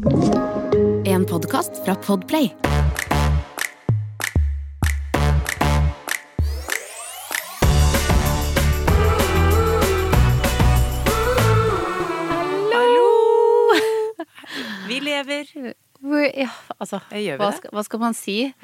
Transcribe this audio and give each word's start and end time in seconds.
En 0.00 1.24
podkast 1.28 1.84
fra 1.84 1.94
Podplay. 1.94 2.48
Vi 14.88 15.00
lever. 15.00 15.46
Ja, 16.34 16.48
altså, 16.78 17.00
hva 17.36 17.52
skal, 17.52 17.70
hva 17.72 17.82
skal 17.84 18.00
man 18.00 18.14
si? 18.16 18.54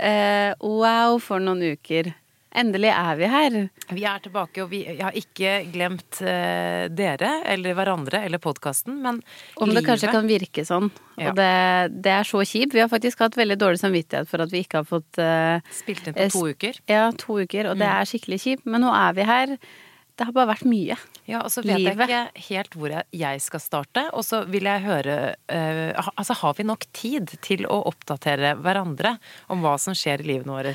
Eh, 0.00 0.54
wow, 0.64 1.18
for 1.20 1.44
noen 1.44 1.76
uker. 1.76 2.14
Endelig 2.56 2.88
er 2.88 3.16
vi 3.20 3.28
her. 3.28 3.56
Vi 3.92 4.04
er 4.08 4.22
tilbake, 4.24 4.62
og 4.64 4.70
vi 4.72 4.80
har 4.98 5.12
ikke 5.18 5.50
glemt 5.74 6.20
uh, 6.24 6.86
dere 6.96 7.32
eller 7.52 7.76
hverandre 7.76 8.22
eller 8.24 8.40
podkasten, 8.42 8.96
men 9.04 9.20
Om 9.60 9.74
det 9.76 9.84
kanskje 9.86 10.12
kan 10.14 10.28
virke 10.30 10.64
sånn. 10.64 10.88
Ja. 11.20 11.30
Og 11.30 11.36
det, 11.38 11.50
det 12.04 12.14
er 12.16 12.28
så 12.28 12.40
kjipt. 12.48 12.72
Vi 12.76 12.80
har 12.80 12.88
faktisk 12.92 13.20
hatt 13.26 13.36
veldig 13.36 13.58
dårlig 13.60 13.80
samvittighet 13.84 14.28
for 14.30 14.44
at 14.46 14.52
vi 14.54 14.64
ikke 14.64 14.80
har 14.82 14.88
fått 14.88 15.20
uh, 15.20 15.60
Spilt 15.72 16.08
inn 16.08 16.16
eh, 16.16 16.30
på 16.32 16.40
to 16.40 16.46
uker. 16.56 16.80
Ja, 16.88 17.10
to 17.12 17.40
uker, 17.44 17.72
og 17.72 17.76
det 17.80 17.86
Mm. 17.86 17.98
er 18.00 18.08
skikkelig 18.08 18.40
kjipt. 18.42 18.64
Men 18.66 18.82
nå 18.86 18.90
er 18.96 19.12
vi 19.20 19.28
her. 19.28 19.58
Det 20.16 20.24
har 20.24 20.32
bare 20.32 20.48
vært 20.54 20.64
mye. 20.64 20.94
Ja, 21.28 21.42
og 21.44 21.50
så 21.52 21.60
vet 21.60 21.76
Livet. 21.76 22.08
jeg 22.08 22.28
ikke 22.30 22.44
helt 22.46 22.76
hvor 22.80 22.88
jeg, 22.94 23.04
jeg 23.20 23.40
skal 23.44 23.60
starte. 23.60 24.04
Og 24.16 24.24
så 24.24 24.38
vil 24.48 24.64
jeg 24.64 24.80
høre 24.86 25.16
uh, 25.52 26.08
Altså, 26.16 26.32
har 26.40 26.54
vi 26.56 26.64
nok 26.64 26.86
tid 26.96 27.34
til 27.44 27.66
å 27.68 27.82
oppdatere 27.90 28.54
hverandre 28.64 29.18
om 29.52 29.60
hva 29.60 29.74
som 29.82 29.92
skjer 29.92 30.24
i 30.24 30.30
livene 30.32 30.56
våre? 30.56 30.72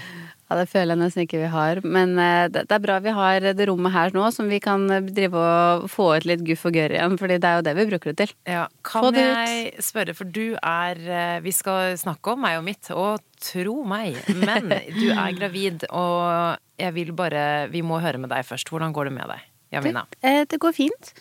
Ja, 0.51 0.57
det 0.59 0.65
føler 0.67 0.97
jeg 0.97 0.99
nesten 0.99 1.23
ikke 1.23 1.39
vi 1.39 1.47
har. 1.47 1.79
Men 1.87 2.17
eh, 2.19 2.49
det, 2.51 2.65
det 2.67 2.75
er 2.75 2.81
bra 2.83 2.97
vi 2.99 3.11
har 3.15 3.45
det 3.55 3.67
rommet 3.69 3.93
her 3.93 4.11
nå, 4.11 4.25
som 4.35 4.49
vi 4.51 4.57
kan 4.59 4.81
eh, 4.91 5.05
drive 5.07 5.39
og 5.39 5.85
få 5.87 6.09
ut 6.19 6.25
litt 6.27 6.41
guff 6.43 6.65
og 6.67 6.75
gørr 6.75 6.91
igjen. 6.97 7.13
Fordi 7.21 7.37
det 7.39 7.47
er 7.47 7.59
jo 7.61 7.63
det 7.69 7.73
vi 7.77 7.85
bruker 7.87 8.11
det 8.11 8.17
til. 8.19 8.33
Ja, 8.51 8.65
Få 8.83 9.05
kan 9.05 9.15
det 9.15 9.21
ut. 9.23 9.29
jeg 9.31 9.85
spørre, 9.87 10.15
for 10.17 10.27
du 10.27 10.57
er 10.59 10.99
eh, 11.07 11.37
Vi 11.45 11.53
skal 11.55 11.95
snakke 12.01 12.33
om 12.33 12.43
meg 12.43 12.57
og 12.59 12.65
mitt, 12.67 12.89
og 12.91 13.23
tro 13.39 13.77
meg, 13.87 14.17
men 14.41 14.67
du 14.99 15.05
er 15.13 15.37
gravid, 15.37 15.85
og 15.87 16.59
jeg 16.81 16.95
vil 16.97 17.13
bare 17.15 17.45
Vi 17.71 17.79
må 17.87 18.01
høre 18.03 18.19
med 18.19 18.33
deg 18.33 18.43
først. 18.49 18.73
Hvordan 18.73 18.91
går 18.97 19.07
det 19.07 19.13
med 19.21 19.31
deg, 19.31 19.45
Jamina? 19.77 20.03
Det, 20.19 20.33
det 20.51 20.59
går 20.59 20.75
fint. 20.75 21.13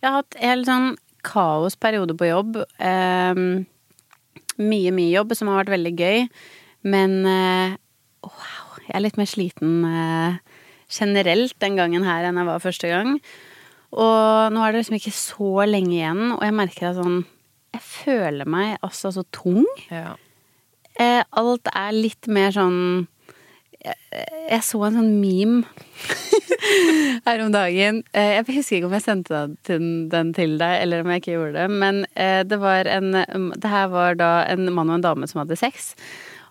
Jeg 0.00 0.08
har 0.08 0.22
hatt 0.22 0.38
en 0.38 0.48
helt 0.54 0.70
sånn 0.70 0.88
kaosperiode 1.28 2.16
på 2.16 2.30
jobb. 2.30 2.56
Eh, 2.80 3.42
mye, 4.64 4.94
mye 4.96 5.12
jobb 5.12 5.36
som 5.36 5.52
har 5.52 5.60
vært 5.60 5.74
veldig 5.76 5.94
gøy. 6.00 6.24
Men 6.88 7.18
eh, 7.28 7.76
jeg 8.88 8.96
er 8.96 9.04
litt 9.04 9.18
mer 9.20 9.28
sliten 9.28 9.84
eh, 9.84 10.38
generelt 10.88 11.56
den 11.60 11.76
gangen 11.76 12.06
her 12.06 12.24
enn 12.24 12.40
jeg 12.40 12.48
var 12.48 12.62
første 12.64 12.88
gang. 12.88 13.18
Og 13.92 14.52
nå 14.52 14.62
er 14.62 14.72
det 14.72 14.82
liksom 14.82 14.96
ikke 14.98 15.16
så 15.16 15.66
lenge 15.68 15.94
igjen, 15.96 16.24
og 16.36 16.42
jeg 16.44 16.56
merker 16.56 16.90
at 16.90 16.98
sånn 17.00 17.22
Jeg 17.76 17.84
føler 17.84 18.48
meg 18.48 18.78
altså 18.84 19.12
så 19.12 19.26
tung. 19.32 19.66
Ja. 19.92 20.16
Eh, 20.98 21.20
alt 21.36 21.68
er 21.76 21.92
litt 21.92 22.26
mer 22.26 22.50
sånn 22.56 23.06
jeg, 23.78 23.94
jeg 24.48 24.64
så 24.66 24.80
en 24.88 24.96
sånn 24.98 25.12
meme 25.20 25.68
her 27.28 27.44
om 27.44 27.52
dagen. 27.54 28.00
Eh, 28.16 28.32
jeg 28.38 28.56
husker 28.56 28.78
ikke 28.78 28.88
om 28.88 28.96
jeg 28.96 29.04
sendte 29.04 29.44
den 29.68 30.32
til, 30.34 30.56
deg, 30.58 30.80
eller 30.80 31.04
om 31.04 31.12
jeg 31.12 31.22
ikke 31.22 31.36
gjorde 31.36 31.60
det. 31.60 31.68
Men 31.84 32.02
det 32.48 32.58
var 32.58 32.88
en 32.90 33.12
Det 33.54 33.70
her 33.70 33.92
var 33.92 34.18
da 34.18 34.32
en 34.48 34.72
mann 34.72 34.90
og 34.90 34.98
en 34.98 35.06
dame 35.06 35.28
som 35.28 35.44
hadde 35.44 35.60
sex. 35.60 35.92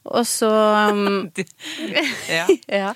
Og 0.08 0.26
så 0.30 0.50
um, 0.92 1.30
ja. 2.32 2.46
ja. 2.82 2.92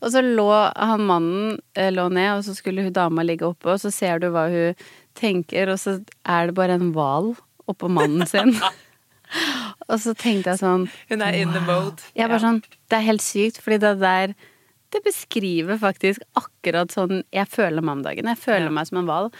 Og 0.00 0.10
så 0.14 0.22
lå 0.24 0.48
han 0.76 1.04
mannen 1.08 1.58
eh, 1.76 1.90
lå 1.92 2.08
ned, 2.12 2.38
og 2.38 2.44
så 2.46 2.54
skulle 2.56 2.84
hun 2.86 2.94
dama 2.96 3.24
ligge 3.26 3.46
oppe, 3.48 3.74
og 3.74 3.80
så 3.82 3.92
ser 3.94 4.22
du 4.22 4.30
hva 4.34 4.46
hun 4.52 4.74
tenker, 5.18 5.70
og 5.70 5.78
så 5.78 5.98
er 6.26 6.48
det 6.50 6.56
bare 6.56 6.78
en 6.78 6.92
hval 6.96 7.34
oppå 7.70 7.88
mannen 7.92 8.26
sin. 8.28 8.54
og 9.90 9.96
så 10.02 10.12
tenkte 10.16 10.52
jeg 10.52 10.60
sånn 10.60 10.88
Hun 11.10 11.22
er 11.24 11.36
in 11.38 11.52
the 11.54 11.62
mode. 11.64 12.02
Jeg 12.14 12.28
bare 12.28 12.40
Ja. 12.40 12.46
sånn 12.48 12.60
Det 12.90 12.98
er 12.98 13.06
helt 13.08 13.24
sykt, 13.24 13.60
fordi 13.64 13.78
det 13.82 13.94
der 14.02 14.34
Det 14.92 15.00
beskriver 15.02 15.78
faktisk 15.80 16.20
akkurat 16.38 16.92
sånn 16.92 17.22
jeg 17.32 17.48
føler 17.50 17.82
mandagen. 17.82 18.28
Jeg 18.30 18.38
føler 18.38 18.68
Ja. 18.68 18.74
meg 18.76 18.86
som 18.86 18.98
en 19.00 19.08
hval. 19.08 19.32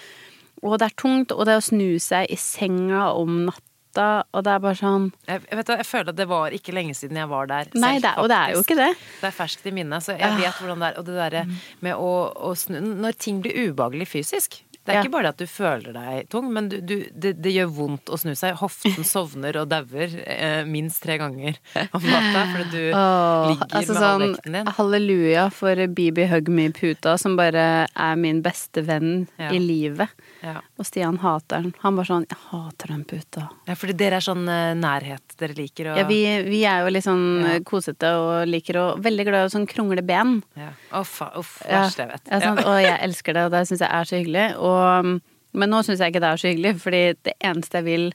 Og 0.64 0.78
det 0.80 0.86
er 0.88 0.96
tungt, 0.96 1.30
og 1.32 1.44
det 1.46 1.58
å 1.60 1.62
snu 1.62 1.98
seg 2.00 2.26
i 2.32 2.36
senga 2.40 3.12
om 3.14 3.44
natta, 3.46 3.60
og 4.02 4.42
det 4.44 4.52
er 4.54 4.58
bare 4.64 4.74
sånn 4.78 5.12
Jeg, 5.28 5.40
vet, 5.50 5.66
du, 5.66 5.72
jeg 5.76 5.86
føler 5.86 6.08
at 6.14 6.16
det 6.18 6.26
var 6.28 6.50
ikke 6.56 6.74
lenge 6.74 6.94
siden 6.98 7.16
jeg 7.16 7.28
var 7.30 7.46
der. 7.46 7.70
Nei, 7.74 7.94
selv, 8.00 8.02
det, 8.08 8.12
og 8.18 8.28
det 8.32 8.36
er 8.42 8.52
jo 8.56 8.62
ikke 8.64 8.76
det. 8.80 8.90
Det 9.20 9.30
er 9.30 9.36
ferskt 9.38 9.66
i 9.66 9.74
minnet, 9.76 10.02
så 10.04 10.18
jeg 10.18 10.38
vet 10.40 10.60
hvordan 10.60 10.82
det 10.84 10.92
er. 10.92 10.98
Og 11.00 11.04
det 11.08 11.14
derre 11.20 11.46
med 11.84 11.94
å, 11.94 12.12
å 12.34 12.54
snu 12.58 12.80
Når 12.80 13.18
ting 13.18 13.40
blir 13.44 13.70
ubehagelig 13.70 14.08
fysisk 14.10 14.62
det 14.84 14.92
er 14.92 14.98
Ja. 14.98 15.02
ikke 15.06 15.12
bare 15.14 15.22
det 15.22 15.28
at 15.32 15.38
du 15.40 15.46
føler 15.48 15.94
deg 15.96 16.26
tung, 16.28 16.50
men 16.52 16.66
du, 16.68 16.74
du, 16.84 17.06
det, 17.16 17.30
det 17.40 17.54
gjør 17.54 17.70
vondt 17.72 18.10
å 18.12 18.18
snu 18.20 18.34
seg. 18.36 18.52
Hoften 18.60 19.00
sovner 19.14 19.56
og 19.56 19.70
dauer 19.72 20.12
eh, 20.28 20.60
minst 20.68 21.00
tre 21.00 21.16
ganger 21.16 21.56
om 21.96 22.04
natta 22.04 22.42
fordi 22.52 22.66
du 22.68 22.82
Åh, 22.92 23.46
ligger 23.48 23.78
altså 23.78 23.78
med 23.80 23.86
sånn, 23.96 24.04
halvvekten 24.04 24.58
din. 24.58 24.68
halleluja 24.76 25.46
for 25.56 25.80
Bibi 25.96 26.26
Hug 26.28 26.50
Me-puta, 26.52 27.14
som 27.16 27.32
bare 27.40 27.64
er 27.88 28.20
min 28.20 28.42
beste 28.44 28.84
venn 28.84 29.24
Ja. 29.40 29.48
i 29.56 29.62
livet. 29.64 30.12
Ja. 30.44 30.58
Og 30.84 30.88
Stian 30.90 31.16
hater 31.22 31.62
den. 31.64 31.72
Han 31.80 31.96
bare 31.96 32.04
sånn 32.10 32.26
'Jeg 32.28 32.36
hater 32.50 32.88
den 32.92 33.04
puta'. 33.08 33.48
ja, 33.66 33.74
fordi 33.74 33.96
dere 33.96 34.16
er 34.20 34.24
sånn 34.24 34.44
eh, 34.48 34.74
nærhet 34.76 35.36
dere 35.38 35.54
liker 35.56 35.86
å 35.88 35.96
Ja, 35.96 36.04
vi, 36.04 36.42
vi 36.44 36.60
er 36.68 36.84
jo 36.84 36.90
litt 36.92 37.04
sånn 37.04 37.24
Ja. 37.40 37.58
kosete 37.60 38.04
og 38.12 38.46
liker 38.46 38.74
å 38.76 38.84
Veldig 39.00 39.24
glad 39.24 39.46
i 39.46 39.54
sånn 39.56 39.66
krongle 39.66 40.02
ben. 40.04 40.42
ja. 40.56 40.72
Uff, 40.92 41.22
Ja, 41.22 41.80
verst 41.88 41.96
jeg 41.96 42.08
vet. 42.08 42.20
ja, 42.30 42.40
sant? 42.40 42.60
Og 42.66 42.76
jeg 42.82 43.00
elsker 43.00 43.32
det, 43.32 43.44
og 43.46 43.50
det 43.52 43.66
syns 43.66 43.80
jeg 43.80 43.90
er 43.90 44.04
så 44.04 44.16
hyggelig. 44.20 44.56
Og, 44.58 45.20
men 45.54 45.70
nå 45.70 45.80
syns 45.82 45.98
jeg 46.00 46.12
ikke 46.12 46.20
det 46.20 46.30
er 46.32 46.36
så 46.36 46.48
hyggelig, 46.52 46.80
fordi 46.80 47.14
det 47.24 47.32
eneste 47.42 47.72
jeg 47.80 47.84
vil 47.84 48.12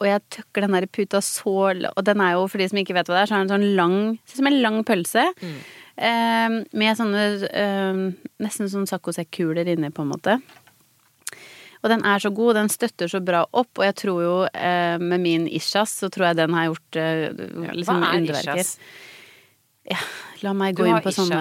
Og 0.00 0.06
jeg 0.08 0.22
tøkker 0.30 0.60
den 0.62 0.72
der 0.72 0.86
puta 0.86 1.18
så 1.20 1.72
Og 1.96 2.04
den 2.04 2.20
er 2.20 2.32
jo, 2.32 2.46
for 2.48 2.58
de 2.58 2.66
som 2.68 2.78
ikke 2.78 2.94
vet 2.94 3.06
hva 3.08 3.14
det 3.14 3.22
er, 3.22 3.26
så 3.28 3.34
er 3.40 3.46
den 3.46 3.52
sånn 3.60 3.76
lang 3.76 4.18
Ser 4.26 4.34
ut 4.34 4.36
som 4.36 4.46
en 4.46 4.62
lang 4.62 4.84
pølse. 4.84 5.24
Mm. 5.40 5.58
Eh, 5.98 6.48
med 6.72 6.96
sånne 6.96 7.24
eh, 7.52 8.12
Nesten 8.40 8.68
sånn 8.68 8.88
saccosekk-kuler 8.88 9.66
inni, 9.68 9.90
på 9.92 10.00
en 10.02 10.08
måte. 10.08 10.40
Og 11.82 11.90
den 11.90 12.04
er 12.06 12.22
så 12.22 12.30
god, 12.30 12.54
den 12.60 12.68
støtter 12.70 13.10
så 13.10 13.18
bra 13.24 13.44
opp, 13.50 13.72
og 13.78 13.84
jeg 13.88 13.96
tror 13.98 14.20
jo 14.22 14.34
eh, 14.54 14.98
med 15.02 15.22
min 15.24 15.48
Ishas 15.50 15.96
så 16.02 16.10
tror 16.14 16.28
jeg 16.30 16.38
den 16.38 16.54
har 16.54 16.68
gjort 16.70 16.98
eh, 17.02 17.24
liksom 17.74 17.98
Hva 18.04 18.12
er 18.12 18.20
underverker. 18.20 18.60
Ishas? 18.62 18.76
Ja, 19.90 19.98
la 20.44 20.52
meg 20.54 20.76
gå 20.78 20.84
inn 20.86 21.00
på 21.02 21.10
sånne 21.10 21.38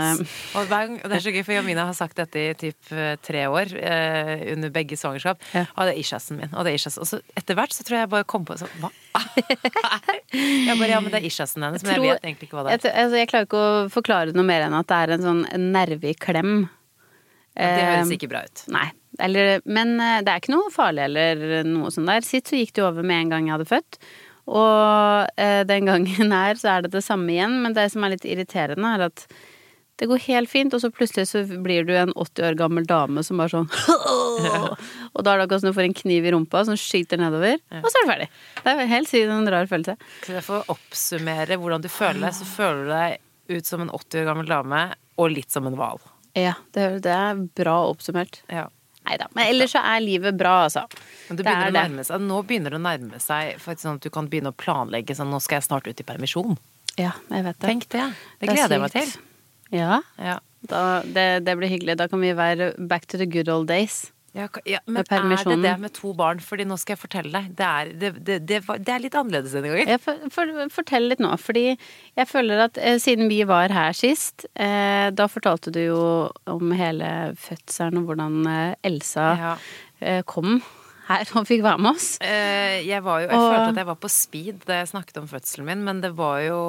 Og, 0.57 0.71
det 0.71 1.13
er 1.13 1.21
så 1.21 1.29
gøy, 1.29 1.43
for 1.45 1.53
Jamina 1.53 1.83
har 1.85 1.93
sagt 1.93 2.17
dette 2.17 2.41
i 2.41 2.55
typ 2.57 2.89
eh, 2.89 3.11
tre 3.21 3.43
år, 3.53 3.69
eh, 3.77 4.41
under 4.55 4.73
begge 4.73 4.97
svangerskap. 4.97 5.45
Ja. 5.53 5.67
Og 5.75 5.85
det 5.85 5.93
er 5.93 5.99
Ishasen 6.01 6.39
min. 6.41 6.49
Og 6.57 6.65
det 6.65 6.71
er 6.73 6.79
Ishas. 6.79 6.97
Og 6.97 7.05
så 7.05 7.19
etter 7.37 7.53
hvert 7.59 7.75
så 7.77 7.85
tror 7.85 7.99
jeg 7.99 8.07
jeg 8.07 8.11
bare 8.15 8.25
kom 8.33 8.47
på 8.49 8.57
sånn 8.57 8.73
Hva? 8.81 8.89
jeg 10.33 10.77
bare, 10.79 10.89
ja, 10.89 10.99
men 11.05 11.13
det 11.13 11.19
er 11.21 11.27
Ishasen 11.29 11.67
hennes, 11.67 11.85
men 11.85 11.93
jeg 11.93 12.01
tror- 12.01 12.15
vet 12.15 12.25
egentlig 12.31 12.49
ikke 12.49 12.57
hva 12.57 12.65
det 12.65 12.73
er. 12.73 12.81
Jeg, 12.89 12.95
altså, 13.05 13.19
jeg 13.21 13.29
klarer 13.29 13.49
ikke 13.51 13.61
å 13.61 13.75
forklare 13.93 14.33
noe 14.33 14.47
mer 14.49 14.65
enn 14.65 14.77
at 14.79 14.89
det 14.89 15.01
er 15.05 15.13
en 15.19 15.27
sånn 15.27 15.43
nerve 15.77 16.09
i 16.09 16.15
klem. 16.17 16.55
Ja, 17.53 17.67
det 17.67 17.85
høres 17.91 18.09
Eh, 18.09 18.17
ikke 18.17 18.31
bra 18.31 18.41
ut. 18.47 18.65
Nei. 18.73 18.87
Eller, 19.19 19.61
men 19.65 19.97
eh, 19.99 20.19
det 20.23 20.31
er 20.31 20.41
ikke 20.41 20.55
noe 20.55 20.71
farlig 20.73 21.07
eller 21.09 21.63
noe 21.67 21.91
sånt 21.93 22.09
der. 22.09 22.25
Sitt 22.25 22.51
så 22.51 22.59
gikk 22.59 22.75
det 22.77 22.85
over 22.87 23.03
med 23.03 23.25
en 23.25 23.33
gang 23.33 23.49
jeg 23.49 23.57
hadde 23.57 23.71
født. 23.71 24.01
Og 24.51 25.39
eh, 25.41 25.61
den 25.67 25.89
gangen 25.89 26.35
her 26.39 26.59
så 26.59 26.75
er 26.75 26.85
det 26.85 26.93
det 26.95 27.05
samme 27.05 27.33
igjen, 27.33 27.59
men 27.63 27.77
det 27.77 27.89
som 27.93 28.05
er 28.05 28.15
litt 28.15 28.27
irriterende, 28.27 28.95
er 28.95 29.09
at 29.11 29.25
det 30.01 30.07
går 30.09 30.23
helt 30.23 30.49
fint, 30.49 30.73
og 30.73 30.81
så 30.81 30.89
plutselig 30.89 31.27
så 31.29 31.43
blir 31.61 31.85
du 31.85 31.91
en 31.93 32.13
80 32.15 32.47
år 32.47 32.55
gammel 32.57 32.87
dame 32.89 33.21
som 33.21 33.37
bare 33.37 33.51
sånn 33.53 33.67
Og 35.13 35.19
da 35.21 35.35
er 35.35 35.37
det 35.37 35.43
akkurat 35.45 35.61
som 35.61 35.69
du 35.69 35.75
får 35.77 35.85
en 35.85 35.97
kniv 35.99 36.25
i 36.25 36.31
rumpa 36.33 36.63
som 36.65 36.79
skyter 36.79 37.21
nedover, 37.21 37.59
og 37.83 37.85
så 37.85 37.99
er 37.99 38.07
du 38.07 38.09
ferdig. 38.09 38.27
Det 38.63 38.73
er 38.73 38.89
helt 38.89 39.11
sykt 39.11 39.29
en 39.35 39.51
rar 39.53 39.69
følelse. 39.69 39.97
For 40.23 40.47
får 40.47 40.73
oppsummere 40.73 41.59
hvordan 41.61 41.85
du 41.85 41.89
føler 41.91 42.23
deg. 42.23 42.33
Så 42.39 42.47
føler 42.49 42.81
du 42.81 42.91
deg 42.95 43.59
ut 43.59 43.69
som 43.69 43.83
en 43.85 43.93
80 43.93 44.23
år 44.23 44.27
gammel 44.31 44.49
dame, 44.49 44.81
og 45.21 45.35
litt 45.35 45.53
som 45.53 45.69
en 45.69 45.77
hval. 45.77 46.01
Ja, 46.39 46.55
det, 46.73 46.87
det 47.05 47.13
er 47.13 47.45
bra 47.61 47.77
oppsummert. 47.91 48.41
Ja. 48.49 48.69
Nei 49.07 49.17
da. 49.17 49.27
Men 49.33 49.47
ellers 49.49 49.71
så 49.73 49.81
er 49.83 49.99
livet 50.03 50.37
bra, 50.37 50.63
altså. 50.67 50.83
Men 51.27 51.37
det 51.39 51.45
begynner 51.47 51.71
det 51.71 51.79
å 51.79 51.87
nærme 51.89 52.03
seg, 52.05 52.21
nå 52.21 52.37
begynner 52.47 52.75
det 52.75 52.79
å 52.79 52.83
nærme 52.85 53.19
seg 53.23 53.55
faktisk 53.59 53.87
sånn 53.87 53.97
at 53.97 54.05
du 54.05 54.09
kan 54.13 54.29
begynne 54.29 54.51
å 54.53 54.57
planlegge 54.57 55.15
sånn 55.17 55.31
Nå 55.33 55.39
skal 55.41 55.57
jeg 55.59 55.67
snart 55.69 55.87
ut 55.89 55.99
i 56.03 56.05
permisjon. 56.07 56.57
Ja, 56.99 57.13
jeg 57.31 57.43
vet 57.47 57.57
det. 57.59 57.67
Tenk 57.67 57.87
det. 57.89 58.05
Det 58.39 58.47
det 58.47 58.53
gleder 58.55 58.77
jeg 58.77 58.81
meg 58.85 58.95
til. 58.95 59.13
Ja, 59.71 60.01
Ja. 60.19 60.37
da, 60.67 61.01
det, 61.03 61.27
det 61.47 61.57
blir 61.57 61.71
hyggelig. 61.71 61.97
Da 61.97 62.07
kan 62.11 62.21
vi 62.21 62.33
være 62.37 62.73
back 62.77 63.07
to 63.07 63.17
the 63.17 63.25
good 63.25 63.49
old 63.49 63.67
days. 63.67 64.11
Ja, 64.31 64.45
ja, 64.63 64.79
men 64.87 65.03
er 65.11 65.43
det 65.43 65.57
det 65.65 65.73
med 65.81 65.91
to 65.97 66.13
barn? 66.15 66.39
Fordi 66.39 66.63
nå 66.63 66.77
skal 66.79 66.93
jeg 66.95 67.01
fortelle 67.01 67.31
deg. 67.35 67.49
Det 67.59 67.67
er, 67.67 67.89
det, 67.99 68.11
det, 68.23 68.37
det, 68.47 68.59
det 68.79 68.93
er 68.93 69.03
litt 69.03 69.17
annerledes 69.19 69.55
denne 69.57 69.73
gangen. 69.73 69.99
For, 69.99 70.21
for, 70.31 70.53
fortell 70.71 71.09
litt 71.11 71.19
nå, 71.23 71.33
fordi 71.41 71.65
jeg 71.73 72.29
føler 72.31 72.63
at 72.69 72.79
eh, 72.79 72.95
siden 73.03 73.27
vi 73.31 73.41
var 73.49 73.73
her 73.75 73.91
sist, 73.97 74.47
eh, 74.55 75.09
da 75.11 75.27
fortalte 75.31 75.73
du 75.75 75.81
jo 75.83 76.03
om 76.47 76.71
hele 76.79 77.11
fødselen 77.43 77.99
og 77.99 78.07
hvordan 78.11 78.39
eh, 78.47 78.75
Elsa 78.87 79.27
Ja. 79.41 79.55
eh, 79.99 80.21
kom 80.23 80.61
her 81.17 81.31
og 81.39 81.47
fikk 81.47 81.61
være 81.65 81.79
med 81.81 81.91
oss. 81.95 82.17
Eh, 82.21 82.81
Jeg, 82.87 83.03
var 83.03 83.21
jo, 83.21 83.27
jeg 83.27 83.37
Og- 83.37 83.51
følte 83.53 83.69
at 83.69 83.75
jeg 83.81 83.85
var 83.91 83.95
på 84.01 84.09
speed 84.09 84.65
da 84.65 84.73
jeg 84.81 84.87
snakket 84.93 85.17
om 85.21 85.27
fødselen 85.27 85.65
min, 85.65 85.83
men 85.83 86.01
det 86.01 86.13
var 86.15 86.39
jo 86.45 86.61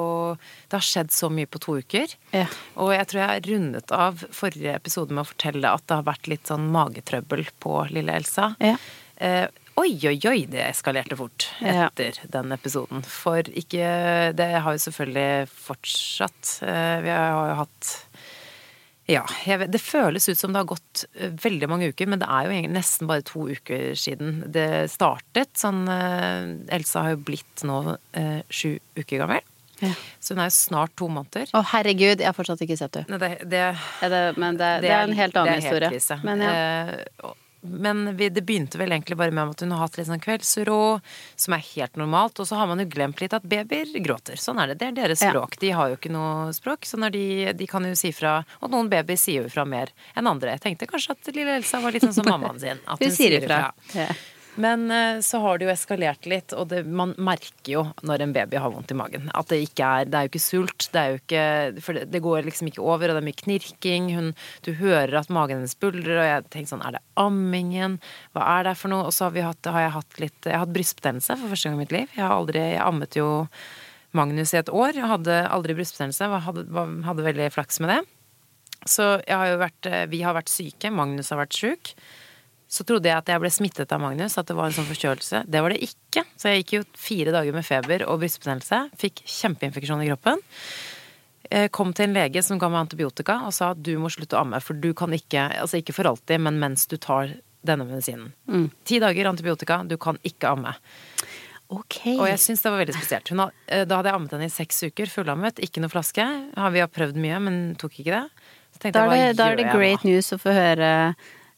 Det 0.69 0.77
har 0.79 0.85
skjedd 0.87 1.11
så 1.11 1.29
mye 1.31 1.45
på 1.47 1.59
to 1.59 1.77
uker. 1.79 2.13
Ja. 2.33 2.45
Og 2.77 2.91
jeg 2.93 3.07
tror 3.07 3.19
jeg 3.21 3.29
har 3.29 3.49
rundet 3.53 3.91
av 3.91 4.23
forrige 4.31 4.75
episode 4.75 5.11
med 5.11 5.23
å 5.25 5.31
fortelle 5.33 5.73
at 5.73 5.85
det 5.87 5.95
har 5.95 6.03
vært 6.03 6.27
litt 6.27 6.43
sånn 6.47 6.69
magetrøbbel 6.71 7.47
på 7.59 7.89
lille 7.91 8.11
Elsa. 8.13 8.55
Ja. 8.59 8.75
Eh, 9.17 9.47
Oi, 9.75 9.97
oi, 10.05 10.19
oi, 10.29 10.45
det 10.45 10.61
eskalerte 10.69 11.17
fort 11.17 11.47
Ja. 11.59 11.87
etter 11.89 12.13
den 12.29 12.51
episoden. 12.51 13.01
For 13.03 13.41
ikke 13.41 14.35
Det 14.35 14.61
har 14.61 14.71
jo 14.71 14.77
selvfølgelig 14.77 15.47
fortsatt. 15.49 16.61
Eh, 16.61 17.01
Vi 17.01 17.09
har 17.09 17.49
jo 17.49 17.55
hatt 17.55 18.05
ja, 19.09 19.23
vet, 19.45 19.71
det 19.73 19.81
føles 19.83 20.29
ut 20.29 20.39
som 20.39 20.53
det 20.53 20.61
har 20.61 20.69
gått 20.69 21.05
eh, 21.19 21.33
veldig 21.43 21.67
mange 21.71 21.89
uker, 21.91 22.07
men 22.07 22.21
det 22.21 22.29
er 22.31 22.47
jo 22.47 22.69
nesten 22.71 23.09
bare 23.09 23.25
to 23.27 23.49
uker 23.51 23.91
siden 23.99 24.43
det 24.53 24.89
startet. 24.93 25.51
Sånn, 25.59 25.83
eh, 25.91 26.53
Elsa 26.77 27.03
har 27.07 27.17
jo 27.17 27.23
blitt 27.27 27.65
nå 27.67 27.97
eh, 28.15 28.39
sju 28.47 28.77
uker 28.95 29.25
gammel, 29.25 29.43
Ja. 29.83 29.91
så 30.23 30.33
hun 30.35 30.43
er 30.45 30.47
jo 30.47 30.55
snart 30.55 30.95
to 30.95 31.09
måneder. 31.11 31.51
Å, 31.51 31.63
herregud, 31.73 32.21
jeg 32.23 32.29
har 32.29 32.37
fortsatt 32.37 32.63
ikke 32.63 32.79
sett 32.79 33.01
henne. 33.01 33.19
Det, 33.19 33.33
det, 33.43 33.63
det, 34.07 34.23
men 34.39 34.59
det, 34.59 34.73
det, 34.85 34.93
er 34.95 35.07
en 35.09 35.17
helt 35.17 35.39
annen 35.41 35.59
historie. 35.59 36.19
Men 36.23 36.45
ja. 36.47 36.53
Eh, 36.53 36.99
og- 37.27 37.39
men 37.63 38.15
vi, 38.17 38.27
det 38.29 38.43
begynte 38.45 38.77
vel 38.77 38.91
egentlig 38.91 39.15
bare 39.17 39.31
med 39.31 39.49
at 39.55 39.61
hun 39.63 39.71
har 39.71 39.79
hatt 39.85 39.97
litt 39.97 40.07
sånn 40.09 40.21
kveldsro, 40.23 40.77
som 41.39 41.55
er 41.55 41.63
helt 41.73 41.95
normalt. 41.99 42.39
Og 42.43 42.47
så 42.49 42.57
har 42.59 42.67
man 42.67 42.79
jo 42.83 42.85
glemt 42.91 43.21
litt 43.23 43.33
at 43.33 43.45
babyer 43.47 43.93
gråter. 44.03 44.35
Sånn 44.39 44.59
er 44.61 44.67
det. 44.73 44.79
Det 44.81 44.87
er 44.91 44.97
deres 45.01 45.21
Ja. 45.23 45.31
språk. 45.31 45.57
De 45.61 45.71
har 45.71 45.89
jo 45.89 45.95
ikke 45.97 46.11
noe 46.11 46.51
språk. 46.53 46.83
Så 46.85 46.99
når 46.99 47.11
de, 47.15 47.25
de 47.53 47.67
kan 47.67 47.83
jo 47.87 47.95
si 47.95 48.11
fra 48.11 48.43
Og 48.61 48.69
noen 48.71 48.89
babyer 48.91 49.17
sier 49.17 49.43
jo 49.43 49.49
fra 49.49 49.63
mer 49.65 49.89
enn 50.15 50.27
andre. 50.27 50.57
Jeg 50.57 50.61
tenkte 50.67 50.87
kanskje 50.91 51.11
at 51.15 51.33
lille 51.35 51.55
Elsa 51.57 51.79
var 51.81 51.91
litt 51.95 52.03
sånn 52.03 52.13
som 52.19 52.25
mammaen 52.33 52.59
sin. 52.59 52.79
At 52.87 52.99
Hun 52.99 53.11
sier 53.11 53.39
ifra. 53.39 53.71
Ja. 53.95 54.07
Men 54.55 54.91
eh, 54.91 55.19
så 55.25 55.39
har 55.41 55.57
det 55.57 55.65
jo 55.65 55.71
eskalert 55.73 56.27
litt, 56.29 56.53
og 56.53 56.67
det, 56.69 56.83
man 56.85 57.15
merker 57.17 57.71
jo 57.71 57.83
når 58.05 58.25
en 58.25 58.33
baby 58.35 58.59
har 58.61 58.73
vondt 58.73 58.91
i 58.93 58.97
magen. 58.97 59.29
At 59.33 59.49
det 59.49 59.63
ikke 59.65 59.87
er 59.87 60.09
Det 60.09 60.19
er 60.19 60.27
jo 60.27 60.31
ikke 60.31 60.43
sult, 60.43 60.87
det 60.93 61.01
er 61.01 61.09
jo 61.09 61.21
ikke 61.21 61.45
For 61.85 61.97
det, 61.97 62.03
det 62.13 62.21
går 62.25 62.45
liksom 62.45 62.69
ikke 62.69 62.83
over, 62.83 63.09
og 63.09 63.17
det 63.17 63.23
er 63.23 63.27
mye 63.29 63.41
knirking. 63.41 64.11
Hun, 64.13 64.33
du 64.65 64.73
hører 64.77 65.15
at 65.23 65.31
magen 65.33 65.61
hennes 65.61 65.77
buldrer, 65.79 66.19
og 66.19 66.29
jeg 66.29 66.45
tenker 66.53 66.73
sånn 66.75 66.85
Er 66.85 66.97
det 66.97 67.03
ammingen? 67.19 67.97
Hva 68.35 68.45
er 68.59 68.69
det 68.69 68.75
for 68.77 68.93
noe? 68.93 69.07
Og 69.09 69.15
så 69.15 69.29
har, 69.29 69.39
hatt, 69.49 69.73
har 69.73 69.87
jeg 69.87 69.95
hatt 69.97 70.21
litt 70.21 70.49
Jeg 70.49 70.57
har 70.57 70.65
hatt 70.67 70.75
brystbetennelse 70.75 71.39
for 71.39 71.55
første 71.55 71.69
gang 71.69 71.79
i 71.79 71.83
mitt 71.85 71.95
liv. 71.95 72.13
Jeg 72.13 72.25
har 72.27 72.37
aldri 72.37 72.61
Jeg 72.61 72.83
ammet 72.85 73.17
jo 73.17 73.29
Magnus 74.13 74.53
i 74.53 74.59
et 74.59 74.69
år. 74.69 74.93
Jeg 74.93 75.09
hadde 75.09 75.39
aldri 75.49 75.73
brystbetennelse. 75.79 76.27
Hadde, 76.45 76.67
hadde 77.07 77.25
veldig 77.25 77.49
flaks 77.55 77.81
med 77.81 77.89
det. 77.89 78.03
Så 78.85 79.15
jeg 79.23 79.33
har 79.33 79.49
jo 79.49 79.61
vært 79.63 79.89
eh, 79.89 80.03
Vi 80.11 80.21
har 80.21 80.37
vært 80.37 80.53
syke. 80.53 80.91
Magnus 80.93 81.31
har 81.33 81.41
vært 81.41 81.57
sjuk. 81.57 81.95
Så 82.73 82.85
trodde 82.89 83.05
jeg 83.11 83.19
at 83.19 83.29
jeg 83.29 83.41
ble 83.43 83.51
smittet 83.53 83.91
av 83.93 84.01
Magnus, 84.01 84.33
at 84.41 84.47
det 84.49 84.55
var 84.57 84.69
en 84.71 84.73
sånn 84.73 84.87
forkjølelse. 84.89 85.43
Det 85.45 85.61
var 85.61 85.75
det 85.75 85.83
ikke. 85.85 86.23
Så 86.41 86.49
jeg 86.49 86.63
gikk 86.63 86.73
jo 86.79 86.81
fire 86.97 87.33
dager 87.35 87.53
med 87.53 87.67
feber 87.67 88.05
og 88.09 88.17
brystbetennelse. 88.23 88.79
Fikk 88.97 89.21
kjempeinfeksjon 89.29 90.01
i 90.01 90.09
kroppen. 90.09 90.41
Eh, 91.51 91.67
Kom 91.75 91.91
til 91.93 92.07
en 92.09 92.15
lege 92.17 92.41
som 92.41 92.57
ga 92.57 92.71
meg 92.73 92.87
antibiotika 92.87 93.41
og 93.45 93.53
sa 93.53 93.73
at 93.75 93.83
du 93.85 93.91
må 94.01 94.09
slutte 94.13 94.39
å 94.39 94.41
amme, 94.41 94.57
for 94.63 94.73
du 94.79 94.89
kan 94.97 95.13
ikke, 95.13 95.45
altså 95.61 95.77
ikke 95.83 95.93
for 95.93 96.09
alltid, 96.09 96.41
men 96.47 96.57
mens 96.61 96.87
du 96.89 96.97
tar 96.97 97.35
denne 97.63 97.85
medisinen. 97.87 98.33
Ti 98.87 98.97
dager 99.03 99.29
antibiotika, 99.29 99.83
du 99.87 99.95
kan 100.01 100.17
ikke 100.25 100.49
amme. 100.55 100.73
Ok. 101.73 101.99
Og 102.17 102.25
jeg 102.27 102.41
syns 102.41 102.61
det 102.65 102.71
var 102.73 102.81
veldig 102.81 102.95
spesielt. 102.97 103.29
Had, 103.37 103.53
eh, 103.67 103.85
da 103.85 103.99
hadde 103.99 104.09
jeg 104.11 104.17
ammet 104.17 104.33
henne 104.35 104.49
i 104.49 104.53
seks 104.57 104.81
uker, 104.89 105.13
fullammet, 105.13 105.61
ikke 105.63 105.81
noe 105.83 105.93
flaske. 105.93 106.25
Vi 106.57 106.83
har 106.83 106.91
prøvd 106.91 107.21
mye, 107.21 107.39
men 107.43 107.61
tok 107.79 108.01
ikke 108.01 108.17
det. 108.17 108.25
Så 108.73 108.91
Da 108.91 109.05
er 109.05 109.09
det, 109.13 109.21
jeg, 109.21 109.37
da 109.37 109.47
er 109.51 109.55
det 109.61 109.69
great 109.71 110.03
news 110.03 110.33
å 110.33 110.41
få 110.41 110.53
høre 110.57 110.89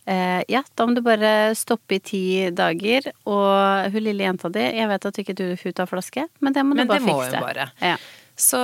Ja, 0.05 0.61
da 0.77 0.85
må 0.85 0.93
du 0.93 1.01
bare 1.05 1.55
stoppe 1.57 1.97
i 1.97 2.01
ti 2.03 2.23
dager, 2.53 3.07
og 3.25 3.89
hun 3.93 4.03
lille 4.05 4.27
jenta 4.27 4.51
di 4.53 4.61
Jeg 4.61 4.89
vet 4.91 5.07
at 5.09 5.17
ikke 5.23 5.33
du 5.37 5.45
ikke 5.55 5.73
tar 5.73 5.89
flaske, 5.89 6.27
men 6.45 6.53
det 6.53 6.61
må 6.65 6.75
Men 6.77 6.85
du 6.85 6.93
bare 6.93 7.01
det 7.01 7.07
må 7.07 7.15
fikse. 7.23 7.39
hun 7.39 7.47
bare. 7.47 7.65
Ja. 7.81 7.95
Så 8.35 8.59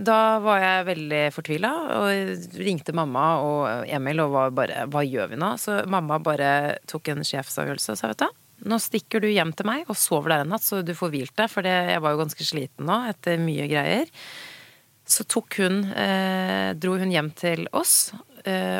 da 0.00 0.20
var 0.40 0.62
jeg 0.64 0.86
veldig 0.88 1.20
fortvila 1.36 1.70
og 1.98 2.56
ringte 2.56 2.94
mamma 2.96 3.24
og 3.44 3.84
Emil 3.92 4.22
og 4.24 4.32
var 4.32 4.54
bare 4.56 4.86
Hva 4.88 5.02
gjør 5.04 5.28
vi 5.34 5.36
nå? 5.42 5.50
Så 5.60 5.82
mamma 5.92 6.16
bare 6.24 6.78
tok 6.88 7.12
en 7.12 7.20
sjefsavgjørelse 7.28 7.92
og 7.92 8.00
sa 8.00 8.10
vet 8.14 8.24
du 8.24 8.40
nå 8.64 8.78
stikker 8.80 9.20
du 9.20 9.26
hjem 9.28 9.50
til 9.52 9.66
meg 9.68 9.88
og 9.92 9.96
sover 9.98 10.30
der 10.32 10.44
en 10.44 10.52
natt, 10.54 10.64
så 10.64 10.78
du 10.80 10.94
får 10.96 11.10
hvilt 11.12 11.34
deg, 11.36 11.50
for 11.52 11.66
det, 11.66 11.72
jeg 11.90 12.00
var 12.00 12.14
jo 12.14 12.20
ganske 12.22 12.46
sliten 12.48 12.86
nå 12.88 12.96
etter 13.10 13.36
mye 13.42 13.66
greier. 13.68 14.08
Så 15.04 15.26
tok 15.28 15.58
hun 15.60 15.82
eh, 15.92 16.70
Dro 16.80 16.94
hun 16.96 17.12
hjem 17.12 17.28
til 17.36 17.66
oss 17.76 18.14
eh, 18.14 18.33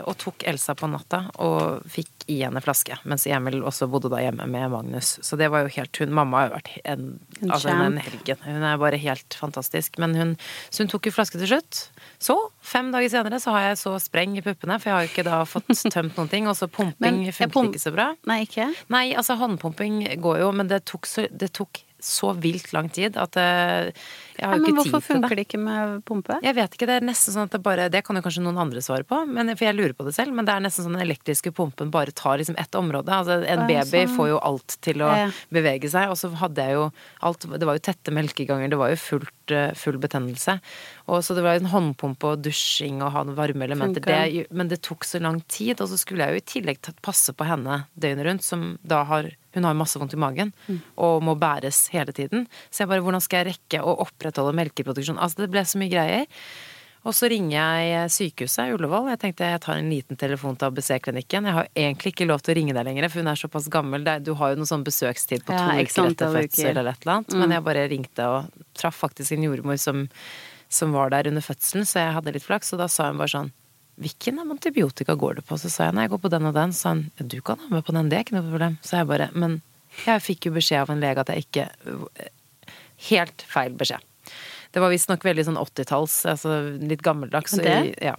og 0.05 0.16
tok 0.20 0.44
Elsa 0.50 0.75
på 0.76 0.88
natta 0.93 1.22
og 1.43 1.84
fikk 1.88 2.26
i 2.32 2.38
henne 2.43 2.61
flaske. 2.64 2.96
Mens 3.08 3.26
Emil 3.28 3.62
også 3.64 3.88
bodde 3.93 4.11
da 4.12 4.20
hjemme 4.22 4.46
med 4.50 4.70
Magnus. 4.72 5.14
Så 5.25 5.38
det 5.40 5.50
var 5.52 5.64
jo 5.64 5.72
helt 5.76 6.00
hun 6.00 6.12
Mamma 6.16 6.40
har 6.43 6.49
jo 6.50 6.55
vært 6.56 6.70
en, 6.84 7.06
En 7.40 7.52
altså, 7.55 7.72
en 7.72 7.99
helgen. 8.00 8.40
Hun 8.44 8.64
er 8.64 8.81
bare 8.81 9.00
helt 9.00 9.37
fantastisk. 9.40 9.99
Men 10.02 10.16
hun, 10.19 10.34
så 10.69 10.84
hun 10.84 10.93
tok 10.93 11.08
jo 11.08 11.14
flaske 11.16 11.40
til 11.40 11.50
slutt. 11.55 11.87
Så, 12.22 12.37
fem 12.64 12.90
dager 12.94 13.12
senere, 13.12 13.40
så 13.43 13.55
har 13.56 13.70
jeg 13.70 13.81
så 13.82 13.94
spreng 14.02 14.37
i 14.38 14.44
puppene, 14.44 14.78
for 14.81 14.90
jeg 14.90 14.96
har 14.96 15.06
jo 15.08 15.12
ikke 15.12 15.26
da 15.28 15.40
fått 15.49 15.72
tømt 15.96 16.16
noen 16.20 16.32
ting. 16.32 16.49
Og 16.50 16.56
så 16.61 16.69
pumping 16.69 17.25
funket 17.31 17.56
pump- 17.56 17.72
ikke 17.75 17.84
så 17.87 17.94
bra. 17.94 18.11
Nei, 18.31 18.43
ikke? 18.49 18.70
Nei, 18.94 19.06
altså 19.16 19.37
håndpumping 19.40 20.02
går 20.25 20.44
jo, 20.44 20.52
men 20.56 20.70
det 20.72 20.84
tok 20.90 21.08
så, 21.11 21.28
det 21.32 21.52
tok 21.56 21.82
så 22.05 22.34
vilt 22.37 22.72
lang 22.76 22.90
tid 22.93 23.14
at 23.16 23.37
eh, 23.40 23.88
jeg 24.39 24.45
har 24.47 24.55
Ja, 24.55 24.59
jo 24.59 24.63
men 24.63 24.75
ikke 24.75 24.83
tid 24.85 24.93
hvorfor 24.93 25.07
til 25.07 25.21
det. 25.21 25.29
funker 25.31 25.37
det 25.37 25.45
ikke 25.49 25.61
med 25.63 26.05
pumpe? 26.05 26.39
Jeg 26.43 26.55
vet 26.55 26.71
ikke, 26.75 26.87
det 26.91 26.97
er 27.03 27.07
nesten 27.07 27.35
sånn 27.35 27.45
at 27.49 27.51
det 27.55 27.63
bare 27.63 27.89
Det 27.91 28.05
kan 28.05 28.17
jo 28.17 28.23
kanskje 28.23 28.43
noen 28.43 28.59
andre 28.59 28.81
svare 28.83 29.05
på, 29.05 29.27
men, 29.29 29.55
for 29.57 29.65
jeg 29.65 29.77
lurer 29.77 29.95
på 29.95 30.05
det 30.05 30.15
selv. 30.15 30.33
Men 30.35 30.45
det 30.45 30.55
er 30.55 30.61
nesten 30.61 30.85
sånn 30.85 30.95
at 30.97 31.01
den 31.01 31.09
elektriske 31.09 31.53
pumpen 31.55 31.91
bare 31.91 32.11
tar 32.13 32.39
liksom 32.39 32.57
ett 32.59 32.75
område. 32.75 33.09
Altså 33.09 33.45
en 33.47 33.67
baby 33.67 34.05
sånn. 34.07 34.17
får 34.17 34.29
jo 34.29 34.39
alt 34.43 34.77
til 34.83 34.97
å 35.07 35.11
Ja. 35.17 35.31
bevege 35.53 35.89
seg, 35.91 36.09
og 36.11 36.17
så 36.17 36.33
hadde 36.35 36.57
jeg 36.57 36.73
jo 36.75 36.93
alt 37.23 37.41
Det 37.41 37.63
var 37.67 37.75
jo 37.75 37.85
tette 37.93 38.11
melkeganger, 38.13 38.71
det 38.71 38.79
var 38.79 38.89
jo 38.91 38.97
fullt, 38.97 39.51
eh, 39.51 39.73
full 39.75 39.99
betennelse. 39.99 40.61
Og 41.07 41.21
så 41.23 41.35
det 41.35 41.43
var 41.45 41.59
jo 41.59 41.65
en 41.67 41.71
håndpumpe 41.95 42.25
og 42.25 42.43
dusjing 42.43 43.03
og 43.03 43.13
ha 43.13 43.25
varme 43.25 43.63
elementer. 43.69 44.01
Det, 44.01 44.51
men 44.51 44.69
det 44.69 44.81
tok 44.83 45.05
så 45.05 45.21
lang 45.21 45.43
tid, 45.49 45.81
og 45.81 45.89
så 45.89 45.99
skulle 45.99 46.25
jeg 46.25 46.31
jo 46.33 46.41
i 46.41 46.61
tillegg 46.63 46.79
passe 47.03 47.33
på 47.33 47.45
henne 47.45 47.87
døgnet 47.99 48.25
rundt, 48.25 48.43
som 48.43 48.79
da 48.85 49.05
har 49.05 49.31
hun 49.55 49.63
har 49.63 49.75
masse 49.75 49.95
vondt 50.01 50.15
i 50.15 50.17
magen 50.19 50.53
Mm. 50.69 50.81
og 50.99 51.23
må 51.23 51.39
bæres 51.39 51.89
hele 51.91 52.11
tiden. 52.13 52.49
Så 52.73 52.79
jeg 52.83 52.89
bare, 52.89 53.01
hvordan 53.01 53.23
skal 53.23 53.45
jeg 53.45 53.55
rekke 53.55 53.85
å 53.85 54.01
opprettholde 54.25 54.56
melkeproduksjon? 54.56 55.21
Altså, 55.21 55.44
det 55.44 55.53
ble 55.53 55.65
så 55.69 55.81
mye 55.81 55.93
greier. 55.93 56.31
Og 57.05 57.12
så 57.12 57.29
ringer 57.29 57.53
jeg 57.53 58.12
sykehuset 58.15 58.71
i 58.71 58.73
Ullevål. 58.73 59.11
Jeg 59.12 59.21
tenkte 59.21 59.49
jeg 59.50 59.61
tar 59.61 59.76
en 59.76 59.91
liten 59.93 60.17
telefon 60.17 60.56
til 60.56 60.71
ABC-klinikken. 60.71 61.49
Jeg 61.50 61.56
har 61.59 61.67
egentlig 61.76 62.15
ikke 62.15 62.29
lov 62.31 62.41
til 62.41 62.55
å 62.55 62.56
ringe 62.56 62.76
deg 62.76 62.87
lenger, 62.88 63.11
for 63.12 63.21
hun 63.21 63.29
er 63.29 63.41
såpass 63.41 63.69
gammel. 63.73 64.06
Du 64.25 64.32
har 64.41 64.55
jo 64.55 64.61
noen 64.61 64.71
sånn 64.71 64.87
besøkstid 64.87 65.44
på 65.44 65.53
to 65.53 65.59
ja, 65.59 65.85
uker 65.85 66.09
etter 66.09 66.32
fødsel 66.38 66.71
eller 66.71 66.94
et 66.94 67.05
eller 67.05 67.19
annet. 67.19 67.37
Men 67.43 67.53
jeg 67.53 67.67
bare 67.67 67.82
ringte 67.93 68.31
og 68.31 68.65
traff 68.73 69.03
faktisk 69.05 69.37
en 69.37 69.44
jordmor 69.44 69.76
som, 69.82 70.06
som 70.73 70.97
var 70.97 71.12
der 71.12 71.29
under 71.29 71.44
fødselen, 71.44 71.85
så 71.85 72.06
jeg 72.06 72.17
hadde 72.17 72.35
litt 72.38 72.47
flaks. 72.47 72.73
Og 72.73 72.81
da 72.81 72.88
sa 72.88 73.11
hun 73.11 73.21
bare 73.21 73.35
sånn 73.37 73.53
Hvilken 74.00 74.41
antibiotika 74.43 75.15
går 75.15 75.37
du 75.38 75.44
på? 75.47 75.55
Så 75.61 75.69
sa 75.71 75.85
jeg 75.87 75.94
nei, 75.94 76.09
jeg 76.09 76.17
går 76.17 76.23
på 76.25 76.31
den 76.32 76.49
og 76.49 76.56
den. 76.56 76.73
Så 76.75 76.81
sa 76.81 76.94
hun 76.97 77.29
du 77.31 77.37
kan 77.47 77.61
ha 77.62 77.69
med 77.71 77.85
på 77.87 77.93
den, 77.94 78.09
det 78.11 78.17
er 78.17 78.25
ikke 78.25 78.35
noe 78.41 78.49
problem. 78.49 78.81
Så 78.82 78.97
jeg 78.99 79.06
bare 79.12 79.29
Men 79.37 79.61
jeg 80.03 80.25
fikk 80.25 80.49
jo 80.49 80.56
beskjed 80.56 80.82
av 80.82 80.91
en 80.91 81.05
lege 81.05 81.23
at 81.23 81.31
jeg 81.31 81.44
ikke 81.47 81.69
Helt 83.11 83.44
feil 83.50 83.76
beskjed. 83.79 84.03
Det 84.75 84.83
var 84.83 84.90
visstnok 84.90 85.23
veldig 85.25 85.45
sånn 85.47 85.59
80-talls, 85.61 86.14
altså 86.35 86.54
litt 86.83 87.02
gammeldags. 87.07 87.54
Det- 87.61 87.95
i- 87.95 88.04
Ja. 88.09 88.16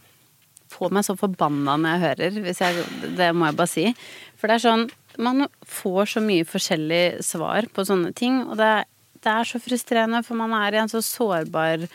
Får 0.72 0.92
meg 0.92 1.04
så 1.06 1.14
forbanna 1.16 1.76
når 1.78 1.92
jeg 1.94 2.02
hører, 2.06 2.42
hvis 2.44 2.60
jeg, 2.64 3.16
det 3.16 3.30
må 3.36 3.46
jeg 3.48 3.56
bare 3.60 3.68
si. 3.70 3.96
For 4.36 4.48
det 4.48 4.56
er 4.56 4.64
sånn, 4.70 4.90
man 5.20 5.48
får 5.64 6.08
så 6.16 6.22
mye 6.26 6.44
forskjellig 6.48 7.24
svar 7.24 7.68
på 7.72 7.86
sånne 7.86 8.14
ting, 8.16 8.42
og 8.50 8.58
det, 8.58 8.66
er- 8.66 8.86
det 9.22 9.32
er 9.32 9.44
så 9.52 9.60
frustrerende, 9.62 10.24
for 10.26 10.36
man 10.36 10.52
er 10.54 10.74
i 10.74 10.82
en 10.82 10.88
så 10.90 11.00
sårbar 11.04 11.88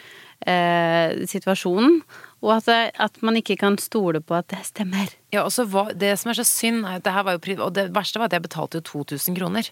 eh, 0.47 1.11
situasjon, 1.29 2.01
og 2.41 2.53
at, 2.57 2.69
at 2.97 3.19
man 3.27 3.37
ikke 3.37 3.59
kan 3.61 3.77
stole 3.81 4.23
på 4.25 4.37
at 4.39 4.49
det 4.53 4.63
stemmer. 4.71 5.13
Ja, 5.31 5.45
og 5.45 5.53
så 5.55 5.67
var, 5.71 5.93
Det 5.95 6.11
som 6.19 6.33
er 6.33 6.39
så 6.41 6.47
synd, 6.49 6.83
er 6.83 6.99
at 6.99 7.05
det 7.07 7.13
her 7.15 7.23
var 7.27 7.37
jo 7.37 7.57
Og 7.63 7.75
det 7.77 7.91
verste 7.95 8.19
var 8.19 8.31
at 8.31 8.35
jeg 8.35 8.43
betalte 8.43 8.81
jo 8.81 9.05
2000 9.05 9.37
kroner 9.39 9.69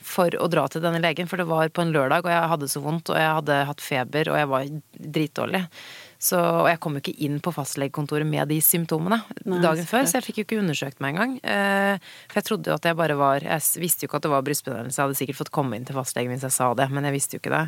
for 0.00 0.34
å 0.36 0.48
dra 0.52 0.66
til 0.68 0.82
denne 0.84 1.00
legen. 1.00 1.28
For 1.30 1.40
det 1.40 1.46
var 1.48 1.70
på 1.70 1.82
en 1.84 1.94
lørdag, 1.94 2.26
og 2.26 2.30
jeg 2.30 2.50
hadde 2.52 2.68
så 2.68 2.82
vondt, 2.84 3.08
og 3.08 3.16
jeg 3.16 3.38
hadde 3.38 3.64
hatt 3.70 3.80
feber, 3.80 4.28
og 4.28 4.36
jeg 4.36 4.50
var 4.52 4.68
dritdårlig. 4.98 5.64
Så, 6.18 6.34
og 6.34 6.66
jeg 6.66 6.80
kom 6.82 6.96
jo 6.96 7.00
ikke 7.00 7.14
inn 7.22 7.36
på 7.38 7.52
fastlegekontoret 7.54 8.26
med 8.26 8.48
de 8.50 8.56
symptomene 8.58 9.20
Nei, 9.46 9.60
dagen 9.62 9.86
før, 9.86 10.02
så 10.02 10.18
jeg 10.18 10.24
fikk 10.26 10.40
jo 10.40 10.44
ikke 10.48 10.58
undersøkt 10.58 10.98
meg 10.98 11.14
engang. 11.14 11.36
Eh, 11.46 12.02
for 12.26 12.40
jeg 12.40 12.46
trodde 12.48 12.72
jo 12.72 12.74
at 12.74 12.88
jeg 12.90 12.98
bare 12.98 13.14
var 13.14 13.46
Jeg 13.46 13.62
visste 13.78 14.02
jo 14.02 14.10
ikke 14.10 14.18
at 14.18 14.26
det 14.26 14.32
var 14.32 14.42
brystbetennelse, 14.42 14.98
jeg 14.98 15.06
hadde 15.06 15.18
sikkert 15.20 15.38
fått 15.38 15.52
komme 15.54 15.78
inn 15.78 15.86
til 15.86 15.94
fastlegen 15.94 16.34
hvis 16.34 16.48
jeg 16.48 16.56
sa 16.56 16.72
det, 16.74 16.88
men 16.90 17.06
jeg 17.06 17.14
visste 17.14 17.38
jo 17.38 17.42
ikke 17.44 17.54
det. 17.54 17.62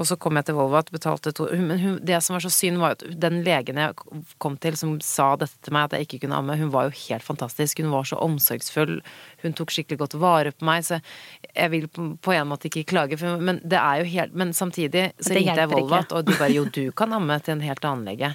Og 0.00 0.06
så 0.08 0.16
kom 0.16 0.38
jeg 0.38 0.46
til 0.48 0.56
Volvat, 0.56 0.88
betalte 0.94 1.32
to 1.36 1.46
Men 1.52 1.78
hun, 1.82 1.98
det 2.06 2.16
som 2.24 2.36
var 2.36 2.44
så 2.44 2.50
synd, 2.52 2.80
var 2.80 2.96
at 2.96 3.04
den 3.20 3.42
legen 3.44 3.80
jeg 3.80 3.96
kom 4.40 4.56
til 4.60 4.78
som 4.80 4.94
sa 5.04 5.34
dette 5.40 5.60
til 5.60 5.76
meg, 5.76 5.90
at 5.90 5.98
jeg 5.98 6.08
ikke 6.08 6.22
kunne 6.22 6.38
amme, 6.40 6.56
hun 6.56 6.72
var 6.72 6.88
jo 6.88 6.96
helt 7.02 7.26
fantastisk. 7.26 7.82
Hun 7.84 7.92
var 7.92 8.08
så 8.08 8.16
omsorgsfull. 8.24 8.98
Hun 9.44 9.56
tok 9.56 9.74
skikkelig 9.74 10.00
godt 10.00 10.16
vare 10.22 10.54
på 10.56 10.64
meg, 10.68 10.86
så 10.88 11.02
jeg 11.52 11.72
vil 11.74 11.88
på, 11.92 12.32
en 12.32 12.48
måte 12.48 12.70
ikke 12.70 12.86
klage, 12.94 13.20
for, 13.20 13.40
men 13.44 13.60
det 13.60 13.80
er 13.80 14.00
jo 14.00 14.10
helt 14.14 14.36
Men 14.40 14.54
samtidig 14.56 15.10
så 15.18 15.34
Det 15.34 15.40
ringte 15.40 15.60
jeg. 15.60 15.72
Volvat, 15.74 16.12
og 16.16 16.24
de 16.24 16.36
bare 16.38 16.54
jo, 16.54 16.64
du 16.64 16.92
kan 16.96 17.12
amme 17.12 17.36
til 17.44 17.58
en 17.58 17.66
helt 17.66 17.84
annen 17.84 18.08
lege. 18.08 18.32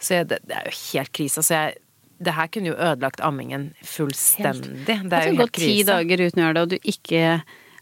Så 0.00 0.20
jeg, 0.20 0.28
det, 0.28 0.42
det 0.48 0.58
er 0.58 0.68
jo 0.68 0.76
helt 0.92 1.12
krise. 1.16 1.42
Så 1.46 1.56
jeg 1.56 1.78
det 2.20 2.34
her 2.36 2.50
kunne 2.52 2.68
jo 2.68 2.76
ødelagt 2.76 3.22
ammingen 3.24 3.70
fullstendig. 3.80 4.84
Det 4.84 4.98
er 5.08 5.30
jo 5.30 5.38
helt 5.40 5.40
krise. 5.40 5.40
du 5.40 5.40
helt 5.40 5.40
går 5.40 5.52
ti 5.56 5.76
dager 5.88 6.22
uten 6.26 6.40
å 6.40 6.44
gjøre 6.44 6.56
det, 6.58 6.64
og 6.66 6.72
du 6.74 6.92
ikke 6.92 7.22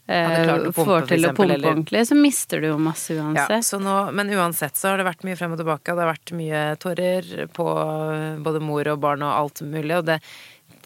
eh, 0.09 0.47
pumpe, 0.49 0.73
får 0.73 1.07
til 1.11 1.25
å 1.27 1.33
pumpe 1.37 1.53
eller- 1.53 1.69
ordentlig, 1.71 2.01
så 2.09 2.15
mister 2.17 2.61
du 2.61 2.67
jo 2.71 2.77
masse 2.81 3.13
Ja, 3.13 3.23
uansett. 3.27 3.63
så 3.67 3.79
nå, 3.79 4.11
men 4.13 4.29
uansett 4.33 4.75
så 4.75 4.89
har 4.89 4.97
det 4.97 5.05
vært 5.05 5.23
mye 5.27 5.37
frem 5.37 5.53
og 5.53 5.59
tilbake, 5.61 5.93
det 5.93 6.01
har 6.03 6.13
vært 6.15 6.33
mye 6.33 6.63
tårer 6.81 7.47
på 7.53 7.67
både 8.43 8.59
mor 8.61 8.87
og 8.87 8.99
barn 8.99 9.21
og 9.21 9.33
alt 9.35 9.61
mulig. 9.61 9.97
Og 9.99 10.05
det, 10.05 10.19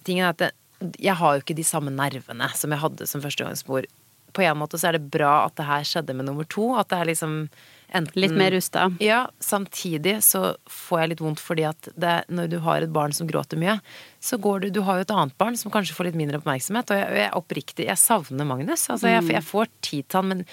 tingen 0.04 0.26
er 0.26 0.30
at 0.36 0.38
det, 0.38 0.52
Jeg 1.00 1.16
har 1.16 1.38
jo 1.38 1.42
ikke 1.42 1.56
de 1.56 1.64
samme 1.64 1.90
nervene 1.96 2.50
som 2.54 2.70
jeg 2.70 2.80
hadde 2.82 3.08
som 3.08 3.22
førstegangsmor. 3.22 3.86
På 4.34 4.44
en 4.44 4.58
måte 4.58 4.76
så 4.76 4.90
er 4.90 4.98
det 4.98 5.10
bra 5.10 5.46
at 5.46 5.56
det 5.56 5.64
her 5.66 5.80
skjedde 5.88 6.14
med 6.14 6.26
nummer 6.26 6.44
to. 6.44 6.76
At 6.76 6.90
det 6.90 6.98
er 7.00 7.06
liksom 7.06 7.50
enten 7.96 8.22
Litt 8.22 8.36
mer 8.38 8.54
rusta. 8.56 8.90
Ja, 9.04 9.24
samtidig 9.44 10.18
så 10.26 10.56
får 10.70 11.04
jeg 11.04 11.14
litt 11.14 11.24
vondt 11.24 11.42
fordi 11.44 11.66
at 11.70 11.90
det, 11.96 12.20
når 12.34 12.52
du 12.52 12.60
har 12.66 12.86
et 12.86 12.94
barn 12.94 13.16
som 13.16 13.30
gråter 13.30 13.60
mye, 13.62 13.80
så 14.24 14.40
går 14.42 14.66
du 14.66 14.70
Du 14.74 14.82
har 14.88 15.00
jo 15.00 15.08
et 15.08 15.16
annet 15.16 15.38
barn 15.38 15.58
som 15.60 15.74
kanskje 15.74 15.96
får 15.98 16.12
litt 16.12 16.20
mindre 16.20 16.40
oppmerksomhet, 16.42 16.94
og 16.94 17.02
jeg, 17.02 17.20
jeg 17.24 17.36
oppriktig 17.40 17.90
Jeg 17.90 18.02
savner 18.02 18.48
Magnus. 18.48 18.88
Altså, 18.90 19.12
jeg, 19.12 19.28
jeg 19.36 19.46
får 19.46 19.70
tid 19.82 20.08
til 20.08 20.22
han, 20.22 20.32
men 20.32 20.48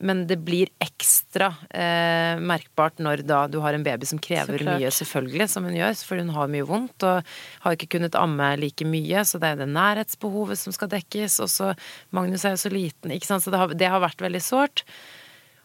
men 0.00 0.26
det 0.28 0.36
blir 0.44 0.68
ekstra 0.82 1.48
eh, 1.70 2.36
merkbart 2.36 3.00
når 3.00 3.22
da 3.24 3.38
du 3.48 3.58
har 3.64 3.72
en 3.72 3.84
baby 3.86 4.08
som 4.08 4.20
krever 4.20 4.60
mye, 4.66 4.90
selvfølgelig, 4.92 5.48
som 5.48 5.64
hun 5.64 5.76
gjør, 5.78 5.94
for 6.04 6.20
hun 6.20 6.32
har 6.36 6.50
mye 6.52 6.66
vondt 6.68 7.06
og 7.08 7.36
har 7.64 7.76
ikke 7.76 7.94
kunnet 7.96 8.18
amme 8.20 8.50
like 8.60 8.84
mye, 8.88 9.24
så 9.24 9.40
det 9.40 9.54
er 9.54 9.62
det 9.62 9.70
nærhetsbehovet 9.72 10.60
som 10.60 10.76
skal 10.76 10.92
dekkes, 10.92 11.38
og 11.44 11.52
så 11.52 11.70
Magnus 12.16 12.44
er 12.44 12.56
jo 12.56 12.64
så 12.66 12.72
liten, 12.72 13.14
ikke 13.14 13.30
sant, 13.30 13.46
så 13.46 13.54
det 13.54 13.62
har, 13.62 13.72
det 13.72 13.92
har 13.94 14.04
vært 14.04 14.26
veldig 14.26 14.44
sårt. 14.44 14.84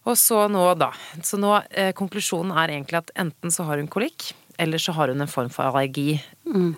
Og 0.09 0.17
så 0.17 0.47
nå, 0.49 0.63
da. 0.79 0.91
Så 1.23 1.37
nå, 1.37 1.53
eh, 1.69 1.91
konklusjonen 1.97 2.53
er 2.57 2.73
egentlig 2.73 3.01
at 3.03 3.11
enten 3.21 3.53
så 3.53 3.67
har 3.67 3.77
hun 3.77 3.89
kolikk, 3.91 4.31
eller 4.61 4.81
så 4.81 4.93
har 4.97 5.09
hun 5.13 5.21
en 5.21 5.29
form 5.29 5.49
for 5.53 5.69
allergi. 5.69 6.19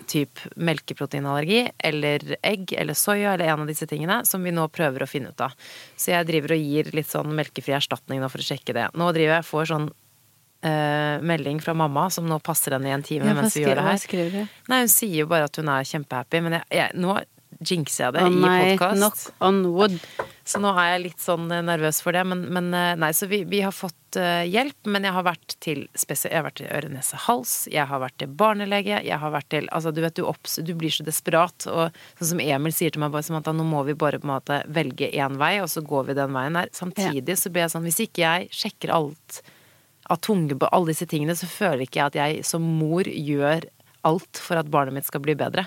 Typ 0.08 0.40
melkeproteinallergi, 0.56 1.70
eller 1.78 2.36
egg, 2.42 2.72
eller 2.78 2.94
soya, 2.94 3.34
eller 3.34 3.50
en 3.50 3.64
av 3.64 3.70
disse 3.72 3.88
tingene, 3.90 4.20
som 4.28 4.44
vi 4.44 4.52
nå 4.54 4.68
prøver 4.72 5.04
å 5.04 5.08
finne 5.08 5.32
ut 5.32 5.44
av. 5.44 5.56
Så 5.96 6.12
jeg 6.12 6.28
driver 6.28 6.54
og 6.56 6.64
gir 6.64 6.92
litt 6.96 7.10
sånn 7.10 7.32
melkefri 7.36 7.74
erstatning 7.76 8.22
nå 8.22 8.30
for 8.32 8.44
å 8.44 8.46
sjekke 8.46 8.76
det. 8.76 8.88
Nå 8.94 9.10
driver 9.16 9.38
jeg 9.38 9.48
får 9.48 9.70
sånn 9.72 9.88
eh, 10.64 11.16
melding 11.24 11.60
fra 11.64 11.74
mamma, 11.74 12.10
som 12.10 12.28
nå 12.28 12.38
passer 12.44 12.76
henne 12.76 12.92
i 12.92 12.94
en 12.96 13.04
time 13.04 13.28
Ja, 13.28 13.36
mens 13.40 13.56
vi 13.56 13.64
gjør 13.64 13.80
det 13.80 13.88
her. 13.88 14.00
skriver 14.04 14.36
du? 14.36 14.56
Nei, 14.72 14.80
hun 14.84 14.92
sier 14.92 15.16
jo 15.24 15.30
bare 15.32 15.48
at 15.50 15.60
hun 15.60 15.72
er 15.72 15.88
kjempehappy, 15.90 16.44
men 16.44 16.58
jeg, 16.60 16.68
jeg, 16.78 16.96
nå 17.00 17.18
jinxer 17.64 18.08
jeg 18.08 18.16
det 18.16 18.24
oh, 18.28 18.32
i 18.32 18.72
podkast. 18.76 19.00
knock 19.00 19.44
on 19.44 19.60
wood. 19.74 20.00
Så 20.44 20.58
nå 20.60 20.70
er 20.76 20.90
jeg 20.94 21.02
litt 21.06 21.22
sånn 21.24 21.46
eh, 21.52 21.62
nervøs 21.64 22.02
for 22.04 22.12
det. 22.12 22.20
Men, 22.28 22.42
men 22.52 22.66
eh, 22.76 22.90
nei, 23.00 23.08
så 23.16 23.24
vi, 23.30 23.38
vi 23.48 23.62
har 23.64 23.72
fått 23.72 24.18
eh, 24.20 24.42
hjelp. 24.52 24.76
Men 24.92 25.06
jeg 25.08 25.14
har 25.16 25.24
vært 25.24 25.54
til 25.64 25.86
spesi- 25.96 26.28
Jeg 26.28 26.36
har 26.36 26.44
vært 26.50 26.58
til 26.60 26.68
øre-nese-hals, 26.68 27.54
jeg 27.72 27.86
har 27.88 28.02
vært 28.02 28.18
til 28.20 28.28
barnelege, 28.42 28.98
jeg 29.06 29.18
har 29.22 29.32
vært 29.32 29.48
til 29.54 29.68
Altså, 29.72 29.92
du 29.96 30.02
vet, 30.04 30.14
du, 30.18 30.22
opps, 30.28 30.58
du 30.60 30.74
blir 30.76 30.92
så 30.92 31.06
desperat. 31.06 31.66
Og 31.72 31.96
sånn 32.20 32.34
som 32.34 32.42
Emil 32.44 32.76
sier 32.76 32.92
til 32.94 33.00
meg 33.04 33.14
bare 33.16 33.24
Samantha, 33.24 33.56
nå 33.56 33.64
må 33.64 33.80
vi 33.88 33.96
bare 33.96 34.20
på 34.20 34.28
en 34.28 34.34
måte 34.34 34.60
velge 34.68 35.08
én 35.16 35.40
vei, 35.40 35.54
og 35.64 35.70
så 35.72 35.80
går 35.84 36.10
vi 36.12 36.18
den 36.20 36.36
veien 36.36 36.60
der. 36.60 36.68
Samtidig 36.76 37.38
så 37.40 37.48
blir 37.54 37.64
jeg 37.64 37.74
sånn, 37.78 37.88
hvis 37.88 38.02
ikke 38.04 38.24
jeg 38.26 38.52
sjekker 38.52 38.92
alt 39.00 39.40
av 40.12 40.20
tunge 40.20 40.52
på 40.60 40.68
alle 40.76 40.92
disse 40.92 41.08
tingene, 41.08 41.32
så 41.40 41.48
føler 41.48 41.86
ikke 41.86 42.02
jeg 42.02 42.10
at 42.12 42.20
jeg 42.20 42.44
som 42.44 42.60
mor 42.76 43.08
gjør 43.08 43.64
alt 44.04 44.36
for 44.36 44.60
at 44.60 44.68
barnet 44.68 44.92
mitt 44.98 45.06
skal 45.08 45.22
bli 45.24 45.32
bedre. 45.40 45.64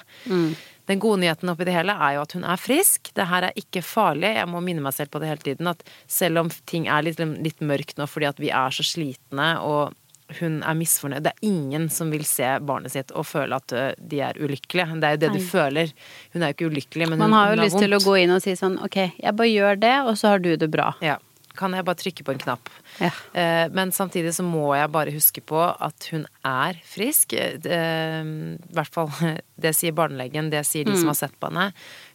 Den 0.87 1.01
gode 1.03 1.21
nyheten 1.23 1.51
oppi 1.51 1.67
det 1.67 1.75
hele 1.75 1.95
er 1.95 2.15
jo 2.15 2.23
at 2.23 2.33
hun 2.37 2.45
er 2.47 2.59
frisk. 2.61 3.11
Det 3.17 3.27
her 3.27 3.49
er 3.49 3.59
ikke 3.59 3.83
farlig. 3.83 4.33
Jeg 4.39 4.47
må 4.49 4.61
minne 4.63 4.83
meg 4.83 4.95
selv 4.95 5.11
på 5.11 5.21
det 5.21 5.31
hele 5.31 5.43
tiden. 5.43 5.69
At 5.71 5.83
selv 6.07 6.43
om 6.43 6.51
ting 6.69 6.87
er 6.87 7.03
litt, 7.03 7.19
litt 7.19 7.63
mørkt 7.65 7.99
nå 7.99 8.07
fordi 8.07 8.29
at 8.29 8.39
vi 8.41 8.51
er 8.55 8.75
så 8.75 8.85
slitne 8.87 9.55
og 9.65 9.95
hun 10.41 10.57
er 10.59 10.75
misfornøyd 10.75 11.23
Det 11.23 11.31
er 11.31 11.45
ingen 11.47 11.85
som 11.93 12.09
vil 12.11 12.25
se 12.27 12.47
barnet 12.67 12.91
sitt 12.91 13.13
og 13.15 13.23
føle 13.29 13.55
at 13.55 13.71
de 13.95 14.19
er 14.23 14.39
ulykkelige. 14.39 14.97
Det 14.99 15.07
er 15.07 15.15
jo 15.15 15.21
det 15.21 15.29
du 15.31 15.39
Nei. 15.39 15.45
føler. 15.51 15.93
Hun 16.33 16.43
er 16.43 16.51
jo 16.51 16.57
ikke 16.57 16.71
ulykkelig, 16.73 17.07
men 17.13 17.21
Man 17.21 17.31
hun, 17.31 17.37
har 17.37 17.53
jo 17.53 17.61
lyst 17.61 17.77
lyst 17.77 17.85
til 17.85 17.95
å 17.95 18.01
gå 18.03 18.17
inn 18.23 18.35
og 18.35 18.43
si 18.43 18.55
sånn 18.59 18.75
ok, 18.83 18.97
jeg 19.23 19.37
bare 19.39 19.53
gjør 19.53 19.79
det, 19.79 19.95
og 20.03 20.19
så 20.19 20.33
har 20.33 20.43
du 20.43 20.51
det 20.59 20.69
bra. 20.73 20.91
Ja. 21.05 21.15
Kan 21.57 21.73
jeg 21.73 21.85
bare 21.87 21.97
trykke 21.99 22.23
på 22.27 22.33
en 22.35 22.41
knapp? 22.43 22.69
Ja. 23.01 23.09
Eh, 23.33 23.67
Men 23.73 23.91
samtidig 23.91 24.31
så 24.37 24.43
må 24.45 24.69
jeg 24.77 24.91
bare 24.93 25.11
huske 25.15 25.41
på 25.41 25.59
at 25.59 26.09
hun 26.13 26.25
er 26.45 26.77
frisk. 26.85 27.33
Eh, 27.33 28.21
I 28.23 28.73
hvert 28.77 28.93
fall 28.93 29.09
det 29.63 29.73
sier 29.75 29.95
barnelegen, 29.97 30.51
det 30.53 30.63
sier 30.69 30.85
de 30.85 30.93
Mm. 30.95 30.99
som 31.01 31.07
har 31.13 31.19
sett 31.21 31.39
på 31.41 31.49
henne. 31.49 31.71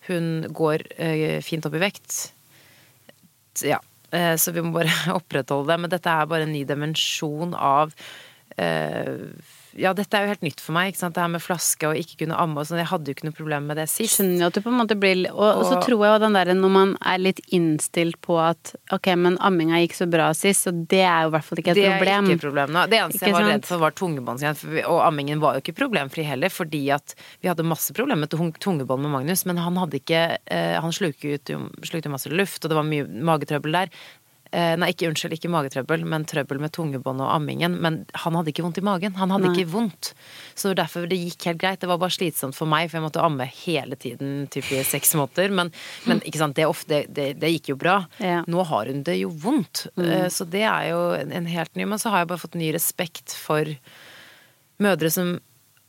Hun 0.08 0.28
går 0.54 0.86
eh, 0.98 1.40
fint 1.42 1.66
opp 1.66 1.74
i 1.74 1.82
vekt. 1.82 2.32
Ja. 3.62 3.80
eh, 4.10 4.36
Så 4.36 4.52
vi 4.54 4.62
må 4.62 4.72
bare 4.78 4.92
opprettholde 5.18 5.72
det. 5.74 5.80
Men 5.80 5.90
dette 5.90 6.10
er 6.10 6.26
bare 6.30 6.46
en 6.48 6.52
ny 6.54 6.64
dimensjon 6.68 7.54
av 7.54 7.92
eh, 8.56 9.18
Ja, 9.78 9.92
dette 9.96 10.18
er 10.18 10.26
jo 10.26 10.32
helt 10.32 10.44
nytt 10.44 10.60
for 10.62 10.76
meg. 10.76 10.92
ikke 10.92 11.00
sant? 11.00 11.16
Det 11.16 11.22
her 11.22 11.30
med 11.32 11.42
flaske 11.42 11.88
og 11.88 11.98
ikke 11.98 12.22
kunne 12.22 12.38
amme 12.40 12.60
og 12.60 12.68
sånn. 12.68 12.80
Jeg 12.82 12.90
hadde 12.90 13.10
jo 13.10 13.16
ikke 13.16 13.28
noe 13.28 13.36
problem 13.36 13.68
med 13.70 13.78
det 13.80 13.86
sist. 13.90 14.18
Skjønner 14.18 14.44
jo 14.44 14.50
at 14.50 14.58
du 14.58 14.62
på 14.64 14.72
en 14.72 14.78
måte 14.80 14.96
blir 14.98 15.22
Og, 15.32 15.46
og 15.46 15.64
så 15.68 15.78
tror 15.84 16.04
jeg 16.04 16.12
jo 16.12 16.20
den 16.24 16.36
derre 16.36 16.56
når 16.56 16.72
man 16.74 16.94
er 17.12 17.20
litt 17.22 17.40
innstilt 17.54 18.18
på 18.24 18.38
at 18.42 18.74
ok, 18.94 19.12
men 19.18 19.38
amminga 19.44 19.80
gikk 19.82 19.96
så 19.96 20.08
bra 20.10 20.30
sist, 20.36 20.66
så 20.66 20.72
det 20.72 21.02
er 21.04 21.26
jo 21.26 21.32
i 21.32 21.34
hvert 21.36 21.48
fall 21.48 21.62
ikke 21.62 21.74
et 21.74 21.80
det 21.80 21.90
problem. 21.90 22.28
er 22.28 22.36
ikke 22.36 22.44
problem 22.46 22.74
nå. 22.76 22.86
Det 22.92 23.00
eneste 23.00 23.26
jeg 23.28 23.36
var 23.36 23.46
sant? 23.46 23.54
redd 23.54 23.68
for, 23.70 23.82
var 23.82 23.96
tungebåndsjern. 24.02 24.62
Og 24.82 25.00
ammingen 25.06 25.42
var 25.42 25.56
jo 25.56 25.64
ikke 25.64 25.76
problemfri 25.82 26.26
heller, 26.26 26.52
fordi 26.52 26.84
at 26.94 27.16
vi 27.40 27.50
hadde 27.50 27.66
masse 27.66 27.94
problemer 27.96 28.26
med 28.26 28.58
tungebånd 28.62 29.06
med 29.06 29.14
Magnus, 29.16 29.46
men 29.48 29.60
han 29.62 29.78
hadde 29.80 30.00
ikke 30.02 30.24
eh, 30.46 30.78
Han 30.82 30.92
slukte 30.94 31.56
jo 31.56 32.12
masse 32.12 32.32
luft, 32.32 32.64
og 32.64 32.72
det 32.72 32.78
var 32.78 32.88
mye 32.88 33.06
magetrøbbel 33.06 33.80
der. 33.82 34.02
Eh, 34.52 34.74
nei, 34.76 34.90
ikke 34.92 35.08
unnskyld, 35.08 35.32
ikke 35.38 35.48
magetrøbbel, 35.48 36.02
men 36.04 36.26
trøbbel 36.28 36.58
med 36.60 36.74
tungebånd 36.76 37.22
og 37.24 37.30
ammingen. 37.32 37.78
Men 37.80 38.02
han 38.20 38.36
hadde 38.36 38.52
ikke 38.52 38.64
vondt 38.66 38.82
i 38.82 38.84
magen. 38.84 39.14
Han 39.16 39.32
hadde 39.32 39.48
Nei. 39.48 39.54
ikke 39.56 39.72
vondt. 39.72 40.10
Så 40.58 40.74
derfor 40.76 41.06
det 41.08 41.16
gikk 41.16 41.46
helt 41.48 41.62
greit. 41.62 41.80
Det 41.80 41.88
var 41.88 42.00
bare 42.02 42.12
slitsomt 42.12 42.56
for 42.58 42.68
meg, 42.68 42.90
for 42.90 42.98
jeg 42.98 43.06
måtte 43.06 43.24
amme 43.24 43.46
hele 43.48 43.96
tiden, 43.96 44.44
typ 44.52 44.68
i 44.76 44.82
seks 44.84 45.14
måneder. 45.16 45.54
Men, 45.56 45.72
men 46.04 46.20
ikke 46.28 46.42
sant, 46.42 46.58
det, 46.58 46.68
ofte, 46.68 47.04
det, 47.08 47.30
det, 47.40 47.52
gikk 47.56 47.72
jo 47.72 47.78
bra. 47.80 47.96
Ja. 48.20 48.42
Nå 48.44 48.66
har 48.68 48.92
hun 48.92 49.00
det 49.08 49.16
jo 49.22 49.32
vondt. 49.32 49.86
Mm. 49.96 50.28
Så 50.34 50.44
det 50.52 50.66
er 50.68 50.90
jo 50.90 51.00
en, 51.16 51.32
en 51.32 51.48
helt 51.48 51.72
ny 51.78 51.88
Men 51.88 52.00
så 52.02 52.12
har 52.12 52.22
jeg 52.22 52.32
bare 52.34 52.44
fått 52.44 52.60
ny 52.60 52.68
respekt 52.76 53.32
for 53.32 53.72
mødre 54.82 55.08
som 55.16 55.38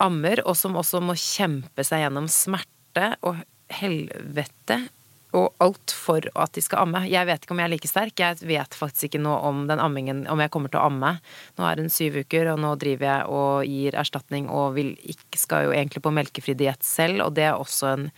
ammer, 0.03 0.39
og 0.47 0.55
som 0.59 0.79
også 0.79 1.03
må 1.03 1.19
kjempe 1.19 1.83
seg 1.83 2.05
gjennom 2.05 2.31
smerte 2.31 3.11
og 3.27 3.43
helvete 3.73 4.85
og 5.33 5.53
alt 5.63 5.93
for 5.97 6.25
at 6.37 6.53
de 6.53 6.61
skal 6.63 6.83
amme. 6.85 7.03
Jeg 7.09 7.27
vet 7.29 7.43
ikke 7.43 7.55
om 7.55 7.61
jeg 7.61 7.69
er 7.69 7.73
like 7.73 7.89
sterk. 7.89 8.21
Jeg 8.21 8.39
vet 8.45 8.77
faktisk 8.77 9.09
ikke 9.09 9.23
noe 9.23 9.39
om 9.49 9.65
den 9.69 9.81
ammingen, 9.81 10.23
om 10.31 10.41
jeg 10.43 10.53
kommer 10.53 10.71
til 10.71 10.81
å 10.81 10.87
amme. 10.91 11.15
Nå 11.57 11.67
er 11.67 11.81
hun 11.81 11.91
syv 11.93 12.21
uker, 12.21 12.51
og 12.53 12.61
nå 12.61 12.75
driver 12.81 13.09
jeg 13.09 13.27
og 13.33 13.73
gir 13.73 13.97
erstatning 14.03 14.49
og 14.53 14.77
vil 14.77 14.93
ikke, 15.01 15.41
skal 15.41 15.67
jo 15.67 15.75
egentlig 15.75 16.03
på 16.05 16.13
melkefri 16.13 16.57
diett 16.59 16.85
selv, 16.85 17.25
og 17.25 17.37
det 17.37 17.49
er 17.49 17.59
også 17.59 17.93
en 17.95 18.09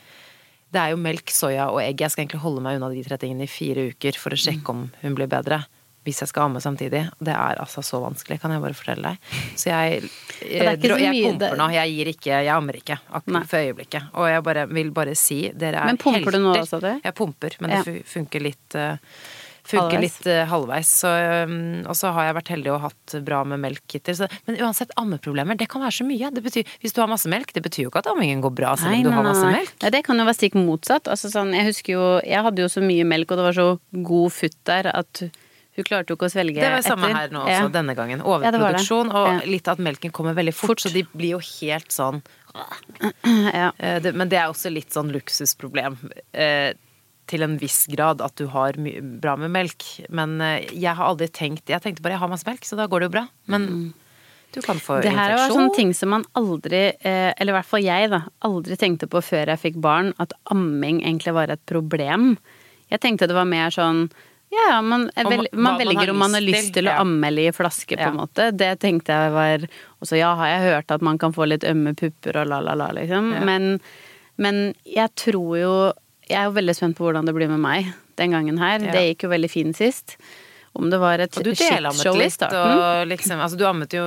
det 0.75 0.81
er 0.81 0.91
jo 0.91 0.99
melk, 0.99 1.31
soya 1.31 1.69
og 1.71 1.79
egg. 1.79 2.01
Jeg 2.03 2.11
skal 2.11 2.25
egentlig 2.25 2.41
holde 2.43 2.63
meg 2.65 2.75
unna 2.75 2.89
de 2.91 3.03
tre 3.05 3.15
tingene 3.21 3.45
i 3.45 3.51
fire 3.51 3.85
uker 3.93 4.17
for 4.19 4.35
å 4.35 4.39
sjekke 4.39 4.73
om 4.73 4.81
hun 5.05 5.15
blir 5.15 5.29
bedre. 5.31 5.61
Hvis 6.05 6.21
jeg 6.21 6.29
skal 6.29 6.47
amme 6.49 6.61
samtidig. 6.61 7.03
Det 7.19 7.33
er 7.33 7.61
altså 7.63 7.81
så 7.85 7.99
vanskelig, 8.03 8.37
kan 8.43 8.53
jeg 8.53 8.61
bare 8.61 8.77
fortelle 8.77 9.13
deg. 9.15 9.31
Så 9.57 9.71
jeg, 9.71 10.03
er 10.45 10.77
så 10.77 10.99
jeg 11.01 11.23
pumper 11.25 11.57
nå. 11.57 11.69
Jeg 11.73 11.95
gir 11.95 12.11
ikke, 12.13 12.33
jeg 12.45 12.51
ammer 12.53 12.77
ikke 12.77 12.99
akkurat 13.09 13.49
for 13.49 13.57
øyeblikket. 13.65 14.11
Og 14.13 14.29
jeg 14.29 14.43
bare, 14.45 14.67
vil 14.69 14.91
bare 14.93 15.15
si, 15.17 15.39
dere 15.55 15.81
er 15.81 15.89
Men 15.89 15.97
pumper 16.01 16.37
du 16.37 16.43
nå 16.43 16.53
helter. 16.53 16.67
også, 16.67 16.81
du? 16.85 16.91
Jeg 17.09 17.17
pumper, 17.17 17.57
men 17.65 17.75
Ja. 17.75 17.81
det 17.87 18.03
funker 18.05 18.45
litt 18.45 18.75
eh, 18.77 18.97
Funker 19.65 19.95
Halvveis. 19.97 20.19
litt 20.19 20.27
eh, 20.29 20.43
halvveis. 20.45 20.89
Så, 21.01 21.09
um, 21.49 21.53
og 21.89 21.95
så 21.97 22.11
har 22.13 22.27
jeg 22.27 22.35
vært 22.37 22.49
heldig 22.53 22.69
og 22.75 22.83
hatt 22.83 23.15
bra 23.25 23.39
med 23.49 23.57
melk 23.63 23.81
hittil. 23.95 24.19
Men 24.45 24.59
uansett, 24.61 24.91
ammeproblemer, 25.01 25.57
det 25.57 25.65
kan 25.73 25.81
være 25.81 25.95
så 25.97 26.05
mye. 26.05 26.29
Det 26.35 26.43
betyr, 26.45 26.69
hvis 26.83 26.93
du 26.93 27.01
har 27.01 27.09
masse 27.09 27.25
melk, 27.31 27.49
det 27.55 27.63
betyr 27.65 27.87
jo 27.87 27.89
ikke 27.89 28.03
at 28.03 28.11
ammingen 28.13 28.43
går 28.45 28.53
bra 28.53 28.75
selv 28.77 28.93
om 28.93 29.07
du 29.07 29.09
har 29.09 29.25
masse 29.25 29.47
melk. 29.49 29.73
Nei, 29.81 29.89
det 29.97 30.03
kan 30.05 30.21
jo 30.21 30.27
være 30.29 30.37
stikk 30.37 30.59
motsatt. 30.61 31.09
Altså, 31.09 31.33
sånn, 31.33 31.49
jeg 31.57 31.65
husker 31.71 31.95
jo 31.97 32.05
Jeg 32.21 32.45
hadde 32.45 32.61
jo 32.61 32.69
så 32.69 32.85
mye 32.85 33.07
melk, 33.09 33.33
og 33.33 33.41
det 33.41 33.47
var 33.49 33.57
så 33.57 33.67
god 34.05 34.31
futt 34.37 34.59
der 34.69 34.91
at 34.93 35.23
hun 35.75 35.83
klarte 35.83 36.07
jo 36.13 36.15
ikke 36.15 36.27
å 36.29 36.31
svelge 36.31 36.55
etter. 36.57 36.69
Det 36.69 36.71
var 36.77 36.85
samme 36.87 37.09
etter. 37.09 37.19
her 37.19 37.29
nå 37.35 37.41
også, 37.43 37.51
Ja. 37.51 37.67
denne 37.67 37.95
gangen. 37.95 38.19
Ja, 38.23 38.37
det 38.39 38.51
det. 38.51 38.59
Overproduksjon, 38.61 39.13
og 39.13 39.45
litt 39.47 39.67
at 39.67 39.77
melken 39.77 40.11
kommer 40.11 40.33
veldig 40.37 40.53
fort, 40.55 40.79
så 40.79 40.91
de 40.93 41.03
blir 41.15 41.31
jo 41.35 41.39
helt 41.39 41.89
sånn 41.91 42.21
Ja. 43.53 43.71
eh, 43.77 44.11
Men 44.13 44.29
det 44.31 44.37
er 44.39 44.47
også 44.51 44.71
litt 44.71 44.91
sånn 44.95 45.11
luksusproblem. 45.11 45.97
Eh, 46.33 46.73
til 47.27 47.41
en 47.41 47.57
viss 47.57 47.87
grad 47.89 48.21
at 48.21 48.35
du 48.37 48.45
har 48.53 48.73
bra 48.77 49.35
med 49.35 49.49
melk. 49.51 49.83
Men 50.13 50.39
eh, 50.41 50.65
jeg 50.71 50.93
har 50.95 51.07
aldri 51.09 51.27
tenkt 51.33 51.67
Jeg 51.73 51.81
tenkte 51.81 52.03
bare 52.05 52.13
jeg 52.13 52.21
har 52.21 52.29
masse 52.31 52.45
melk, 52.47 52.61
så 52.67 52.77
da 52.77 52.85
går 52.87 52.99
det 53.01 53.07
jo 53.09 53.15
bra. 53.17 53.27
Men 53.47 53.93
du 54.53 54.61
kan 54.61 54.77
få 54.79 54.99
Mm. 54.99 55.01
Det 55.01 55.11
her 55.11 55.33
var 55.35 55.49
infeksjon. 55.49 55.57
sånne 55.57 55.75
ting 55.75 55.93
som 55.93 56.09
man 56.09 56.23
aldri, 56.35 56.93
eller 57.03 57.51
i 57.51 57.55
hvert 57.57 57.65
fall 57.65 57.81
jeg, 57.83 58.09
da, 58.09 58.21
aldri 58.41 58.77
tenkte 58.77 59.07
på 59.09 59.19
før 59.21 59.47
jeg 59.51 59.59
fikk 59.59 59.81
barn, 59.81 60.13
at 60.19 60.31
amming 60.49 61.01
egentlig 61.03 61.33
var 61.33 61.49
et 61.51 61.65
problem. 61.65 62.37
Jeg 62.89 63.01
tenkte 63.01 63.27
det 63.27 63.35
var 63.35 63.43
mer 63.49 63.69
sånn 63.73 64.05
ja, 64.51 64.81
man, 64.81 65.09
vel, 65.15 65.47
man 65.51 65.63
man 65.63 65.79
velger 65.81 66.09
om 66.13 66.17
man 66.17 66.33
har 66.37 66.41
lyst 66.41 66.73
til, 66.73 66.87
å 66.87 67.01
eller 67.27 67.49
i 67.49 67.51
flaske, 67.51 67.97
på 67.97 68.07
en 68.07 68.19
måte. 68.21 68.51
Det 68.55 68.79
tenkte 68.79 69.11
jeg 69.11 69.33
var 69.33 69.65
også, 70.01 70.17
ja, 70.19 70.33
har 70.35 70.47
jeg 70.53 70.61
hørt 70.69 70.91
at 70.91 71.01
man 71.01 71.17
kan 71.17 71.33
få 71.33 71.47
litt 71.49 71.63
ømme 71.67 71.95
pupper 71.97 72.41
og 72.41 72.47
la, 72.47 72.61
la, 72.63 72.73
la, 72.73 72.91
liksom. 72.95 73.33
Men, 73.45 73.79
men 74.37 74.73
jeg 74.85 75.09
tror 75.15 75.57
jo 75.59 75.75
Jeg 76.29 76.39
er 76.41 76.47
jo 76.49 76.55
veldig 76.55 76.73
spent 76.75 76.97
på 76.97 77.05
hvordan 77.05 77.25
det 77.27 77.35
blir 77.37 77.47
med 77.51 77.59
meg 77.61 77.91
den 78.17 78.31
gangen 78.31 78.57
her. 78.57 78.79
Det 78.79 79.03
gikk 79.11 79.23
jo 79.27 79.29
veldig 79.29 79.49
fint 79.51 79.77
sist. 79.77 80.15
Om 80.75 80.89
det 80.89 80.97
var 80.99 81.19
et 81.23 81.31
du 81.31 81.51
shitshow 81.55 82.17
i 82.19 82.29
starten. 82.33 83.07
liksom 83.07 83.39
Altså, 83.39 83.55
du 83.59 83.65
ammet 83.67 83.93
jo 83.93 84.03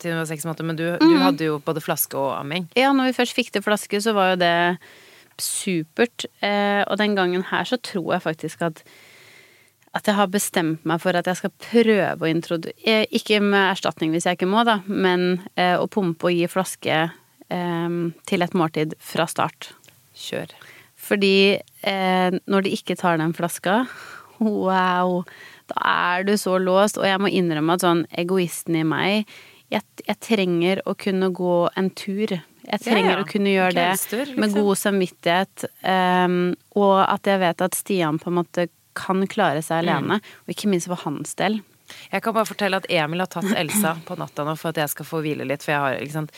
til 0.00 0.10
du 0.10 0.16
var 0.16 0.24
seks 0.26 0.46
måneder, 0.48 0.64
men 0.66 0.76
du, 0.78 0.86
du 0.98 1.04
Mhm. 1.06 1.20
hadde 1.22 1.44
jo 1.44 1.58
både 1.60 1.82
flaske 1.84 2.16
og 2.18 2.32
amming. 2.40 2.66
Ja, 2.74 2.92
når 2.92 3.10
vi 3.10 3.18
først 3.20 3.36
fikk 3.36 3.52
til 3.52 3.62
flaske, 3.62 4.00
så 4.00 4.14
var 4.16 4.30
jo 4.32 4.36
det 4.40 4.78
supert. 5.40 6.24
Eh, 6.42 6.82
og 6.88 6.96
den 6.98 7.14
gangen 7.18 7.44
her 7.50 7.64
så 7.68 7.76
tror 7.80 8.14
jeg 8.16 8.22
faktisk 8.24 8.62
at 8.62 8.82
at 9.96 10.06
jeg 10.06 10.14
har 10.14 10.30
bestemt 10.30 10.84
meg 10.86 11.00
for 11.02 11.16
at 11.18 11.26
jeg 11.26 11.40
skal 11.40 11.52
prøve 11.64 12.22
å 12.22 12.30
introdusere 12.30 13.08
Ikke 13.16 13.40
med 13.42 13.72
erstatning 13.72 14.12
hvis 14.14 14.28
jeg 14.28 14.38
ikke 14.38 14.50
må, 14.50 14.62
da, 14.66 14.78
men 14.86 15.40
eh, 15.56 15.74
å 15.74 15.88
pumpe 15.90 16.30
og 16.30 16.36
gi 16.36 16.46
flaske 16.50 16.98
eh, 17.10 17.96
til 18.30 18.46
et 18.46 18.54
måltid 18.54 18.94
fra 19.02 19.26
start. 19.30 19.72
Kjør. 20.14 20.54
Fordi 21.00 21.58
eh, 21.58 22.38
når 22.46 22.66
de 22.66 22.74
ikke 22.76 22.98
tar 23.00 23.18
den 23.18 23.34
flaska, 23.34 23.82
wow, 24.38 25.24
da 25.72 25.94
er 26.14 26.28
du 26.28 26.36
så 26.38 26.58
låst. 26.60 27.00
Og 27.00 27.08
jeg 27.08 27.22
må 27.22 27.32
innrømme 27.32 27.74
at 27.74 27.86
sånn 27.86 28.04
egoisten 28.20 28.78
i 28.78 28.86
meg, 28.86 29.30
jeg, 29.70 29.86
jeg 30.06 30.18
trenger 30.22 30.82
å 30.88 30.96
kunne 30.98 31.30
gå 31.34 31.56
en 31.78 31.90
tur. 31.94 32.38
Jeg 32.66 32.82
trenger 32.84 33.14
Ja, 33.14 33.18
ja. 33.18 33.22
å 33.22 33.28
kunne 33.28 33.52
gjøre 33.54 33.74
det 33.74 33.86
Kveldstur, 33.88 34.34
med 34.36 34.50
liksom. 34.50 34.66
god 34.66 34.80
samvittighet. 34.80 35.64
Um, 35.82 36.40
og 36.78 36.98
at 37.06 37.30
jeg 37.30 37.42
vet 37.42 37.64
at 37.66 37.78
Stian 37.78 38.18
på 38.22 38.30
en 38.30 38.38
måte 38.42 38.66
kan 39.00 39.24
klare 39.32 39.62
seg 39.64 39.80
Mm. 39.84 39.88
alene. 39.88 40.20
Og 40.46 40.54
ikke 40.54 40.68
minst 40.70 40.86
for 40.92 41.00
hans 41.06 41.34
del. 41.40 41.60
Jeg 42.12 42.22
kan 42.22 42.34
bare 42.36 42.46
fortelle 42.46 42.78
at 42.78 42.86
Emil 42.88 43.18
har 43.24 43.26
tatt 43.32 43.50
Elsa 43.62 43.96
på 44.06 44.16
natta 44.20 44.44
nå 44.46 44.54
for 44.60 44.70
at 44.70 44.76
jeg 44.84 44.92
skal 44.92 45.08
få 45.08 45.22
hvile 45.24 45.46
litt. 45.48 45.64
For 45.66 45.72
jeg 45.74 45.80
har? 46.14 46.28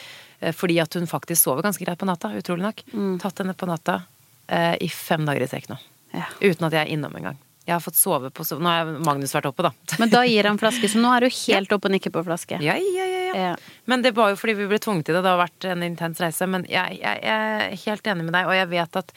Eh, 0.41 0.53
Fordi 0.57 0.79
at 0.83 0.95
hun 0.95 1.07
faktisk 1.07 1.43
sover 1.45 1.63
ganske 1.67 1.85
greit 1.85 1.99
på 2.01 2.09
natta, 2.09 2.33
utrolig 2.39 2.65
nok. 2.65 2.81
Tatt 3.23 3.39
henne 3.45 3.55
på 3.55 3.69
natta 3.69 4.01
eh, 4.49 4.77
i 4.81 4.89
fem 4.89 5.27
dager 5.29 5.45
i 5.45 5.51
trekk 5.53 5.69
nå. 5.71 5.77
Ja. 6.15 6.27
Uten 6.41 6.67
at 6.69 6.73
jeg 6.77 6.87
er 6.87 6.93
innom 6.97 7.15
engang. 7.17 7.37
Jeg 7.67 7.75
har 7.77 7.83
fått 7.85 7.99
sove 7.99 8.31
på 8.35 8.45
sove... 8.47 8.63
Nå 8.63 8.71
har 8.71 8.93
Magnus 9.07 9.35
vært 9.35 9.47
oppe, 9.51 9.63
da. 9.67 9.73
Men 10.03 10.11
da 10.13 10.25
gir 10.27 10.49
han 10.49 10.59
flaske, 10.61 10.89
så 10.91 11.01
nå 11.03 11.11
er 11.17 11.27
du 11.27 11.31
helt 11.31 11.73
oppe 11.75 11.89
og 11.91 11.95
nikker 11.95 12.13
på 12.15 12.25
flaske. 12.27 12.59
Ja, 12.65 12.75
ja, 12.77 13.07
ja, 13.07 13.35
ja. 13.39 13.53
Men 13.91 14.03
det 14.05 14.13
var 14.17 14.33
jo 14.33 14.39
fordi 14.39 14.55
vi 14.59 14.67
ble 14.71 14.79
tvunget 14.83 15.09
til 15.09 15.17
det. 15.17 15.23
Det 15.25 15.31
har 15.33 15.41
vært 15.41 15.67
en 15.71 15.83
intens 15.87 16.21
reise. 16.23 16.47
Men 16.51 16.67
jeg, 16.71 16.99
jeg, 17.01 17.23
jeg 17.23 17.57
er 17.73 17.77
helt 17.85 18.11
enig 18.13 18.27
med 18.29 18.35
deg, 18.37 18.51
og 18.51 18.57
jeg 18.59 18.71
vet 18.73 18.99
at 19.03 19.13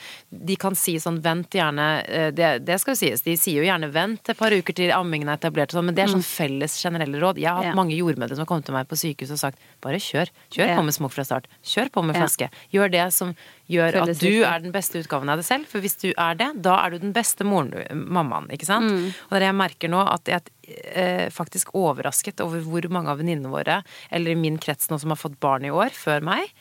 de 0.51 0.57
kan 0.61 0.77
si 0.79 0.95
sånn 1.01 1.19
vent 1.25 1.53
gjerne 1.57 1.87
eh, 2.05 2.29
Det, 2.35 2.51
det 2.65 2.79
skal 2.81 2.95
jo 2.95 3.01
sies. 3.01 3.25
De 3.25 3.35
sier 3.39 3.59
jo 3.61 3.67
gjerne 3.67 3.89
vent 3.93 4.31
et 4.31 4.39
par 4.39 4.53
uker 4.55 4.77
til 4.77 4.93
ammingen 4.95 5.29
er 5.31 5.37
etablert 5.39 5.73
og 5.73 5.79
sånn, 5.79 5.89
men 5.89 5.97
det 5.97 6.05
er 6.05 6.13
sånn 6.13 6.25
felles 6.25 6.77
generelle 6.81 7.21
råd. 7.21 7.41
Jeg 7.41 7.49
har 7.51 7.59
hatt 7.61 7.65
Mm. 7.75 7.79
Mange 7.81 7.95
jordmødre 7.97 8.35
som 8.37 8.43
har 8.43 8.47
kommet 8.49 8.67
til 8.67 8.75
meg 8.75 8.85
på 8.87 8.95
sykehus 8.99 9.31
og 9.33 9.39
sagt 9.41 9.61
bare 9.83 9.97
kjør. 9.99 10.29
Kjør 10.53 10.75
på 10.77 10.83
med 10.85 10.95
smokk 10.95 11.13
fra 11.15 11.25
start. 11.27 11.47
Kjør 11.65 11.89
på 11.91 12.03
med 12.05 12.15
flaske. 12.15 12.47
Gjør 12.71 12.91
det 12.93 13.05
som 13.15 13.33
gjør 13.71 13.95
at 14.03 14.19
du 14.21 14.43
er 14.45 14.61
den 14.61 14.73
beste 14.75 14.99
utgaven 15.01 15.31
av 15.31 15.39
deg 15.41 15.47
selv. 15.47 15.65
For 15.71 15.81
hvis 15.81 15.97
du 16.01 16.09
er 16.11 16.37
det, 16.37 16.51
da 16.65 16.75
er 16.83 16.93
du 16.93 16.99
den 17.01 17.15
beste 17.15 17.47
moren 17.47 17.73
mammaen, 18.05 18.47
ikke 18.53 18.67
sant? 18.69 18.91
Mm. 18.91 19.07
Og 19.31 19.41
jeg 19.41 19.57
merker 19.57 19.91
nå, 19.91 20.03
at 20.05 20.29
jeg 20.29 20.43
er 20.43 21.25
eh, 21.25 21.25
faktisk 21.33 21.73
overrasket 21.77 22.43
over 22.45 22.61
hvor 22.65 22.85
mange 22.93 23.09
av 23.13 23.21
venninnene 23.21 23.49
våre, 23.53 23.79
eller 24.13 24.35
i 24.35 24.39
min 24.39 24.59
krets 24.61 24.91
nå 24.91 24.99
som 25.01 25.13
har 25.13 25.21
fått 25.21 25.39
barn 25.41 25.65
i 25.65 25.73
år, 25.73 25.89
før 25.97 26.21
meg, 26.25 26.53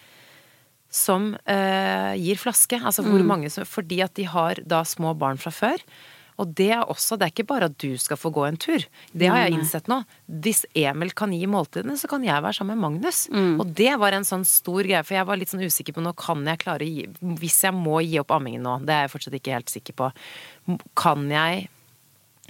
som 0.95 1.33
uh, 1.35 2.13
gir 2.15 2.39
flaske. 2.39 2.79
Altså 2.79 3.03
hvor 3.03 3.19
Mm. 3.19 3.27
mange 3.27 3.49
som 3.51 3.65
Fordi 3.67 4.01
at 4.05 4.15
de 4.15 4.25
har 4.31 4.61
da 4.65 4.85
små 4.87 5.11
barn 5.19 5.37
fra 5.43 5.51
før. 5.51 5.83
Og 6.43 6.55
det 6.59 6.71
er 6.75 6.83
også, 6.91 7.19
det 7.19 7.29
er 7.29 7.35
ikke 7.35 7.47
bare 7.47 7.69
at 7.71 7.77
du 7.79 7.95
skal 8.01 8.19
få 8.19 8.33
gå 8.35 8.47
en 8.49 8.59
tur. 8.61 8.83
Det 9.13 9.29
har 9.31 9.45
jeg 9.45 9.55
innsett 9.59 9.91
nå. 9.91 10.01
Hvis 10.27 10.65
Emil 10.75 11.13
kan 11.17 11.35
gi 11.35 11.45
måltidene, 11.51 11.97
så 12.01 12.11
kan 12.11 12.25
jeg 12.27 12.43
være 12.43 12.59
sammen 12.59 12.81
med 12.81 12.85
Magnus. 12.85 13.25
Mm. 13.31 13.61
Og 13.63 13.71
det 13.79 13.93
var 14.03 14.17
en 14.17 14.27
sånn 14.27 14.47
stor 14.49 14.83
greie, 14.83 15.05
for 15.07 15.19
jeg 15.19 15.29
var 15.29 15.39
litt 15.39 15.53
sånn 15.53 15.63
usikker 15.63 15.95
på 15.95 16.03
nå 16.03 16.15
kan 16.19 16.43
jeg 16.49 16.63
klare 16.65 16.87
å 16.87 16.91
gi 16.91 17.07
Hvis 17.41 17.61
jeg 17.67 17.77
må 17.77 18.01
gi 18.03 18.19
opp 18.23 18.35
ammingen 18.35 18.67
nå, 18.67 18.81
det 18.87 18.97
er 18.97 19.07
jeg 19.07 19.15
fortsatt 19.15 19.39
ikke 19.39 19.55
helt 19.55 19.71
sikker 19.73 19.97
på, 19.99 20.11
kan 20.99 21.29
jeg 21.31 21.69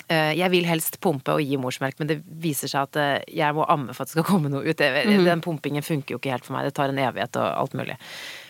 eh, 0.09 0.33
jeg 0.39 0.49
vil 0.55 0.69
helst 0.69 0.97
pumpe 1.05 1.37
og 1.37 1.45
gi 1.45 1.59
morsmelk, 1.61 1.99
men 2.01 2.09
det 2.11 2.21
viser 2.25 2.71
seg 2.71 2.89
at 2.89 3.01
eh, 3.01 3.27
jeg 3.41 3.57
må 3.57 3.67
amme 3.69 3.93
for 3.93 4.05
at 4.05 4.13
det 4.13 4.17
skal 4.17 4.29
komme 4.29 4.53
noe 4.53 4.65
ut. 4.65 4.81
Mhm. 4.81 5.27
Den 5.29 5.45
pumpingen 5.45 5.85
funker 5.85 6.17
jo 6.17 6.23
ikke 6.23 6.33
helt 6.33 6.49
for 6.49 6.57
meg. 6.57 6.71
Det 6.71 6.77
tar 6.79 6.93
en 6.93 7.03
evighet 7.05 7.37
og 7.41 7.51
alt 7.51 7.77
mulig. 7.77 7.99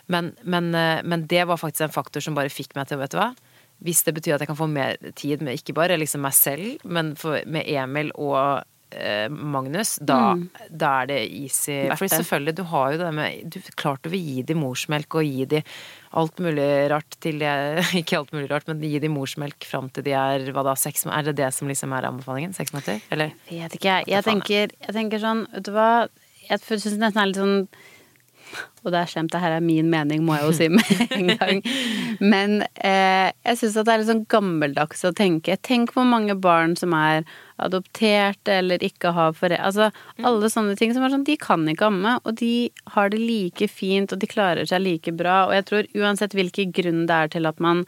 Men, 0.06 0.34
men, 0.42 0.70
eh, 0.78 1.02
men 1.02 1.26
det 1.30 1.42
var 1.50 1.58
faktisk 1.58 1.88
en 1.88 1.96
faktor 1.96 2.22
som 2.24 2.38
bare 2.38 2.52
fikk 2.52 2.76
meg 2.78 2.86
til, 2.90 3.02
vet 3.02 3.14
du 3.14 3.18
hva. 3.18 3.32
Hvis 3.84 4.04
det 4.06 4.14
betyr 4.16 4.36
at 4.36 4.44
jeg 4.44 4.48
kan 4.48 4.58
få 4.58 4.68
mer 4.70 4.96
tid 5.16 5.42
med 5.44 5.58
ikke 5.58 5.76
bare 5.76 5.98
liksom 6.00 6.24
meg 6.24 6.36
selv, 6.36 6.78
men 6.84 7.12
for, 7.20 7.42
med 7.44 7.68
Emil 7.68 8.12
og 8.16 8.64
eh, 8.96 9.28
Magnus, 9.28 9.96
da, 10.00 10.36
da 10.70 10.92
er 11.02 11.10
det 11.10 11.18
easy. 11.26 11.76
Mm. 11.84 11.94
For 12.00 12.10
selvfølgelig, 12.10 12.56
du 12.56 12.64
har 12.70 12.94
jo 12.94 13.00
det 13.02 13.12
med 13.16 13.54
du, 13.54 13.60
Klart 13.76 14.04
du 14.06 14.10
vil 14.14 14.24
gi 14.24 14.44
dem 14.48 14.62
morsmelk 14.64 15.18
og 15.20 15.28
gi 15.28 15.48
dem 15.56 15.70
alt 16.14 16.38
mulig 16.42 16.68
rart 16.92 17.16
til 17.24 17.40
de 17.42 17.52
Ikke 18.00 18.20
alt 18.20 18.34
mulig 18.34 18.48
rart, 18.52 18.68
men 18.70 18.82
gi 18.84 19.00
dem 19.02 19.16
morsmelk 19.18 19.66
fram 19.68 19.90
til 19.94 20.06
de 20.06 20.14
er 20.16 20.50
hva 20.54 20.66
da, 20.66 20.76
seks 20.78 21.08
Er 21.08 21.28
det 21.28 21.38
det 21.42 21.50
som 21.56 21.70
liksom 21.70 21.94
er 21.96 22.08
anbefalingen? 22.10 22.54
Seks 22.56 22.74
måneder? 22.76 23.02
Eller? 23.14 23.34
Vet 23.50 23.76
ikke, 23.78 23.98
jeg. 23.98 24.12
Jeg 24.14 24.28
tenker, 24.28 24.76
jeg 24.86 24.96
tenker 25.00 25.22
sånn, 25.22 25.48
vet 25.52 25.68
du 25.68 25.74
hva 25.76 25.90
Jeg 26.48 26.64
syns 26.64 26.96
nesten 27.00 27.20
er 27.20 27.32
litt 27.32 27.42
sånn 27.42 27.58
Og 28.84 28.92
det 28.92 29.00
er 29.00 29.10
slemt, 29.10 29.32
det 29.32 29.40
her 29.40 29.54
er 29.56 29.64
min 29.64 29.88
mening, 29.92 30.24
må 30.24 30.36
jeg 30.36 30.46
jo 30.46 30.54
si 30.58 30.68
med 30.72 31.02
en 31.16 31.30
gang. 31.32 31.62
Men 32.20 32.58
eh, 32.76 33.30
jeg 33.46 33.60
syns 33.60 33.78
at 33.80 33.88
det 33.88 33.94
er 33.94 34.02
litt 34.02 34.10
sånn 34.10 34.26
gammeldags 34.30 35.04
å 35.08 35.12
tenke. 35.16 35.56
Tenk 35.64 35.94
hvor 35.94 36.06
mange 36.08 36.36
barn 36.36 36.76
som 36.78 36.94
er 36.98 37.24
adoptert 37.62 38.50
eller 38.50 38.82
ikke 38.82 39.12
har 39.14 39.34
foreldre 39.38 39.60
Altså 39.62 39.90
alle 40.26 40.48
sånne 40.50 40.74
ting 40.74 40.90
som 40.90 41.04
er 41.06 41.12
sånn 41.12 41.26
De 41.28 41.36
kan 41.38 41.62
ikke 41.70 41.86
amme, 41.86 42.16
og 42.26 42.34
de 42.40 42.68
har 42.96 43.12
det 43.12 43.20
like 43.22 43.68
fint, 43.70 44.12
og 44.12 44.20
de 44.20 44.30
klarer 44.30 44.68
seg 44.68 44.82
like 44.84 45.14
bra. 45.16 45.44
Og 45.48 45.54
jeg 45.56 45.68
tror 45.70 45.88
uansett 46.02 46.36
hvilken 46.36 46.74
grunn 46.74 47.06
det 47.08 47.20
er 47.20 47.32
til 47.36 47.48
at 47.50 47.62
man 47.62 47.84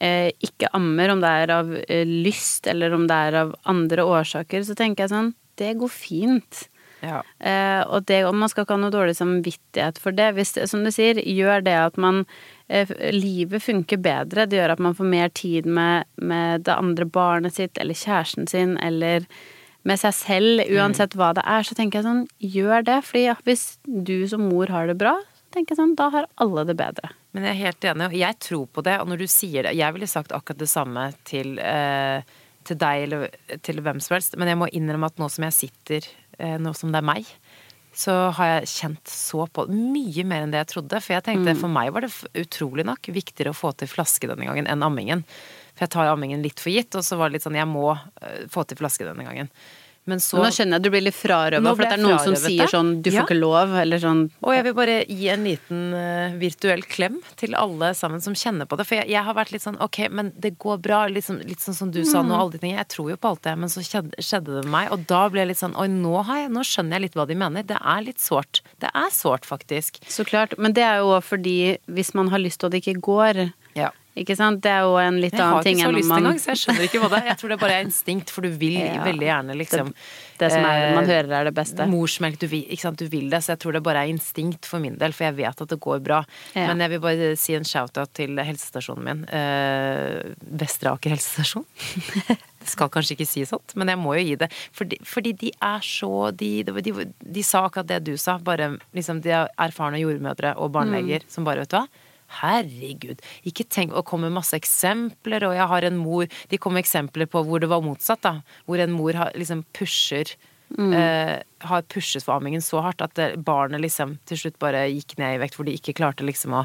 eh, 0.00 0.30
ikke 0.44 0.70
ammer, 0.76 1.14
om 1.14 1.24
det 1.24 1.32
er 1.42 1.54
av 1.54 1.72
eh, 1.86 2.04
lyst 2.06 2.68
eller 2.70 2.94
om 2.94 3.08
det 3.10 3.18
er 3.30 3.40
av 3.44 3.56
andre 3.70 4.06
årsaker, 4.06 4.64
så 4.66 4.76
tenker 4.78 5.04
jeg 5.04 5.14
sånn 5.14 5.34
Det 5.58 5.74
går 5.80 5.92
fint. 5.92 6.68
Ja. 7.04 7.22
Eh, 7.38 7.80
og 7.84 8.06
det, 8.08 8.22
og 8.28 8.36
man 8.38 8.50
skal 8.50 8.64
ikke 8.64 8.76
ha 8.76 8.82
noe 8.82 8.94
dårlig 8.94 9.16
samvittighet 9.18 10.00
for 10.02 10.16
det. 10.16 10.30
Hvis, 10.38 10.54
som 10.70 10.84
du 10.86 10.90
sier, 10.94 11.20
gjør 11.20 11.64
det 11.66 11.76
at 11.78 11.98
man 12.00 12.24
eh, 12.68 12.90
Livet 13.14 13.64
funker 13.64 14.00
bedre. 14.00 14.48
Det 14.48 14.58
gjør 14.60 14.76
at 14.76 14.82
man 14.84 14.96
får 14.96 15.10
mer 15.10 15.34
tid 15.36 15.68
med, 15.68 16.08
med 16.16 16.64
det 16.68 16.78
andre 16.78 17.08
barnet 17.08 17.58
sitt 17.58 17.78
eller 17.80 17.98
kjæresten 17.98 18.48
sin 18.50 18.78
eller 18.82 19.28
med 19.84 20.00
seg 20.00 20.14
selv, 20.16 20.62
uansett 20.72 21.14
hva 21.18 21.34
det 21.36 21.44
er, 21.44 21.64
så 21.66 21.76
tenker 21.76 22.00
jeg 22.00 22.06
sånn, 22.06 22.24
gjør 22.40 22.86
det. 22.86 22.98
Fordi 23.04 23.26
ja, 23.26 23.34
hvis 23.44 23.66
du 23.84 24.16
som 24.30 24.46
mor 24.48 24.72
har 24.72 24.88
det 24.88 24.96
bra, 25.00 25.12
tenker 25.54 25.74
jeg 25.74 25.80
sånn, 25.82 25.92
da 25.98 26.08
har 26.14 26.28
alle 26.40 26.64
det 26.68 26.76
bedre. 26.78 27.12
Men 27.34 27.48
jeg 27.48 27.54
er 27.54 27.60
helt 27.68 27.86
enig, 27.90 28.08
og 28.08 28.16
jeg 28.18 28.38
tror 28.46 28.64
på 28.70 28.84
det. 28.86 28.96
Og 29.02 29.10
når 29.10 29.24
du 29.24 29.26
sier 29.30 29.66
det 29.66 29.74
Jeg 29.76 29.96
ville 29.96 30.08
sagt 30.10 30.32
akkurat 30.32 30.62
det 30.62 30.70
samme 30.70 31.08
til, 31.28 31.58
eh, 31.58 32.22
til 32.64 32.80
deg 32.80 33.06
eller 33.06 33.60
til 33.66 33.80
hvem 33.84 34.00
som 34.00 34.16
helst, 34.16 34.38
men 34.38 34.48
jeg 34.48 34.60
må 34.60 34.70
innrømme 34.72 35.10
at 35.10 35.18
nå 35.20 35.28
som 35.28 35.44
jeg 35.44 35.58
sitter, 35.58 36.08
nå 36.38 36.72
som 36.76 36.92
det 36.92 37.00
er 37.00 37.06
meg, 37.06 37.28
så 37.94 38.14
har 38.34 38.48
jeg 38.50 38.70
kjent 38.72 39.10
så 39.10 39.44
på 39.54 39.66
mye 39.70 40.24
mer 40.26 40.44
enn 40.44 40.54
det 40.54 40.64
jeg 40.64 40.70
trodde. 40.72 40.98
For 40.98 41.14
jeg 41.14 41.26
tenkte 41.28 41.54
for 41.58 41.70
meg 41.70 41.92
var 41.94 42.06
det 42.06 42.10
utrolig 42.42 42.86
nok 42.88 43.06
viktigere 43.14 43.52
å 43.54 43.56
få 43.56 43.70
til 43.78 43.90
flaske 43.90 44.28
denne 44.30 44.48
gangen 44.48 44.68
enn 44.70 44.82
ammingen. 44.82 45.22
For 45.74 45.86
jeg 45.86 45.94
tar 45.94 46.10
ammingen 46.10 46.42
litt 46.42 46.62
for 46.62 46.74
gitt, 46.74 46.94
og 46.98 47.06
så 47.06 47.18
var 47.18 47.30
det 47.30 47.38
litt 47.38 47.46
sånn 47.46 47.58
jeg 47.58 47.70
må 47.70 47.92
eh, 47.94 48.44
få 48.50 48.66
til 48.66 48.78
flaske 48.80 49.06
denne 49.06 49.26
gangen. 49.26 49.50
Men 50.06 50.20
så 50.20 50.36
Nå 50.36 50.50
skjønner 50.52 50.76
jeg 50.76 50.82
at 50.82 50.84
du 50.84 50.90
blir 50.92 51.04
litt 51.06 51.16
frarøva, 51.16 51.70
for 51.74 51.84
at 51.86 51.94
det 51.94 51.96
er 51.96 52.02
noen 52.02 52.18
som 52.20 52.34
sier 52.36 52.68
sånn, 52.68 52.90
du 53.00 53.08
får 53.10 53.14
Ja. 53.14 53.22
ikke 53.24 53.38
lov, 53.38 53.72
eller 53.80 53.98
sånn. 54.02 54.30
Og 54.44 54.52
jeg 54.52 54.64
vil 54.66 54.74
bare 54.76 54.96
gi 55.08 55.28
en 55.32 55.44
liten 55.48 55.80
uh, 55.96 56.34
virtuell 56.36 56.82
klem 56.84 57.16
til 57.40 57.54
alle 57.56 57.94
sammen 57.96 58.20
som 58.20 58.34
kjenner 58.36 58.68
på 58.68 58.76
det. 58.76 58.84
For 58.86 58.98
jeg, 59.00 59.08
jeg 59.08 59.24
har 59.24 59.34
vært 59.38 59.52
litt 59.54 59.64
sånn 59.64 59.80
ok, 59.80 59.98
men 60.12 60.32
det 60.36 60.58
går 60.60 60.82
bra. 60.84 61.06
Liksom, 61.08 61.38
litt 61.48 61.64
sånn 61.64 61.78
som 61.78 61.90
du 61.90 62.02
sa 62.04 62.20
nå, 62.22 62.36
alle 62.36 62.52
de 62.52 62.58
tingene. 62.58 62.82
Jeg 62.84 62.92
tror 62.92 63.10
jo 63.14 63.16
på 63.16 63.32
alt 63.32 63.42
det, 63.48 63.56
men 63.64 63.72
så 63.72 63.80
skjedde, 63.80 64.12
skjedde 64.20 64.58
det 64.60 64.64
med 64.68 64.72
meg. 64.76 64.92
Og 64.92 65.06
da 65.08 65.22
ble 65.32 65.40
jeg 65.40 65.52
litt 65.54 65.62
sånn 65.62 65.76
oi, 65.80 65.88
nå, 65.88 66.14
har 66.28 66.44
jeg, 66.44 66.52
nå 66.52 66.60
skjønner 66.68 66.98
jeg 66.98 67.06
litt 67.08 67.16
hva 67.16 67.26
de 67.32 67.40
mener. 67.40 67.62
Det 67.64 67.80
er 67.80 68.04
litt 68.04 68.20
sårt. 68.20 68.60
Det 68.84 68.92
er 68.92 69.08
sårt, 69.10 69.48
faktisk. 69.48 70.02
Så 70.04 70.28
klart. 70.28 70.52
Men 70.58 70.76
det 70.76 70.84
er 70.84 71.00
jo 71.00 71.16
fordi 71.24 71.78
hvis 71.88 72.12
man 72.14 72.28
har 72.28 72.44
lyst 72.44 72.62
og 72.64 72.70
det 72.76 72.84
ikke 72.84 73.00
går. 73.00 73.46
Ikke 74.16 74.36
sant. 74.38 74.60
Det 74.62 74.70
er 74.70 74.84
jo 74.86 74.94
en 75.02 75.16
litt 75.20 75.34
annen 75.34 75.62
ting 75.66 75.78
Jeg 75.80 75.86
har 75.86 75.92
ikke 75.92 75.96
så 75.96 76.00
lyst 76.00 76.08
man 76.12 76.20
engang, 76.22 76.38
så 76.38 76.52
jeg 76.52 76.60
skjønner 76.62 76.84
ikke 76.86 77.00
hva 77.02 77.08
det 77.10 77.18
er. 77.18 77.26
Jeg 77.32 77.38
tror 77.40 77.48
det 77.54 77.58
bare 77.64 77.78
er 77.80 77.84
instinkt, 77.88 78.30
for 78.30 78.46
du 78.46 78.50
vil 78.60 78.76
Ja. 78.84 79.02
veldig 79.02 79.26
gjerne 79.26 79.56
liksom 79.58 79.90
Det 80.38 80.50
som 80.50 80.64
er, 80.66 80.78
eh, 80.88 80.94
man 80.94 81.06
hører 81.08 81.32
er 81.40 81.44
det 81.48 81.54
beste. 81.54 81.86
Morsmelk, 81.90 82.38
du 82.38 82.46
vil, 82.50 82.62
ikke 82.70 82.82
sant, 82.86 82.98
du 82.98 83.08
vil 83.10 83.28
det, 83.30 83.40
så 83.42 83.54
jeg 83.54 83.60
tror 83.64 83.72
det 83.78 83.82
bare 83.86 84.04
er 84.04 84.12
instinkt 84.14 84.66
for 84.66 84.78
min 84.82 84.96
del, 84.98 85.12
for 85.14 85.24
jeg 85.28 85.36
vet 85.38 85.60
at 85.62 85.68
det 85.74 85.78
går 85.80 86.00
bra. 86.02 86.22
Ja. 86.54 86.66
Men 86.70 86.80
jeg 86.82 86.90
vil 86.94 87.00
bare 87.04 87.32
si 87.38 87.54
en 87.54 87.66
shout-out 87.66 88.10
til 88.14 88.38
helsestasjonen 88.38 89.04
min. 89.04 89.24
Eh, 89.30 90.34
Vestre 90.62 90.90
Aker 90.94 91.14
helsestasjon. 91.16 91.66
Det 92.64 92.70
skal 92.72 92.88
kanskje 92.88 93.12
ikke 93.12 93.26
si 93.28 93.42
sånt, 93.44 93.74
men 93.76 93.90
jeg 93.92 93.98
må 94.00 94.14
jo 94.16 94.22
gi 94.24 94.36
det. 94.40 94.46
Fordi, 94.72 94.96
fordi 95.04 95.32
de 95.36 95.50
er 95.60 95.82
så 95.84 96.30
de, 96.32 96.62
de, 96.64 96.72
de, 96.86 96.94
de 97.20 97.42
sa 97.44 97.66
akkurat 97.68 97.90
det 97.90 97.98
du 98.06 98.14
sa, 98.16 98.38
bare 98.40 98.70
liksom 98.96 99.20
de 99.20 99.34
er 99.36 99.50
erfarne 99.60 100.00
jordmødre 100.00 100.54
og 100.56 100.72
barneleger 100.72 101.26
Mm. 101.26 101.28
som 101.28 101.44
bare, 101.44 101.60
vet 101.66 101.74
du 101.74 101.76
hva. 101.76 101.84
Herregud. 102.40 103.22
Ikke 103.48 103.66
tenk 103.68 103.94
å 103.94 104.04
komme 104.06 104.32
masse 104.32 104.56
eksempler, 104.58 105.46
og 105.48 105.54
jeg 105.56 105.68
har 105.70 105.86
en 105.88 106.00
mor 106.00 106.26
De 106.50 106.58
kom 106.60 106.76
med 106.76 106.84
eksempler 106.84 107.28
på 107.30 107.44
hvor 107.46 107.62
det 107.62 107.70
var 107.70 107.84
motsatt, 107.84 108.22
da. 108.24 108.34
Hvor 108.68 108.82
en 108.82 108.94
mor 108.94 109.16
har, 109.18 109.32
liksom 109.38 109.64
pusher 109.76 110.34
eh, 110.78 111.36
Har 111.68 111.88
pushet 111.90 112.24
for 112.24 112.36
ammingen 112.36 112.64
så 112.64 112.82
hardt 112.84 113.04
at 113.04 113.14
det, 113.18 113.30
barnet 113.44 113.82
liksom 113.84 114.18
til 114.28 114.44
slutt 114.44 114.58
bare 114.62 114.86
gikk 114.90 115.18
ned 115.20 115.36
i 115.36 115.42
vekt, 115.44 115.58
hvor 115.58 115.68
de 115.68 115.76
ikke 115.76 115.96
klarte 116.00 116.26
liksom 116.26 116.56
å 116.56 116.64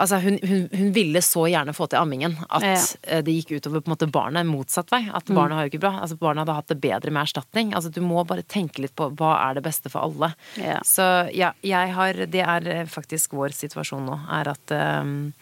Altså, 0.00 0.18
hun, 0.24 0.38
hun, 0.46 0.66
hun 0.72 0.92
ville 0.96 1.20
så 1.24 1.44
gjerne 1.50 1.74
få 1.76 1.88
til 1.90 2.00
ammingen 2.00 2.36
at 2.48 2.64
Ja. 2.64 2.74
ja. 2.76 3.20
det 3.26 3.34
gikk 3.36 3.58
utover 3.58 3.82
på 3.82 3.90
en 3.90 3.94
måte 3.94 4.10
barnet 4.10 4.48
motsatt 4.48 4.90
vei. 4.92 5.02
At 5.12 5.28
barnet 5.28 5.58
har 5.58 5.66
jo 5.66 5.72
ikke 5.74 5.82
bra. 5.84 5.92
Altså, 6.00 6.18
barnet 6.20 6.44
hadde 6.44 6.56
hatt 6.56 6.72
det 6.72 6.80
bedre 6.82 7.12
med 7.14 7.22
erstatning. 7.26 7.74
Altså, 7.76 7.92
du 7.92 8.00
må 8.04 8.24
bare 8.28 8.44
tenke 8.46 8.84
litt 8.84 8.94
på 8.98 9.10
hva 9.18 9.34
er 9.48 9.58
det 9.58 9.64
beste 9.66 9.92
for 9.92 10.08
alle. 10.08 10.32
Ja. 10.60 10.80
Så 10.86 11.06
ja, 11.36 11.52
jeg 11.66 11.94
har 11.96 12.24
Det 12.30 12.42
er 12.42 12.66
eh, 12.68 12.86
faktisk 12.88 13.34
vår 13.36 13.54
situasjon 13.56 14.06
nå, 14.06 14.16
er 14.40 14.50
at 14.54 14.74
um, 15.02 15.32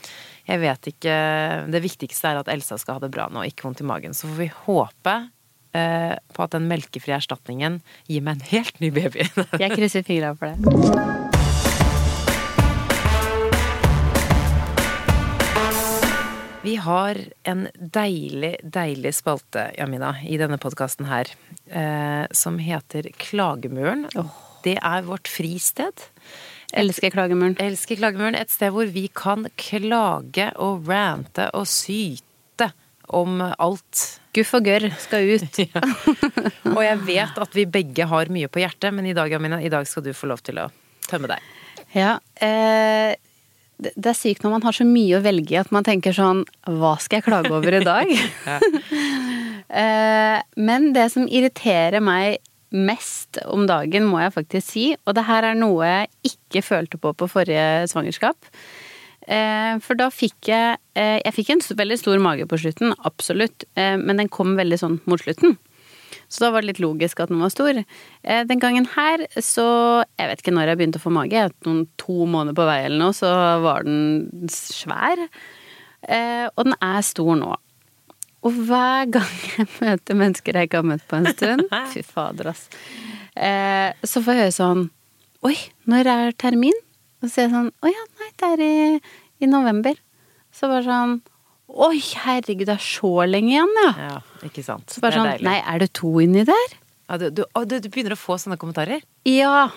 jeg 0.48 0.60
vet 0.62 0.90
ikke 0.92 1.16
Det 1.72 1.80
viktigste 1.84 2.30
er 2.30 2.40
at 2.40 2.48
Elsa 2.52 2.78
skal 2.80 2.98
ha 2.98 3.04
det 3.04 3.12
bra 3.14 3.28
nå, 3.32 3.44
ikke 3.48 3.68
vondt 3.68 3.82
i 3.84 3.88
magen. 3.88 4.16
Så 4.16 4.30
får 4.30 4.38
vi 4.40 4.50
håpe 4.66 5.16
uh, 5.76 6.14
på 6.34 6.44
at 6.46 6.56
den 6.56 6.68
melkefrie 6.70 7.18
erstatningen 7.18 7.80
gir 8.08 8.24
meg 8.24 8.38
en 8.38 8.46
helt 8.52 8.84
ny 8.84 8.92
baby. 8.94 9.28
Jeg 9.60 9.74
krysser 9.76 10.06
fingra 10.06 10.34
for 10.38 10.54
det. 10.54 11.27
Vi 16.62 16.74
har 16.76 17.18
en 17.42 17.68
deilig, 17.78 18.56
deilig 18.62 19.12
spalte, 19.14 19.68
Jamina, 19.78 20.16
i 20.26 20.36
denne 20.40 20.58
podkasten 20.58 21.06
her, 21.06 21.30
eh, 21.70 22.26
som 22.34 22.58
heter 22.58 23.06
Klagemuren. 23.14 24.08
Det 24.64 24.74
er 24.82 25.04
vårt 25.06 25.30
fristed. 25.30 26.02
Elsker 26.74 27.14
klagemuren. 27.14 27.54
Elsker 27.62 27.96
Klagemuren. 27.96 28.36
Et 28.36 28.50
sted 28.50 28.74
hvor 28.74 28.90
vi 28.92 29.06
kan 29.08 29.46
klage 29.56 30.50
og 30.60 30.88
rante 30.90 31.46
og 31.56 31.68
syte 31.70 32.72
om 33.08 33.40
alt. 33.40 34.02
Guff 34.36 34.52
og 34.58 34.66
gørr 34.66 34.90
skal 35.00 35.30
ut. 35.38 35.62
Og 36.76 36.82
jeg 36.84 36.98
vet 37.06 37.38
at 37.40 37.56
vi 37.56 37.64
begge 37.64 38.04
har 38.10 38.28
mye 38.34 38.50
på 38.52 38.60
hjertet, 38.60 38.92
men 38.94 39.08
i 39.08 39.14
dag, 39.16 39.30
Jamina, 39.32 39.62
i 39.62 39.72
dag 39.72 39.88
skal 39.88 40.04
du 40.04 40.12
få 40.12 40.28
lov 40.28 40.42
til 40.44 40.60
å 40.60 40.68
tømme 41.08 41.30
deg. 41.30 41.48
Ja, 41.96 42.18
eh, 42.44 43.16
det 43.82 43.92
det 43.94 44.10
er 44.10 44.18
sykt 44.18 44.44
når 44.44 44.56
man 44.56 44.66
har 44.66 44.74
så 44.74 44.86
mye 44.86 45.18
å 45.18 45.22
velge 45.24 45.54
i 45.54 45.60
at 45.60 45.70
man 45.74 45.86
tenker 45.86 46.14
sånn 46.14 46.42
Hva 46.66 46.96
skal 47.02 47.20
jeg 47.20 47.28
klage 47.28 47.52
over 47.54 47.78
i 47.78 47.84
dag? 47.86 48.10
eh, 49.82 50.38
men 50.58 50.92
det 50.96 51.08
som 51.14 51.28
irriterer 51.28 52.02
meg 52.04 52.42
mest 52.74 53.38
om 53.48 53.64
dagen, 53.68 54.04
må 54.10 54.20
jeg 54.20 54.34
faktisk 54.34 54.66
si, 54.74 54.84
og 55.06 55.14
det 55.16 55.24
her 55.24 55.46
er 55.48 55.56
noe 55.56 55.86
jeg 55.86 56.34
ikke 56.34 56.64
følte 56.66 56.98
på 57.00 57.14
på 57.16 57.28
forrige 57.30 57.86
svangerskap. 57.88 58.50
Eh, 59.24 59.78
for 59.84 59.96
da 59.96 60.10
fikk 60.12 60.48
jeg 60.48 60.76
eh, 60.96 61.18
Jeg 61.20 61.34
fikk 61.36 61.50
en 61.52 61.64
veldig 61.80 61.98
stor 62.00 62.20
mage 62.24 62.46
på 62.48 62.58
slutten, 62.60 62.92
absolutt, 63.08 63.64
men 63.76 64.20
den 64.20 64.30
kom 64.32 64.56
veldig 64.58 64.78
sånn 64.80 65.00
mot 65.08 65.22
slutten. 65.22 65.56
Så 66.28 66.44
da 66.44 66.50
var 66.52 66.60
det 66.64 66.68
litt 66.74 66.80
logisk 66.84 67.20
at 67.24 67.30
den 67.32 67.40
var 67.40 67.48
stor. 67.52 67.78
Eh, 68.22 68.42
Den 68.44 68.60
gangen 68.60 68.84
her 68.94 69.22
så 69.40 70.04
Jeg 70.18 70.28
vet 70.28 70.42
ikke 70.42 70.52
når 70.52 70.68
jeg 70.72 70.78
begynte 70.80 71.00
å 71.00 71.04
få 71.06 71.12
mage. 71.14 71.46
Noen 71.64 71.86
to 71.96 72.26
måneder 72.28 72.54
på 72.58 72.66
vei 72.68 72.82
eller 72.84 72.98
noe, 73.00 73.14
så 73.16 73.30
var 73.64 73.86
den 73.88 74.48
svær. 74.52 75.22
Eh, 76.08 76.48
Og 76.56 76.64
den 76.68 76.74
er 76.84 77.00
stor 77.02 77.34
nå. 77.40 77.54
Og 78.44 78.52
hver 78.68 79.08
gang 79.10 79.32
jeg 79.56 79.66
møter 79.80 80.14
mennesker 80.14 80.54
jeg 80.60 80.68
ikke 80.68 80.82
har 80.82 80.86
møtt 80.92 81.06
på 81.10 81.16
en 81.18 81.26
stund 81.32 81.64
Fy 81.94 82.02
fader, 82.06 82.52
ass. 82.52 82.68
Eh, 83.34 83.92
Så 84.04 84.22
får 84.22 84.36
jeg 84.36 84.44
høre 84.44 84.58
sånn 84.60 84.84
Oi, 85.46 85.54
når 85.86 86.06
er 86.12 86.32
termin? 86.38 86.76
Og 87.22 87.26
så 87.28 87.32
sier 87.32 87.48
jeg 87.48 87.54
sånn 87.56 87.72
Å 87.82 87.90
ja, 87.90 88.04
nei, 88.20 88.28
det 88.38 88.52
er 88.52 88.62
i, 88.62 89.00
i 89.42 89.48
november. 89.50 89.96
Så 90.54 90.68
bare 90.70 90.84
sånn 90.86 91.18
Oi, 91.68 91.98
herregud, 92.24 92.64
det 92.66 92.76
er 92.78 92.84
så 92.84 93.10
lenge 93.28 93.52
igjen, 93.52 93.74
ja. 93.84 93.90
Ja, 94.08 94.20
ikke 94.46 94.64
sant. 94.64 94.88
Så 94.88 95.02
bare 95.04 95.12
det 95.12 95.18
er 95.18 95.20
sånn 95.20 95.30
deilig. 95.34 95.48
Nei, 95.50 95.58
er 95.74 95.82
det 95.82 95.88
to 95.98 96.12
inni 96.24 96.44
der? 96.48 96.78
Ja, 97.08 97.18
du, 97.20 97.28
du, 97.32 97.42
du, 97.44 97.74
du 97.84 97.88
begynner 97.92 98.16
å 98.16 98.20
få 98.20 98.38
sånne 98.40 98.56
kommentarer? 98.60 99.04
Ja. 99.28 99.68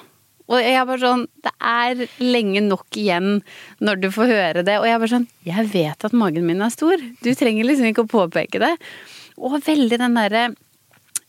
Og 0.51 0.59
jeg 0.59 0.75
er 0.75 0.87
bare 0.87 0.99
sånn 0.99 1.21
Det 1.45 1.51
er 1.63 2.01
lenge 2.19 2.59
nok 2.65 2.97
igjen 2.99 3.37
når 3.83 4.01
du 4.01 4.07
får 4.11 4.31
høre 4.31 4.63
det. 4.67 4.79
Og 4.81 4.87
jeg 4.87 4.95
er 4.95 5.03
bare 5.03 5.13
sånn 5.13 5.27
Jeg 5.47 5.67
vet 5.71 6.07
at 6.07 6.15
magen 6.17 6.47
min 6.47 6.63
er 6.63 6.73
stor. 6.73 6.99
Du 7.23 7.29
trenger 7.37 7.67
liksom 7.67 7.87
ikke 7.91 8.03
å 8.03 8.11
påpeke 8.11 8.59
det. 8.59 8.73
Og 9.39 9.59
veldig 9.63 9.99
den 10.01 10.17
derre 10.19 10.43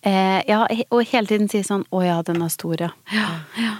eh, 0.02 0.40
Ja, 0.48 0.64
og 0.64 1.04
hele 1.12 1.30
tiden 1.30 1.50
si 1.52 1.62
sånn 1.66 1.84
Å 1.90 2.02
ja, 2.06 2.18
den 2.26 2.42
er 2.42 2.50
stor, 2.54 2.74
ja. 2.88 2.90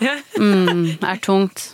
Ja. 0.03 0.15
Mm, 0.39 0.99
er 1.01 1.23
tungt. 1.25 1.73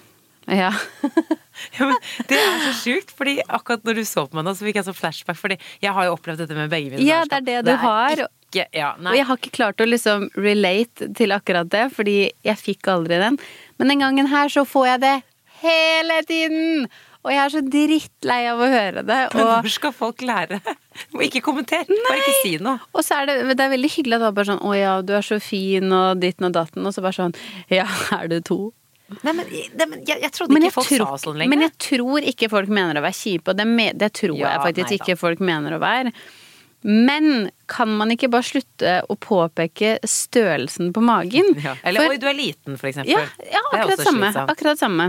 Ja. 0.49 0.73
Ja, 1.79 1.89
men 1.91 1.97
det 2.31 2.39
er 2.39 2.59
så 2.69 2.73
sjukt, 2.81 3.13
fordi 3.19 3.39
akkurat 3.45 3.85
når 3.87 4.01
du 4.01 4.05
så 4.09 4.27
på 4.29 4.39
meg 4.39 4.47
nå, 4.47 4.55
så 4.59 4.67
fikk 4.69 4.79
jeg 4.81 4.87
så 4.89 4.95
flashback. 4.97 5.39
Fordi 5.41 5.59
jeg 5.85 5.95
har 5.97 6.09
jo 6.09 6.15
opplevd 6.17 6.45
dette 6.45 6.57
med 6.59 6.71
begge 6.73 6.93
mine 6.95 7.07
Ja, 7.07 7.23
det 7.29 7.41
er 7.43 7.47
det 7.49 7.59
du 7.67 7.73
har. 7.83 8.25
Ikke, 8.49 8.65
ja. 8.73 8.93
Og 8.97 9.17
jeg 9.19 9.27
har 9.29 9.41
ikke 9.43 9.55
klart 9.59 9.83
å 9.85 9.89
liksom 9.89 10.29
relate 10.39 11.11
til 11.19 11.35
akkurat 11.37 11.69
det, 11.73 11.89
fordi 11.97 12.17
jeg 12.47 12.61
fikk 12.63 12.89
aldri 12.95 13.19
den. 13.21 13.37
Men 13.79 13.93
den 13.93 14.05
gangen 14.07 14.31
her 14.31 14.49
så 14.53 14.65
får 14.69 14.87
jeg 14.95 15.05
det 15.05 15.17
hele 15.65 16.23
tiden! 16.29 16.89
Og 17.27 17.33
jeg 17.35 17.41
er 17.43 17.51
så 17.51 17.61
drittlei 17.67 18.39
av 18.49 18.61
å 18.63 18.67
høre 18.71 19.03
det. 19.03 19.17
Men 19.35 19.43
Og, 19.43 19.49
hvor 19.67 19.73
skal 19.75 19.93
folk 19.93 20.23
lære? 20.25 20.61
Må 21.13 21.25
ikke 21.27 21.43
kommentere, 21.45 21.91
bare 22.07 22.21
ikke 22.23 22.37
si 22.45 22.53
noe. 22.63 22.79
og 22.95 23.03
så 23.05 23.19
er 23.19 23.29
det, 23.29 23.35
det 23.59 23.65
er 23.67 23.73
veldig 23.75 23.91
hyggelig 23.91 24.17
at 24.17 24.23
det 24.23 24.29
er 24.31 24.37
bare 24.39 24.49
sånn 24.53 24.63
Å 24.65 24.71
ja, 24.79 24.93
du 25.05 25.13
er 25.19 25.27
så 25.27 25.37
fin, 25.43 25.93
og 25.93 26.23
ditten 26.23 26.47
og 26.49 26.55
datten. 26.57 26.87
Og 26.89 26.95
så 26.95 27.05
bare 27.05 27.19
sånn 27.19 27.35
Ja, 27.75 27.85
er 28.17 28.31
du 28.31 28.39
to? 28.47 28.59
Nei, 29.25 29.33
men, 29.33 29.47
nei, 29.49 29.87
men 29.89 30.03
jeg, 30.05 30.21
jeg 30.21 30.33
trodde 30.37 30.53
Men 30.53 30.67
ikke 30.67 30.69
jeg, 30.69 30.75
folk 30.77 30.91
tror, 30.93 31.07
sa 31.17 31.23
sånn 31.23 31.39
lenger. 31.41 31.53
men 31.55 31.65
jeg 31.65 31.73
tror 31.81 32.27
ikke 32.29 32.49
folk 32.53 32.69
mener 32.69 32.99
å 33.01 33.05
være 33.07 33.17
kjipe, 33.17 33.55
og 33.55 33.57
det, 33.57 33.65
me, 33.71 33.87
det 33.97 34.11
tror 34.19 34.37
Ja, 34.37 34.51
jeg 34.53 34.65
faktisk 34.67 34.91
nei 34.93 34.99
ikke 35.01 35.17
folk 35.21 35.41
mener 35.49 35.77
å 35.79 35.81
være. 35.81 36.13
Men 36.85 37.49
kan 37.67 37.91
man 37.99 38.13
ikke 38.15 38.29
bare 38.31 38.47
slutte 38.47 38.93
å 39.11 39.17
påpeke 39.19 39.97
størrelsen 40.07 40.93
på 40.95 41.03
magen? 41.03 41.55
ja. 41.65 41.73
Eller 41.83 42.05
For- 42.05 42.15
oi, 42.15 42.21
du 42.23 42.29
er 42.31 42.37
liten, 42.39 42.77
for 42.79 42.91
eksempel. 42.93 43.17
Ja, 43.17 43.25
ja 43.49 43.65
akkurat 43.73 44.05
samme. 44.07 44.31
Akkurat 44.45 44.79
samme. 44.85 45.09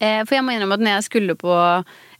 Eh, 0.00 0.22
for 0.24 0.34
jeg 0.38 0.46
må 0.46 0.54
innrømme 0.56 0.78
at 0.80 0.82
når 0.82 0.96
jeg 0.96 1.06
skulle 1.10 1.36
på 1.36 1.52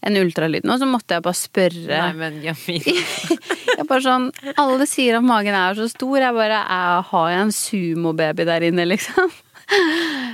en 0.04 0.16
ultralyd 0.20 0.64
nå, 0.68 0.76
så 0.80 0.86
måtte 0.88 1.16
jeg 1.16 1.24
bare 1.24 1.38
spørre. 1.40 1.88
Nei, 1.88 2.12
men 2.20 2.38
Jamina. 2.44 2.94
jeg 3.80 3.86
bare 3.88 4.04
sånn, 4.04 4.26
Alle 4.60 4.86
sier 4.88 5.16
at 5.18 5.24
magen 5.24 5.56
er 5.56 5.80
så 5.80 5.88
stor. 5.88 6.18
Jeg 6.20 6.36
bare 6.36 6.60
Har 7.08 7.30
jeg 7.32 7.46
en 7.46 7.54
sumobaby 7.56 8.44
der 8.48 8.68
inne, 8.68 8.84
liksom? 8.88 9.32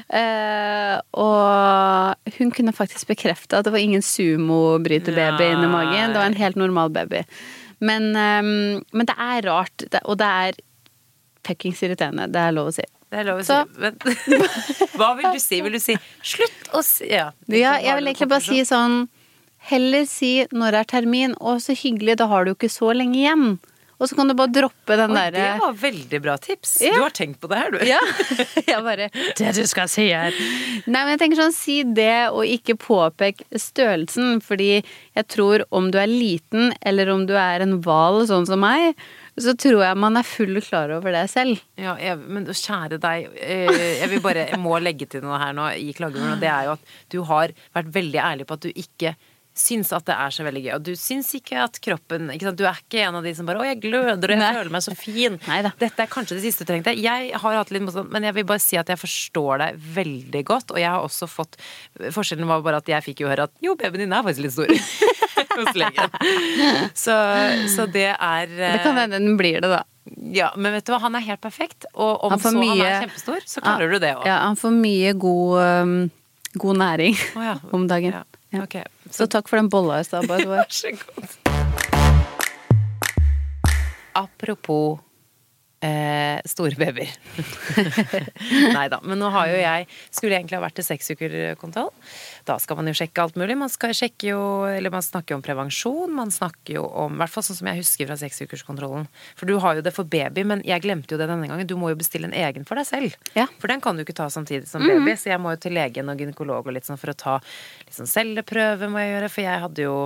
Eh, 0.07 0.96
og 1.18 2.35
hun 2.38 2.51
kunne 2.55 2.72
faktisk 2.72 3.09
bekrefte 3.11 3.59
at 3.59 3.66
det 3.66 3.72
var 3.75 3.83
ingen 3.83 4.05
sumobryterbaby 4.05 5.49
inni 5.51 5.66
magen. 5.68 6.14
Det 6.14 6.20
var 6.20 6.31
en 6.31 6.38
helt 6.38 6.57
normal 6.61 6.92
baby. 6.94 7.25
Men, 7.79 8.12
um, 8.16 8.85
men 8.92 9.09
det 9.11 9.16
er 9.18 9.42
rart, 9.49 9.85
det, 9.90 10.01
og 10.05 10.16
det 10.22 10.29
er 10.46 10.61
fuckings 11.46 11.83
irriterende. 11.85 12.29
Det 12.33 12.40
er 12.40 12.55
lov 12.57 12.70
å 12.70 12.77
si. 12.77 12.87
Det 13.11 13.20
er 13.20 13.29
lov 13.29 13.42
å 13.42 13.46
si. 13.46 13.59
Men 13.83 13.99
hva 14.99 15.12
vil 15.18 15.37
du 15.37 15.42
si? 15.42 15.61
Vil 15.66 15.77
du 15.77 15.83
si 15.83 15.99
slutt 16.25 16.72
å 16.75 16.83
si 16.87 17.11
Ja, 17.12 17.31
Ja, 17.51 17.77
jeg 17.83 17.99
vil 17.99 18.11
egentlig 18.11 18.31
bare 18.33 18.46
si 18.46 18.64
sånn 18.66 19.07
Heller 19.66 20.05
si 20.07 20.46
når 20.55 20.77
er 20.79 20.87
termin, 20.87 21.33
og 21.42 21.59
så 21.64 21.75
hyggelig, 21.75 22.20
da 22.20 22.29
har 22.31 22.44
du 22.46 22.53
ikke 22.53 22.70
så 22.70 22.92
lenge 22.94 23.18
igjen. 23.18 23.57
Og 23.96 24.11
så 24.11 24.16
kan 24.18 24.28
du 24.28 24.35
bare 24.37 24.52
droppe 24.52 24.96
den 25.00 25.14
derre 25.16 25.32
det 25.37 25.61
var 25.62 25.76
veldig 25.80 26.18
bra 26.24 26.37
tips. 26.40 26.74
Ja. 26.85 26.92
Du 26.96 27.04
har 27.06 27.14
tenkt 27.16 27.40
på 27.40 27.48
det 27.48 27.61
her, 27.61 27.72
du. 27.72 27.78
Ja. 27.88 28.00
Jeg 28.70 28.82
bare 28.85 29.09
Det 29.38 29.52
du 29.56 29.62
skal 29.68 29.88
si 29.88 30.09
her. 30.11 30.37
Nei, 30.87 31.00
men 31.00 31.14
jeg 31.14 31.20
tenker 31.22 31.40
sånn, 31.40 31.54
si 31.56 31.78
det, 31.96 32.28
og 32.28 32.44
ikke 32.44 32.76
påpek 32.80 33.44
størrelsen. 33.56 34.40
Fordi 34.44 34.68
jeg 34.80 35.26
tror 35.32 35.64
om 35.74 35.88
du 35.92 35.98
er 36.00 36.11
liten, 36.11 36.74
eller 36.87 37.11
om 37.12 37.24
du 37.28 37.35
er 37.40 37.64
en 37.64 37.78
hval 37.85 38.24
sånn 38.28 38.48
som 38.48 38.61
meg, 38.62 38.98
så 39.40 39.52
tror 39.59 39.82
jeg 39.85 40.00
man 40.00 40.16
er 40.16 40.26
full 40.28 40.61
klar 40.64 40.92
over 40.96 41.14
det 41.14 41.26
selv. 41.32 41.61
Ja, 41.80 41.96
jeg, 42.00 42.20
men 42.20 42.48
kjære 42.48 43.00
deg, 43.02 43.30
eh, 43.40 43.80
jeg 44.02 44.11
vil 44.12 44.22
bare, 44.24 44.46
jeg 44.52 44.61
må 44.61 44.76
legge 44.82 45.09
til 45.12 45.24
noe 45.24 45.40
her 45.40 45.56
nå 45.56 45.70
i 45.76 45.92
klagemuren, 45.96 46.37
og 46.37 46.44
det 46.44 46.52
er 46.52 46.68
jo 46.68 46.76
at 46.76 46.92
du 47.12 47.18
har 47.28 47.56
vært 47.76 47.92
veldig 47.96 48.22
ærlig 48.22 48.48
på 48.48 48.56
at 48.56 48.68
du 48.68 48.70
ikke 48.72 49.16
syns 49.57 49.92
at 49.97 50.05
det 50.09 50.14
er 50.14 50.35
så 50.35 50.45
veldig 50.47 50.62
gøy. 50.66 50.73
Og 50.77 50.85
du 50.85 50.92
syns 50.99 51.31
ikke 51.38 51.59
at 51.64 51.79
kroppen 51.83 52.31
ikke? 52.35 52.53
Du 52.57 52.64
er 52.69 52.79
ikke 52.81 53.03
en 53.07 53.19
av 53.19 53.25
de 53.27 53.33
som 53.35 53.49
bare 53.49 53.62
'Å, 53.62 53.66
jeg 53.71 53.81
gløder, 53.83 54.29
og 54.29 54.35
jeg 54.37 54.42
Nei. 54.42 54.53
føler 54.55 54.73
meg 54.75 54.85
så 54.85 54.95
fin'. 54.97 55.38
Neida. 55.49 55.73
Dette 55.79 56.03
er 56.05 56.12
kanskje 56.12 56.37
det 56.37 56.45
siste 56.45 56.64
du 56.64 56.73
trengte. 56.73 56.95
Jeg 56.97 57.33
har 57.33 57.57
hatt 57.57 57.73
litt 57.73 57.83
motstand, 57.83 58.11
men 58.12 58.23
jeg 58.23 58.35
vil 58.35 58.45
bare 58.45 58.61
si 58.61 58.77
at 58.77 58.87
jeg 58.92 59.01
forstår 59.01 59.59
deg 59.64 59.81
veldig 59.97 60.45
godt. 60.45 60.71
Og 60.71 60.79
jeg 60.79 60.90
har 60.90 61.01
også 61.01 61.29
fått 61.29 61.57
Forskjellen 61.97 62.47
var 62.47 62.62
bare 62.62 62.77
at 62.83 62.87
jeg 62.87 63.03
fikk 63.03 63.21
jo 63.25 63.29
høre 63.29 63.49
at 63.49 63.53
'jo, 63.62 63.75
babyen 63.75 64.05
din 64.05 64.12
er 64.12 64.23
faktisk 64.23 64.45
litt 64.45 64.57
stor'. 64.57 64.73
Hos 65.57 65.75
legen. 65.75 66.11
Så, 66.95 67.14
så 67.75 67.87
det 67.88 68.12
er 68.12 68.47
Det 68.47 68.83
kan 68.85 68.97
hende 68.97 69.19
den 69.19 69.37
blir 69.38 69.61
det, 69.61 69.71
da. 69.73 69.83
ja, 70.33 70.51
men 70.57 70.73
vet 70.77 70.85
du 70.85 70.92
hva, 70.92 71.01
han 71.01 71.16
er 71.16 71.25
helt 71.25 71.40
perfekt. 71.40 71.87
Og 71.95 72.25
om 72.25 72.31
Han 72.35 72.40
så 72.40 72.53
så 72.53 72.61
han 72.61 72.81
er 72.85 73.07
kjempestor, 73.07 73.40
så 73.47 73.61
klarer 73.64 73.90
du 73.90 73.99
det 73.99 74.12
òg. 74.16 74.27
Ja, 74.29 74.38
han 74.45 74.57
får 74.57 74.75
mye 74.77 75.12
god, 75.16 75.83
um, 75.83 76.11
god 76.61 76.77
næring 76.77 77.16
oh, 77.37 77.45
ja. 77.45 77.57
om 77.77 77.87
dagen. 77.88 78.12
Ja. 78.12 78.25
Ja. 78.50 78.62
Ok, 78.62 78.76
Så 79.11 79.26
takk 79.26 79.48
for 79.48 79.56
den 79.59 79.68
bolla 79.68 80.00
i 80.00 80.04
stad, 80.04 80.26
by 80.28 80.38
the 80.42 80.48
way. 80.48 80.59
Vær 80.62 80.70
så 80.70 80.90
god. 80.90 81.28
Apropos 84.16 84.98
eh, 85.85 86.41
store 86.49 86.77
babyer. 86.79 87.11
Nei 88.77 88.87
da. 88.93 89.01
Men 89.05 89.21
nå 89.21 89.31
har 89.35 89.51
jo 89.51 89.59
jeg 89.61 89.87
Skulle 90.15 90.39
egentlig 90.39 90.57
ha 90.59 90.62
vært 90.65 90.79
til 90.79 90.87
seksukerkontroll. 90.87 91.91
Da 92.49 92.57
skal 92.62 92.79
man 92.79 92.89
jo 92.91 92.95
sjekke 92.97 93.25
alt 93.25 93.37
mulig. 93.39 93.57
Man 93.59 93.73
skal 93.73 93.95
sjekke 93.97 94.31
jo 94.31 94.41
Eller 94.71 94.93
man 94.95 95.05
snakker 95.05 95.35
jo 95.35 95.41
om 95.41 95.45
prevensjon. 95.47 96.15
Man 96.17 96.33
snakker 96.35 96.79
jo 96.79 96.87
om 97.05 97.17
I 97.17 97.23
hvert 97.23 97.35
fall 97.35 97.47
sånn 97.49 97.61
som 97.61 97.71
jeg 97.71 97.83
husker 97.83 98.11
fra 98.11 98.19
seksukerskontrollen. 98.21 99.09
For 99.39 99.49
du 99.51 99.57
har 99.62 99.79
jo 99.79 99.85
det 99.87 99.95
for 99.97 100.09
baby, 100.09 100.47
men 100.49 100.65
jeg 100.67 100.85
glemte 100.85 101.15
jo 101.15 101.21
det 101.21 101.29
denne 101.31 101.49
gangen. 101.51 101.69
Du 101.69 101.77
må 101.81 101.93
jo 101.93 102.01
bestille 102.01 102.31
en 102.31 102.37
egen 102.37 102.67
for 102.69 102.79
deg 102.81 102.89
selv. 102.89 103.17
Ja. 103.35 103.47
Mhm. 103.47 103.57
For 103.62 103.73
den 103.73 103.83
kan 103.85 103.97
du 103.97 104.05
ikke 104.07 104.17
ta 104.17 104.29
samtidig 104.33 104.69
som 104.71 104.85
baby. 104.85 105.17
Så 105.17 105.33
jeg 105.33 105.43
må 105.43 105.55
jo 105.55 105.62
til 105.67 105.77
legen 105.77 106.09
og 106.12 106.21
gynekolog 106.21 106.67
og 106.67 106.77
litt 106.77 106.89
sånn 106.89 107.01
for 107.01 107.12
å 107.12 107.19
ta 107.19 107.39
litt 107.85 107.97
sånn 107.97 108.11
celleprøve 108.11 108.89
må 108.93 109.03
jeg 109.03 109.15
gjøre. 109.17 109.33
For 109.33 109.47
jeg 109.47 109.65
hadde 109.67 109.87
jo 109.87 109.97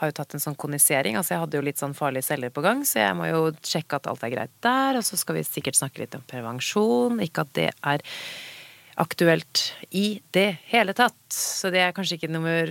har 0.00 0.10
jo 0.10 0.16
tatt 0.18 0.34
en 0.34 0.42
sånn 0.42 0.58
konisering. 0.58 1.18
Altså 1.18 1.34
jeg 1.34 1.44
hadde 1.44 1.60
jo 1.60 1.66
litt 1.66 1.80
sånn 1.80 1.94
farlige 1.96 2.26
celler 2.26 2.50
på 2.54 2.64
gang, 2.64 2.82
så 2.88 3.00
jeg 3.02 3.18
må 3.18 3.28
jo 3.30 3.44
sjekke 3.62 4.00
at 4.00 4.08
alt 4.10 4.24
er 4.26 4.34
greit 4.34 4.54
der. 4.64 4.98
Og 4.98 5.06
så 5.06 5.18
skal 5.20 5.38
vi 5.38 5.46
sikkert 5.46 5.78
snakke 5.78 6.02
litt 6.02 6.16
om 6.18 6.24
prevensjon. 6.30 7.22
Ikke 7.24 7.46
at 7.46 7.54
det 7.58 7.70
er 7.70 8.04
aktuelt 9.00 9.62
i 9.94 10.20
det 10.34 10.48
hele 10.70 10.94
tatt. 10.96 11.18
Så 11.32 11.70
det 11.74 11.82
er 11.82 11.94
kanskje 11.94 12.18
ikke 12.18 12.32
nummer 12.32 12.70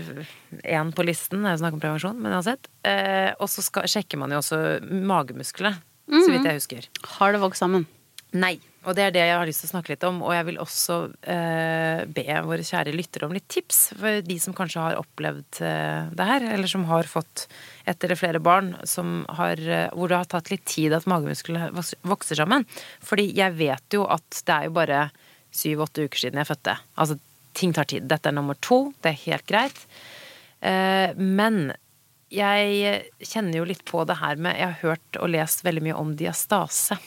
én 0.64 0.92
på 0.96 1.06
listen, 1.08 1.44
det 1.44 1.52
er 1.52 1.64
snakker 1.64 1.80
om 1.80 1.84
prevensjon, 1.84 2.20
men 2.24 2.36
uansett. 2.36 2.70
Eh, 2.88 3.32
og 3.40 3.52
så 3.52 3.66
sjekker 3.92 4.20
man 4.22 4.32
jo 4.32 4.40
også 4.40 4.62
magemusklene, 4.84 5.76
så 6.12 6.28
vidt 6.30 6.48
jeg 6.48 6.62
husker. 6.62 6.88
Har 7.18 7.36
det 7.36 7.44
vokst 7.44 7.64
sammen? 7.64 7.88
Nei, 8.34 8.56
Og 8.84 8.96
det 8.98 9.04
er 9.06 9.13
det 9.15 9.24
jeg 9.24 9.36
har 9.39 9.48
lyst 9.48 9.63
til 9.63 9.69
å 9.69 9.74
snakke 9.78 9.93
litt 9.93 10.04
om. 10.08 10.19
Og 10.26 10.34
jeg 10.36 10.48
vil 10.50 10.60
også 10.60 10.98
eh, 11.32 12.04
be 12.12 12.26
våre 12.43 12.65
kjære 12.67 12.96
lyttere 12.96 13.28
om 13.30 13.36
litt 13.36 13.48
tips. 13.52 13.80
For 14.00 14.19
de 14.26 14.38
som 14.43 14.56
kanskje 14.58 14.84
har 14.84 15.00
opplevd 15.00 15.62
eh, 15.63 16.10
det 16.12 16.28
her, 16.28 16.48
eller 16.58 16.72
som 16.72 16.84
har 16.89 17.08
fått 17.10 17.46
ett 17.88 18.04
eller 18.04 18.19
flere 18.19 18.41
barn 18.43 18.74
har, 19.39 19.62
eh, 19.63 19.88
hvor 19.96 20.12
det 20.12 20.19
har 20.19 20.32
tatt 20.32 20.52
litt 20.52 20.65
tid 20.67 20.96
at 20.96 21.08
magemusklene 21.08 21.72
vokser 22.04 22.41
sammen. 22.41 22.67
Fordi 23.04 23.30
jeg 23.38 23.56
vet 23.60 23.96
jo 23.96 24.04
at 24.12 24.43
det 24.43 24.58
er 24.58 24.67
jo 24.67 24.76
bare 24.76 25.06
syv-åtte 25.54 26.10
uker 26.10 26.26
siden 26.26 26.41
jeg 26.41 26.52
fødte. 26.52 26.76
Altså, 27.00 27.19
ting 27.56 27.72
tar 27.76 27.88
tid. 27.88 28.10
Dette 28.12 28.34
er 28.34 28.36
nummer 28.36 28.60
to. 28.60 28.89
Det 29.00 29.13
er 29.13 29.24
helt 29.30 29.48
greit. 29.48 29.84
Eh, 30.60 31.15
men 31.15 31.69
jeg 32.34 33.04
kjenner 33.22 33.62
jo 33.62 33.67
litt 33.69 33.84
på 33.86 34.04
det 34.10 34.17
her 34.17 34.39
med 34.41 34.58
Jeg 34.58 34.72
har 34.72 34.80
hørt 34.82 35.19
og 35.22 35.30
lest 35.36 35.62
veldig 35.63 35.84
mye 35.86 36.00
om 36.00 36.15
diastase. 36.17 36.98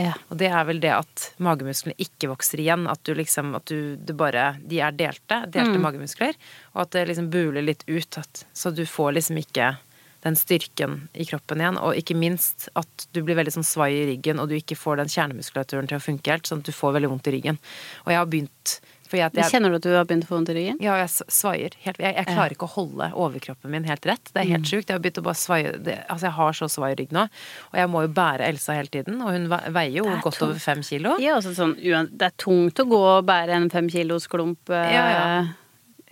Ja. 0.00 0.14
Og 0.32 0.38
det 0.40 0.48
er 0.48 0.64
vel 0.64 0.80
det 0.80 0.92
at 0.94 1.28
magemusklene 1.42 1.96
ikke 2.00 2.30
vokser 2.30 2.62
igjen. 2.62 2.86
At 2.88 3.02
du 3.04 3.12
liksom 3.16 3.54
At 3.58 3.68
du 3.68 3.96
det 3.96 4.16
bare 4.16 4.54
De 4.64 4.80
er 4.80 4.94
delte. 4.96 5.42
Delte 5.52 5.80
magemuskler. 5.80 6.38
Og 6.74 6.86
at 6.86 6.92
det 6.96 7.06
liksom 7.10 7.30
buler 7.32 7.64
litt 7.64 7.84
ut. 7.86 8.18
At, 8.18 8.46
så 8.52 8.72
du 8.72 8.84
får 8.88 9.18
liksom 9.18 9.42
ikke 9.42 9.74
den 10.22 10.38
styrken 10.38 11.08
i 11.18 11.26
kroppen 11.26 11.60
igjen. 11.60 11.78
Og 11.82 11.98
ikke 11.98 12.16
minst 12.16 12.68
at 12.78 13.06
du 13.12 13.22
blir 13.26 13.36
veldig 13.38 13.56
sånn 13.56 13.66
svai 13.66 13.90
i 13.96 14.04
ryggen, 14.12 14.38
og 14.38 14.48
du 14.48 14.56
ikke 14.56 14.78
får 14.78 15.00
den 15.02 15.10
kjernemuskulaturen 15.10 15.90
til 15.90 15.98
å 15.98 16.04
funke 16.04 16.30
helt. 16.30 16.48
Sånn 16.48 16.62
at 16.62 16.70
du 16.70 16.76
får 16.76 16.94
veldig 16.96 17.10
vondt 17.10 17.30
i 17.30 17.36
ryggen. 17.36 17.58
Og 18.04 18.12
jeg 18.14 18.20
har 18.20 18.30
begynt 18.30 18.76
jeg, 19.20 19.32
Kjenner 19.50 19.70
du 19.70 19.76
at 19.76 19.82
du 19.84 19.90
har 19.94 20.04
begynt 20.08 20.24
å 20.24 20.28
få 20.30 20.36
vondt 20.38 20.52
i 20.52 20.56
ryggen? 20.56 20.78
ja, 20.80 20.94
jeg 21.02 21.10
svaier. 21.28 21.76
Helt, 21.84 21.98
jeg, 22.00 22.14
jeg 22.16 22.26
klarer 22.30 22.54
ikke 22.56 22.68
å 22.68 22.72
holde 22.76 23.08
overkroppen 23.14 23.70
min 23.70 23.84
helt 23.84 24.06
rett. 24.06 24.32
Det 24.32 24.42
er 24.42 24.48
helt 24.54 24.66
sjukt. 24.68 24.88
Jeg 24.88 24.96
har 24.96 25.02
begynt 25.04 25.20
å 25.22 25.24
bare 25.26 25.40
svaie 25.40 25.72
det, 25.78 25.98
Altså, 26.08 26.26
jeg 26.30 26.36
har 26.38 26.52
så 26.58 26.68
svai 26.72 26.92
rygg 26.98 27.12
nå. 27.12 27.26
Og 27.72 27.78
jeg 27.82 27.90
må 27.92 28.02
jo 28.06 28.12
bære 28.16 28.48
Elsa 28.48 28.76
hele 28.78 28.88
tiden. 28.92 29.20
Og 29.22 29.32
hun 29.36 29.48
veier 29.52 29.96
jo 30.00 30.04
godt 30.08 30.38
tungt. 30.38 30.42
over 30.48 30.58
fem 30.62 30.82
kilo. 30.86 31.16
Ja, 31.22 31.36
også 31.40 31.54
sånn, 31.56 31.74
det 31.78 32.28
er 32.30 32.36
tungt 32.40 32.78
å 32.80 32.86
gå 32.88 33.02
og 33.18 33.26
bære 33.28 33.58
en 33.58 33.68
fem 33.72 33.88
kilos 33.92 34.28
klump 34.32 34.70
eh, 34.70 34.92
Ja, 34.94 35.04
ja. 35.12 35.26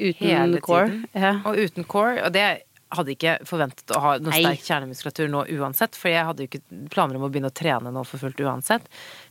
uten 0.01 0.27
Hele 0.27 0.61
core. 0.65 1.03
Ja. 1.15 1.37
Og 1.45 1.57
uten 1.61 1.85
core. 1.85 2.23
Og 2.27 2.33
det 2.35 2.47
hadde 2.91 3.13
ikke 3.15 3.37
forventet 3.47 3.93
å 3.95 4.01
ha 4.03 4.13
noe 4.19 4.35
sterk 4.35 4.65
kjernemuskulatur 4.67 5.29
nå 5.31 5.45
uansett. 5.57 5.95
For 5.99 6.11
jeg 6.11 6.27
hadde 6.27 6.45
jo 6.45 6.51
ikke 6.51 6.63
planer 6.91 7.19
om 7.19 7.27
å 7.27 7.31
begynne 7.31 7.51
å 7.53 7.55
trene 7.55 7.93
nå 7.95 8.03
for 8.09 8.23
fullt 8.23 8.41
uansett. 8.43 8.87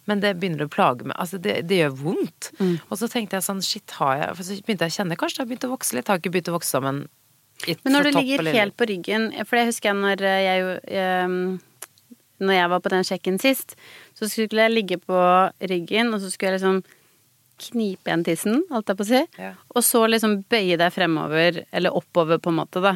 Men 0.08 0.24
det 0.24 0.36
begynner 0.40 0.64
å 0.66 0.72
plage 0.72 1.04
meg. 1.08 1.18
Altså, 1.20 1.40
det, 1.44 1.58
det 1.70 1.82
gjør 1.82 1.96
vondt. 2.00 2.52
Mm. 2.60 2.76
Og 2.88 3.00
så 3.02 3.10
tenkte 3.12 3.38
jeg 3.38 3.48
sånn, 3.50 3.64
shit, 3.66 3.96
har 4.00 4.14
jeg 4.22 4.36
For 4.38 4.48
så 4.48 4.60
begynte 4.64 4.88
jeg 4.88 4.96
å 4.96 4.98
kjenne 5.02 5.18
kanskje 5.20 5.40
det 5.40 5.44
har 5.44 5.50
begynt 5.52 5.68
å 5.68 5.74
vokse 5.74 5.98
litt. 5.98 6.12
Har 6.12 6.22
ikke 6.22 6.32
begynt 6.36 6.52
å 6.52 6.56
vokse 6.56 6.72
sammen 6.78 7.02
Men 7.84 7.94
når 7.94 8.08
du 8.08 8.12
topp 8.14 8.22
ligger 8.24 8.40
eller- 8.46 8.60
helt 8.60 8.78
på 8.80 8.88
ryggen 8.88 9.26
For 9.44 9.60
det 9.60 9.66
husker 9.74 9.92
jeg 9.92 10.00
når 10.00 10.24
jeg 10.24 10.62
jo 10.62 10.70
ehm, 11.02 11.60
Når 12.40 12.56
jeg 12.56 12.70
var 12.72 12.80
på 12.80 12.94
den 12.96 13.04
sjekken 13.04 13.40
sist, 13.44 13.76
så 14.16 14.30
skulle 14.32 14.64
jeg 14.64 14.72
ligge 14.72 14.98
på 15.04 15.20
ryggen, 15.60 16.14
og 16.16 16.22
så 16.24 16.32
skulle 16.32 16.54
jeg 16.54 16.62
liksom 16.62 16.80
knipe 17.60 18.08
igjen 18.08 18.24
tissen, 18.24 18.62
holdt 18.72 18.88
jeg 18.88 19.00
på 19.00 19.04
å 19.04 19.10
si. 19.10 19.20
Ja. 19.42 19.50
Og 19.76 19.84
så 19.84 20.06
liksom 20.08 20.38
bøye 20.48 20.78
deg 20.80 20.94
fremover, 20.96 21.66
eller 21.76 21.96
oppover, 22.00 22.40
på 22.40 22.54
en 22.54 22.60
måte, 22.62 22.80
da. 22.80 22.94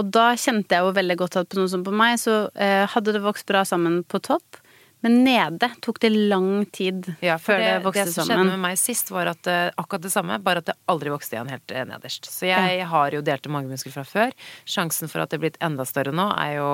Og 0.00 0.08
da 0.14 0.32
kjente 0.40 0.76
jeg 0.76 0.86
jo 0.86 0.96
veldig 0.96 1.18
godt 1.20 1.38
at 1.42 1.50
på 1.52 1.60
noe 1.60 1.70
som 1.70 1.84
på 1.84 1.92
meg, 1.94 2.18
så 2.20 2.46
eh, 2.54 2.84
hadde 2.88 3.14
det 3.16 3.24
vokst 3.24 3.48
bra 3.48 3.64
sammen 3.68 4.02
på 4.08 4.22
topp. 4.24 4.62
Men 5.02 5.24
nede 5.26 5.66
tok 5.82 5.98
det 6.04 6.12
lang 6.14 6.64
tid 6.70 7.08
Ja, 7.24 7.34
før 7.42 7.58
det, 7.58 7.66
det, 7.66 7.78
vokste 7.88 8.04
det 8.06 8.12
som 8.14 8.22
sammen. 8.22 8.46
skjedde 8.46 8.54
med 8.54 8.62
meg 8.62 8.78
sist, 8.78 9.10
var 9.10 9.32
at 9.32 9.48
eh, 9.50 9.64
akkurat 9.74 10.04
det 10.04 10.12
samme, 10.14 10.38
bare 10.46 10.62
at 10.62 10.68
det 10.70 10.76
aldri 10.92 11.10
vokste 11.10 11.36
igjen 11.36 11.50
helt 11.50 11.74
eh, 11.74 11.86
nederst. 11.90 12.28
Så 12.30 12.46
jeg 12.46 12.86
har 12.86 13.16
jo 13.16 13.24
delte 13.26 13.50
magemuskler 13.50 13.96
fra 13.96 14.04
før. 14.06 14.36
Sjansen 14.62 15.10
for 15.10 15.24
at 15.24 15.32
det 15.32 15.40
er 15.40 15.44
blitt 15.48 15.58
enda 15.64 15.86
større 15.88 16.14
nå, 16.14 16.28
er 16.38 16.54
jo 16.60 16.68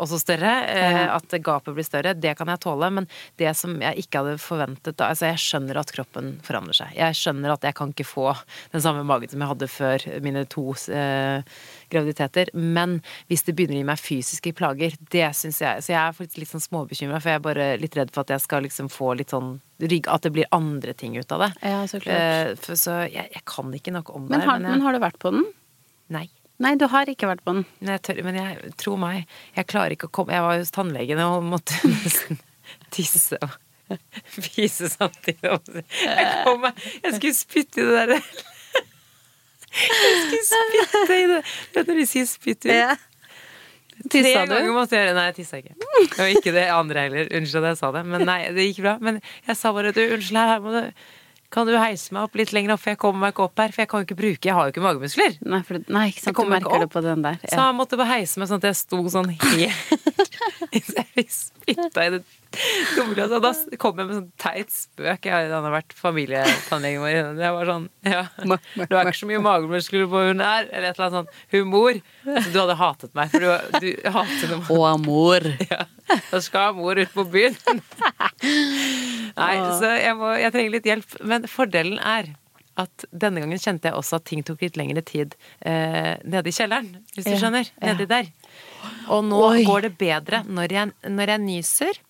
også 0.00 0.20
større. 0.22 0.52
Eh. 0.70 1.00
At 1.12 1.34
gapet 1.44 1.76
blir 1.76 1.86
større, 1.86 2.14
det 2.16 2.34
kan 2.38 2.50
jeg 2.50 2.62
tåle. 2.64 2.90
Men 3.00 3.08
det 3.40 3.52
som 3.58 3.76
jeg 3.82 4.04
ikke 4.04 4.22
hadde 4.22 4.40
forventet 4.42 4.98
da 4.98 5.10
Altså, 5.10 5.26
jeg 5.32 5.42
skjønner 5.42 5.80
at 5.80 5.90
kroppen 5.94 6.28
forandrer 6.46 6.76
seg. 6.82 6.92
Jeg 6.94 7.16
skjønner 7.18 7.54
at 7.54 7.64
jeg 7.66 7.76
kan 7.78 7.90
ikke 7.90 8.06
få 8.06 8.28
den 8.72 8.84
samme 8.84 9.02
magen 9.06 9.32
som 9.32 9.42
jeg 9.42 9.50
hadde 9.50 9.68
før 9.70 10.04
mine 10.22 10.44
to 10.50 10.68
eh, 10.94 11.42
graviditeter. 11.90 12.52
Men 12.54 13.00
hvis 13.30 13.44
det 13.46 13.56
begynner 13.58 13.80
å 13.80 13.82
gi 13.82 13.88
meg 13.90 14.02
fysiske 14.02 14.54
plager, 14.56 14.94
det 15.12 15.26
syns 15.36 15.60
jeg 15.64 15.84
Så 15.84 15.92
jeg 15.92 16.00
er 16.00 16.16
faktisk 16.16 16.40
litt 16.42 16.52
sånn 16.52 16.64
småbekymra, 16.64 17.20
for 17.20 17.32
jeg 17.32 17.40
er 17.40 17.46
bare 17.48 17.68
litt 17.82 17.98
redd 17.98 18.14
for 18.14 18.24
at 18.24 18.34
jeg 18.36 18.46
skal 18.46 18.64
liksom 18.66 18.90
få 18.92 19.14
litt 19.18 19.34
sånn 19.34 19.56
rygg 19.80 20.10
At 20.12 20.26
det 20.26 20.34
blir 20.36 20.50
andre 20.54 20.94
ting 20.94 21.16
ut 21.18 21.32
av 21.32 21.46
det. 21.46 21.52
Ja, 21.66 21.84
så 21.90 22.02
klart. 22.02 22.20
Eh, 22.20 22.52
for, 22.60 22.78
så 22.78 23.00
jeg, 23.08 23.30
jeg 23.34 23.46
kan 23.48 23.72
ikke 23.74 23.94
noe 23.94 24.06
om 24.14 24.28
det. 24.28 24.36
Men 24.36 24.46
har, 24.46 24.60
men 24.60 24.70
jeg, 24.70 24.78
men 24.78 24.86
har 24.86 24.96
du 24.96 25.02
vært 25.02 25.20
på 25.22 25.34
den? 25.34 25.48
Nei. 26.10 26.28
Nei, 26.60 26.74
du 26.76 26.84
har 26.92 27.08
ikke 27.08 27.28
vært 27.30 27.40
på 27.46 27.54
den. 27.56 27.64
Men 27.80 27.94
jeg, 27.96 28.02
tør, 28.04 28.18
men 28.26 28.36
jeg 28.36 28.72
tro 28.80 28.94
meg, 29.00 29.22
jeg 29.56 29.68
klarer 29.70 29.94
ikke 29.96 30.10
å 30.10 30.14
komme 30.20 30.34
Jeg 30.36 30.44
var 30.44 30.58
hos 30.60 30.72
tannlegen 30.76 31.22
og 31.24 31.42
måtte 31.48 31.78
nesten 31.88 32.40
tisse 32.94 33.38
og 33.40 33.54
fise 34.46 34.86
samtidig. 34.92 35.40
Jeg 36.04 36.26
kom 36.46 36.66
Jeg 36.68 37.16
skulle 37.16 37.34
spytte 37.34 37.80
i 37.82 37.86
det 37.88 37.94
derre 37.96 38.18
Jeg 39.70 40.18
skulle 40.26 40.44
spytte 40.50 41.16
i 41.16 41.24
det 41.30 41.40
Vet 41.74 41.86
du 41.86 41.90
når 41.94 42.02
de 42.02 42.06
sier 42.10 42.28
spytt 42.30 42.66
ut? 42.68 43.06
Tre 44.00 44.10
Tissa 44.22 44.44
du? 44.48 44.54
ganger 44.54 44.72
måtte 44.72 44.96
jeg 44.96 45.08
gjøre 45.08 45.16
Nei, 45.18 45.24
jeg 45.28 45.36
tissa 45.40 45.58
ikke. 45.60 45.74
Og 46.24 46.30
ikke 46.38 46.52
det 46.56 46.62
andre 46.72 47.02
heller. 47.04 47.26
Unnskyld 47.36 47.66
at 47.66 47.74
jeg 47.74 47.78
sa 47.82 47.90
det. 47.92 48.00
Men 48.08 48.22
nei, 48.24 48.38
det 48.56 48.64
gikk 48.70 48.78
bra. 48.86 48.94
Men 49.04 49.18
jeg 49.44 49.58
sa 49.60 49.72
bare 49.76 49.90
du, 49.92 50.00
unnskyld 50.14 50.38
her 50.40 50.62
må 50.64 50.72
du 50.72 50.80
Kan 51.50 51.66
du 51.66 51.74
heise 51.74 52.14
meg 52.14 52.28
opp 52.28 52.36
litt 52.38 52.52
lenger 52.54 52.76
opp, 52.76 52.82
for 52.84 52.92
jeg 52.92 53.00
kommer 53.02 53.24
meg 53.24 53.34
ikke 53.34 53.46
opp 53.48 53.58
her. 53.58 53.72
For 53.74 53.82
jeg 53.82 53.90
kan 53.90 54.02
jo 54.02 54.06
ikke 54.06 54.18
bruke 54.20 54.50
Jeg 54.50 54.54
har 54.54 54.68
jo 54.68 54.74
ikke 54.74 54.84
magemuskler. 54.84 55.38
Nei, 55.50 55.62
for, 55.66 55.82
nei 55.90 56.04
ikke 56.12 56.22
sant, 56.22 56.38
du 56.38 56.52
merker 56.52 56.84
det 56.84 56.90
på 56.92 57.02
den 57.04 57.24
der. 57.26 57.40
Så 57.42 57.58
jeg 57.58 57.78
måtte 57.78 57.98
bare 57.98 58.12
heise 58.14 58.42
meg 58.42 58.50
sånn 58.50 58.62
at 58.62 58.68
jeg 58.70 58.78
sto 58.78 59.00
sånn 59.10 59.32
helt 59.34 60.20
jeg 60.76 61.26
spytta 61.34 62.06
i 62.06 62.14
det 62.16 62.22
da 63.44 63.52
kom 63.78 64.00
jeg 64.00 64.08
med 64.08 64.16
sånn 64.16 64.30
teit 64.40 64.72
spøk. 64.74 65.26
Jeg 65.26 65.32
hadde 65.32 65.54
Han 65.54 65.66
har 65.68 65.74
vært 65.76 65.94
familietannlegen 65.96 67.04
vår. 67.04 67.12
Jeg 67.38 67.54
var 67.56 67.70
sånn 67.70 67.86
Ja, 68.06 68.24
du 68.42 68.96
har 68.96 69.10
ikke 69.10 69.20
så 69.20 69.30
mye 69.30 69.42
magemuskler 69.44 70.08
på 70.10 70.24
hun 70.28 70.42
her. 70.44 70.66
Eller 70.70 70.90
et 70.90 70.98
eller 70.98 71.06
annet 71.06 71.18
sånn 71.20 71.54
humor. 71.54 72.02
Så 72.26 72.48
du 72.50 72.58
hadde 72.58 72.78
hatet 72.80 73.14
meg, 73.18 73.30
for 73.32 73.46
du, 73.46 73.78
du 73.86 74.10
hater 74.16 74.52
noe. 74.54 74.66
Og 74.74 74.84
amor. 74.90 75.46
ja. 75.72 75.86
Da 76.32 76.42
skal 76.42 76.74
mor 76.78 76.98
ut 76.98 77.14
på 77.14 77.26
byen. 77.30 77.56
Nei, 79.38 79.54
så 79.78 79.94
jeg, 79.94 80.18
må, 80.18 80.34
jeg 80.40 80.54
trenger 80.56 80.76
litt 80.76 80.90
hjelp. 80.90 81.18
Men 81.30 81.46
fordelen 81.50 82.02
er 82.02 82.34
at 82.80 83.06
denne 83.10 83.42
gangen 83.42 83.60
kjente 83.60 83.90
jeg 83.90 83.98
også 83.98 84.18
at 84.20 84.26
ting 84.30 84.44
tok 84.46 84.62
litt 84.64 84.78
lengre 84.78 85.02
tid 85.06 85.34
eh, 85.66 86.16
nede 86.24 86.48
i 86.48 86.54
kjelleren, 86.54 86.94
hvis 87.14 87.26
du 87.26 87.34
skjønner. 87.36 87.68
Nedi 87.82 88.06
der. 88.10 88.30
Og 89.12 89.26
nå 89.26 89.40
Oi. 89.50 89.64
går 89.68 89.88
det 89.88 89.92
bedre 90.00 90.42
når 90.48 90.76
jeg, 90.76 90.94
når 91.10 91.34
jeg 91.34 91.44
nyser. 91.44 92.00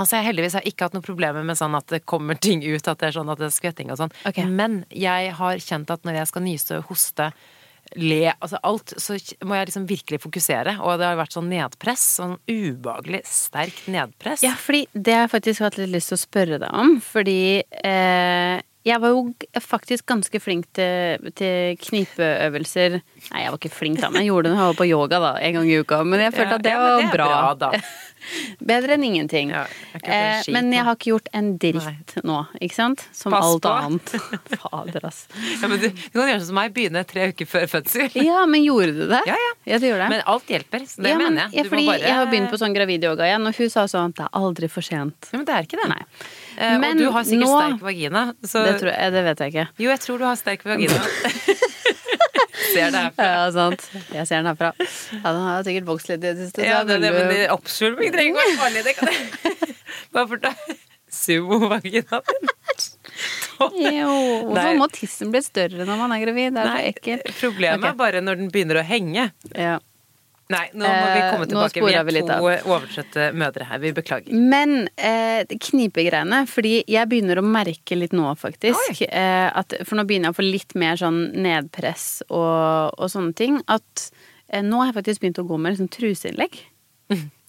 Altså 0.00 0.18
jeg 0.18 0.30
heldigvis 0.30 0.54
har 0.56 0.68
ikke 0.68 0.86
hatt 0.86 0.94
noen 0.96 1.04
problemer 1.04 1.44
med 1.44 1.58
sånn 1.58 1.74
at 1.76 1.90
det 1.92 2.04
kommer 2.08 2.38
ting 2.40 2.62
ut, 2.64 2.86
at 2.88 3.00
det 3.00 3.10
er 3.10 3.18
sånn 3.18 3.32
at 3.32 3.40
det 3.40 3.50
er 3.50 3.56
skvetting 3.56 3.92
og 3.92 4.00
sånn. 4.00 4.14
Ok. 4.28 4.40
Men 4.48 4.82
jeg 4.88 5.34
har 5.38 5.60
kjent 5.60 5.92
at 5.92 6.06
når 6.08 6.22
jeg 6.22 6.30
skal 6.30 6.46
nyse, 6.46 6.78
hoste, 6.88 7.28
le, 7.98 8.32
altså 8.32 8.60
alt, 8.64 8.94
så 9.00 9.18
må 9.44 9.58
jeg 9.58 9.68
liksom 9.68 9.86
virkelig 9.90 10.22
fokusere. 10.22 10.78
Og 10.80 10.96
det 11.00 11.08
har 11.10 11.18
vært 11.20 11.36
sånn 11.36 11.50
nedpress. 11.52 12.04
Sånn 12.20 12.36
ubehagelig 12.48 13.22
sterkt 13.28 13.88
nedpress. 13.92 14.44
Ja, 14.46 14.54
fordi 14.56 14.86
det 14.94 15.16
har 15.16 15.26
jeg 15.26 15.34
faktisk 15.34 15.66
hatt 15.66 15.78
litt 15.80 15.92
lyst 15.92 16.12
til 16.12 16.18
å 16.18 16.22
spørre 16.22 16.60
deg 16.62 16.82
om. 16.82 16.96
Fordi 17.04 17.42
eh, 17.60 18.62
jeg 18.84 18.98
var 19.02 19.12
jo 19.14 19.20
faktisk 19.62 20.06
ganske 20.10 20.40
flink 20.42 20.66
til, 20.74 21.30
til 21.38 21.76
knipeøvelser. 21.82 22.96
Nei, 23.30 23.42
jeg 23.44 23.52
var 23.54 23.58
ikke 23.60 23.70
flink 23.74 24.00
da, 24.02 24.08
men 24.10 24.24
jeg 24.24 24.32
gjorde 24.32 24.48
det 24.48 24.54
når 24.56 24.62
jeg 24.64 24.72
var 24.72 24.78
på 24.80 24.88
yoga 24.90 25.20
da, 25.22 25.32
en 25.38 25.58
gang 25.58 25.68
i 25.70 25.76
uka. 25.82 26.00
Men 26.04 26.24
jeg 26.26 26.34
følte 26.34 26.50
Ja, 26.50 26.58
at 26.58 26.64
det 26.66 26.72
ja, 26.72 26.80
var 26.82 26.96
det 26.98 27.04
er 27.06 27.12
bra. 27.14 27.28
bra. 27.60 27.70
Bedre 28.72 28.94
enn 28.94 29.02
ingenting. 29.02 29.48
Ja, 29.50 29.64
jeg 29.98 30.02
eh, 30.46 30.50
men 30.54 30.68
jeg 30.74 30.84
har 30.86 30.94
ikke 30.94 31.08
gjort 31.10 31.30
en 31.34 31.48
dritt 31.58 32.12
nå, 32.22 32.36
ikke 32.62 32.76
sant? 32.76 33.02
Som 33.18 33.34
Pass 33.34 33.48
alt 33.48 33.64
på. 33.64 33.72
annet. 33.74 34.12
Fader, 34.62 35.06
ass. 35.08 35.24
Ja, 35.58 35.66
men 35.72 35.80
du, 35.82 35.88
du 35.90 36.18
kan 36.20 36.28
gjøre 36.30 36.38
sånn 36.42 36.50
som 36.52 36.58
meg, 36.60 36.74
begynne 36.76 37.02
tre 37.08 37.30
uker 37.32 37.50
før 37.50 37.66
fødsel. 37.76 38.10
Ja, 38.32 38.44
men 38.46 38.62
gjorde 38.62 38.92
du 38.94 39.02
det? 39.10 39.22
Ja, 39.26 39.34
ja. 39.38 39.50
Ja, 39.72 39.78
du 39.82 39.88
det. 39.90 40.06
Men 40.12 40.22
alt 40.30 40.46
hjelper. 40.50 40.86
Så 40.86 41.02
det 41.02 41.14
ja, 41.14 41.18
mener 41.18 41.46
jeg. 41.48 41.58
Ja, 41.62 41.66
fordi 41.70 41.86
bare- 41.90 42.02
jeg 42.06 42.14
har 42.20 42.30
begynt 42.30 42.50
på 42.54 42.58
sånn 42.62 42.74
gravidyoga 42.76 43.26
igjen, 43.26 43.46
og 43.50 43.58
hun 43.58 43.70
sa 43.74 43.86
sånn 43.90 44.10
at 44.14 44.20
det 44.20 44.28
er 44.28 44.38
aldri 44.42 44.70
for 44.70 44.86
sent. 44.86 45.30
Ja, 45.32 45.38
men 45.40 45.46
det 45.50 45.54
er 45.58 45.66
ikke 45.66 45.82
det. 45.82 45.88
Nei. 45.90 46.02
Eh, 46.56 46.78
Men 46.78 46.92
og 46.92 46.98
du 47.00 47.10
har 47.14 47.24
sikkert 47.24 47.48
nå- 47.48 47.60
sterk 47.60 47.80
vagina. 47.86 48.22
Så 48.44 48.64
Det, 48.66 48.74
tror 48.82 48.90
jeg, 48.92 49.12
det 49.14 49.24
vet 49.24 49.38
jeg 49.44 49.52
ikke. 49.54 49.66
Jo, 49.84 49.88
jeg 49.90 50.00
tror 50.04 50.18
du 50.18 50.24
har 50.28 50.36
sterk 50.40 50.64
vagina. 50.68 51.00
Ser 52.72 52.92
det 52.94 53.00
herfra. 53.02 53.24
Ja, 53.26 53.50
sant. 53.52 53.82
Jeg 54.14 54.26
ser 54.28 54.40
den 54.42 54.48
herfra. 54.52 54.70
Ja, 54.78 55.32
den 55.32 55.42
har 55.44 55.64
sikkert 55.66 55.88
vokst 55.88 56.08
litt 56.12 56.22
i 56.22 56.30
det 56.30 56.36
siste. 56.40 56.64
Ja, 56.64 56.82
det, 56.88 57.00
det, 57.02 57.10
men 57.12 57.28
det- 57.32 57.50
oppskjulping 57.52 58.12
trenger 58.14 58.32
ikke 58.32 58.46
være 58.46 58.60
farlig. 58.62 58.84
Det 58.88 58.94
kan 58.96 59.12
jeg. 59.12 59.76
Bare 60.14 60.28
for 60.30 60.42
da 60.42 60.54
Sumo-vaginaen 61.12 62.22
din. 62.28 62.52
Jo, 63.62 64.10
hvorfor 64.48 64.74
må 64.80 64.88
tissen 64.90 65.30
bli 65.30 65.38
større 65.44 65.84
når 65.86 65.98
man 66.00 66.10
er 66.16 66.22
gravid? 66.24 66.56
Det 66.56 66.62
er 66.64 66.70
så 66.72 66.86
ekkelt. 66.88 67.28
problemet 67.38 67.84
okay. 67.84 67.92
er 67.92 67.98
bare 68.00 68.22
når 68.24 68.40
den 68.40 68.48
begynner 68.50 68.80
å 68.80 68.82
henge. 68.88 69.28
Ja. 69.54 69.76
Nei, 70.52 70.64
nå 70.76 70.84
må 70.86 71.06
vi 71.08 71.20
Eh, 71.22 71.28
komme 71.32 71.48
tilbake. 71.48 71.80
Vi 71.80 71.82
sporer 71.82 72.10
er 72.12 72.26
to 72.28 72.70
overtrøtte 72.72 73.28
mødre 73.38 73.66
her. 73.70 73.80
Vi 73.82 73.92
beklager. 73.96 74.32
Men 74.52 74.88
eh, 74.96 75.44
knipegreiene, 75.68 76.42
fordi 76.50 76.74
jeg 76.90 77.10
begynner 77.10 77.40
å 77.40 77.46
merke 77.46 77.98
litt 77.98 78.14
nå, 78.16 78.26
faktisk. 78.40 79.02
Eh, 79.08 79.48
at, 79.48 79.76
for 79.88 79.98
nå 79.98 80.06
begynner 80.08 80.30
jeg 80.30 80.36
å 80.36 80.40
få 80.40 80.46
litt 80.48 80.76
mer 80.78 81.00
sånn 81.00 81.22
nedpress 81.44 82.08
og, 82.28 82.92
og 82.98 83.12
sånne 83.12 83.36
ting. 83.38 83.60
At 83.72 84.08
eh, 84.48 84.64
nå 84.64 84.82
har 84.82 84.92
jeg 84.92 84.98
faktisk 85.00 85.24
begynt 85.24 85.42
å 85.42 85.48
gå 85.48 85.60
med 85.60 85.74
liksom 85.76 85.90
truseinnlegg. 85.92 86.60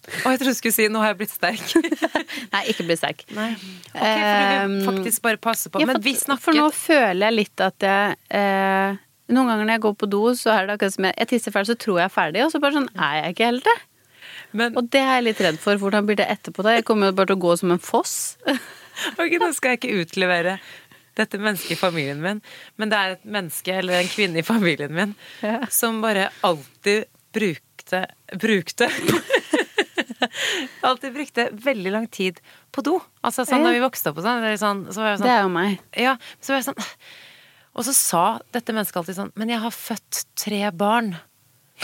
Og 0.04 0.34
jeg 0.34 0.39
trodde 0.42 0.52
du 0.52 0.58
skulle 0.58 0.76
si 0.76 0.88
'nå 0.92 1.00
har 1.00 1.13
jeg 1.13 1.20
blitt 1.22 1.32
sterk'. 1.32 1.70
Nei, 2.54 2.63
ikke 2.74 2.84
blitt 2.84 3.00
sterk. 3.00 3.24
Nei. 3.32 3.54
Ok, 3.56 4.02
for 4.04 4.42
du 4.44 4.74
vil 4.74 4.86
faktisk 4.89 5.24
bare 5.24 5.39
passe 5.39 5.72
på. 5.72 5.80
Ja, 5.80 5.88
Men 5.88 6.02
vi 6.04 6.16
snakket 6.20 6.44
for 6.44 6.60
nå 6.60 6.66
føler 6.76 7.30
jeg 7.30 7.38
litt 7.38 7.63
at 7.63 7.86
jeg 7.88 8.18
eh, 8.36 8.98
Noen 9.32 9.48
ganger 9.48 9.66
når 9.66 9.74
jeg 9.78 9.84
går 9.86 9.96
på 10.04 10.10
do, 10.12 10.22
så 10.36 10.52
er 10.52 10.66
det 10.68 10.74
akkurat 10.76 10.94
som 10.98 11.06
jeg, 11.08 11.16
jeg 11.22 11.28
tisser 11.32 11.54
ferdig, 11.56 11.70
så 11.72 11.80
tror 11.80 12.00
jeg 12.02 12.06
er 12.10 12.14
ferdig, 12.14 12.42
og 12.44 12.52
så 12.52 12.60
bare 12.60 12.76
sånn 12.76 12.90
er 13.00 13.14
jeg 13.22 13.36
ikke 13.36 13.46
helt 13.52 13.64
det. 13.70 13.76
men, 14.52 14.78
Og 14.78 14.90
det 14.92 15.00
er 15.02 15.14
jeg 15.16 15.24
litt 15.30 15.42
redd 15.48 15.60
for. 15.64 15.80
Hvordan 15.80 16.06
blir 16.10 16.20
det 16.20 16.28
etterpå 16.30 16.64
da? 16.66 16.74
Jeg 16.76 16.84
kommer 16.86 17.08
jo 17.12 17.16
bare 17.18 17.32
til 17.32 17.38
å 17.40 17.44
gå 17.48 17.56
som 17.64 17.72
en 17.76 17.80
foss. 17.84 18.16
Ok, 19.18 19.32
nå 19.42 19.48
skal 19.58 19.72
jeg 19.74 19.80
ikke 19.80 20.02
utlevere 20.04 20.52
dette 21.18 21.40
mennesket 21.42 21.74
i 21.74 21.78
familien 21.80 22.20
min, 22.22 22.44
men 22.78 22.92
det 22.92 22.98
er 23.00 23.16
et 23.16 23.24
menneske 23.26 23.74
eller 23.80 23.96
en 24.04 24.10
kvinne 24.12 24.38
i 24.38 24.46
familien 24.46 24.94
min 24.94 25.16
Ja. 25.42 25.64
som 25.74 25.98
bare 26.04 26.28
alltid 26.46 27.08
brukte 27.34 28.04
Brukte 28.38 28.88
Alltid 30.82 31.14
brukte 31.14 31.48
veldig 31.52 31.92
lang 31.92 32.08
tid 32.08 32.38
på 32.72 32.82
do. 32.86 33.00
Altså 33.26 33.46
sånn 33.50 33.66
da 33.66 33.74
vi 33.74 33.82
vokste 33.84 34.14
opp 34.14 34.22
og 34.22 34.26
sånn, 34.26 34.46
sånn, 34.62 34.86
så 34.94 35.02
var 35.04 35.10
jeg 35.16 35.20
Det 35.22 35.26
sånn 35.26 35.34
er 35.34 35.42
jo 35.42 35.52
meg. 35.58 35.82
Ja, 36.06 36.14
så 36.42 36.54
var 36.54 36.62
jeg 36.62 36.68
sånn 36.70 36.86
Og 37.74 37.86
så 37.88 37.94
sa 37.98 38.24
dette 38.54 38.74
mennesket 38.76 39.00
alltid 39.02 39.18
sånn 39.18 39.32
Men 39.40 39.50
jeg 39.50 39.64
har 39.64 39.74
født 39.74 40.26
tre 40.38 40.66
barn. 40.78 41.16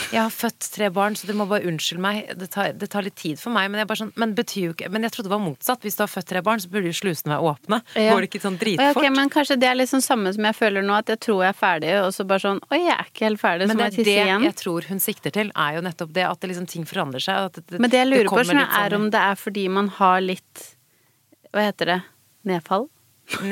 Jeg 0.08 0.22
har 0.22 0.30
født 0.32 0.68
tre 0.72 0.86
barn, 0.94 1.16
så 1.18 1.26
du 1.28 1.32
må 1.36 1.44
bare 1.50 1.66
unnskylde 1.68 2.00
meg. 2.00 2.28
Det 2.38 2.46
tar, 2.54 2.70
det 2.78 2.86
tar 2.92 3.04
litt 3.04 3.16
tid 3.20 3.40
for 3.40 3.52
meg. 3.52 3.66
Men 3.72 3.82
jeg, 3.82 3.88
bare 3.90 4.00
sånn, 4.00 4.12
men, 4.22 4.32
ikke, 4.38 4.88
men 4.94 5.04
jeg 5.04 5.12
trodde 5.12 5.28
det 5.28 5.32
var 5.34 5.42
motsatt. 5.42 5.82
Hvis 5.84 5.98
du 5.98 6.04
har 6.04 6.10
født 6.10 6.28
tre 6.30 6.40
barn, 6.46 6.62
så 6.62 6.70
burde 6.72 6.88
jo 6.88 6.96
slusene 6.96 7.34
være 7.34 7.50
åpne. 7.50 7.80
Ja. 7.98 8.14
Går 8.14 8.24
det 8.24 8.30
ikke 8.30 8.42
sånn 8.46 8.56
dritfort? 8.60 8.96
Okay, 8.96 9.10
men 9.18 9.32
kanskje 9.34 9.58
det 9.60 9.68
er 9.68 9.76
litt 9.76 9.90
sånn 9.90 10.04
samme 10.04 10.32
som 10.36 10.46
jeg 10.48 10.56
føler 10.56 10.86
nå, 10.86 10.94
at 11.02 11.10
jeg 11.12 11.20
tror 11.26 11.42
jeg 11.44 11.52
er 11.52 11.58
ferdig, 11.58 11.92
og 12.06 12.14
så 12.16 12.26
bare 12.30 12.44
sånn 12.46 12.62
Oi, 12.70 12.80
jeg 12.86 12.94
er 12.96 13.10
ikke 13.10 13.26
helt 13.26 13.42
ferdig, 13.42 13.68
så 13.68 13.76
må 13.76 13.86
jeg 13.88 13.96
tisse 13.98 14.14
igjen. 14.14 14.30
Men 14.30 14.46
det 14.46 14.50
jeg 14.52 14.58
tror 14.62 14.88
hun 14.92 15.02
sikter 15.04 15.36
til, 15.36 15.52
er 15.66 15.76
jo 15.76 15.84
nettopp 15.90 16.14
det 16.16 16.26
at 16.30 16.40
det 16.40 16.52
liksom 16.54 16.70
ting 16.70 16.86
forandrer 16.88 17.26
seg. 17.26 17.50
At 17.50 17.60
det, 17.60 17.82
Men 17.82 17.92
det 17.92 18.00
jeg 18.04 18.10
lurer 18.12 18.30
på, 18.30 18.44
sånn, 18.46 18.62
er 18.64 18.96
om 18.96 19.10
det 19.12 19.24
er 19.26 19.42
fordi 19.42 19.66
man 19.80 19.90
har 20.00 20.22
litt 20.24 20.66
Hva 21.50 21.66
heter 21.66 21.96
det? 21.96 21.98
Nedfall? 22.46 22.86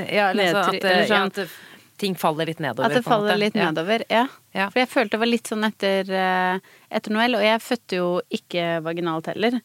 ja, 0.09 0.31
liksom, 0.33 0.63
at, 0.63 0.79
eller 0.81 1.03
ja, 1.05 1.11
sånn- 1.11 1.27
at 1.35 1.43
det- 1.43 1.51
ting 1.99 2.15
faller 2.19 2.47
litt 2.49 2.61
nedover. 2.63 2.89
At 2.89 2.97
det 2.99 3.05
faller 3.07 3.37
litt 3.41 3.57
Ja. 3.59 3.71
nedover? 3.71 4.05
Ja. 4.09 4.27
Ja. 4.55 4.69
For 4.71 4.81
jeg 4.81 4.89
følte 4.93 5.17
det 5.17 5.21
var 5.25 5.31
litt 5.33 5.51
sånn 5.51 5.65
etter, 5.67 6.11
eh, 6.11 6.61
etter 6.91 7.15
Noel, 7.15 7.35
og 7.37 7.43
jeg 7.43 7.61
fødte 7.65 7.99
jo 8.01 8.09
ikke 8.31 8.83
vaginalt 8.87 9.27
heller. 9.33 9.61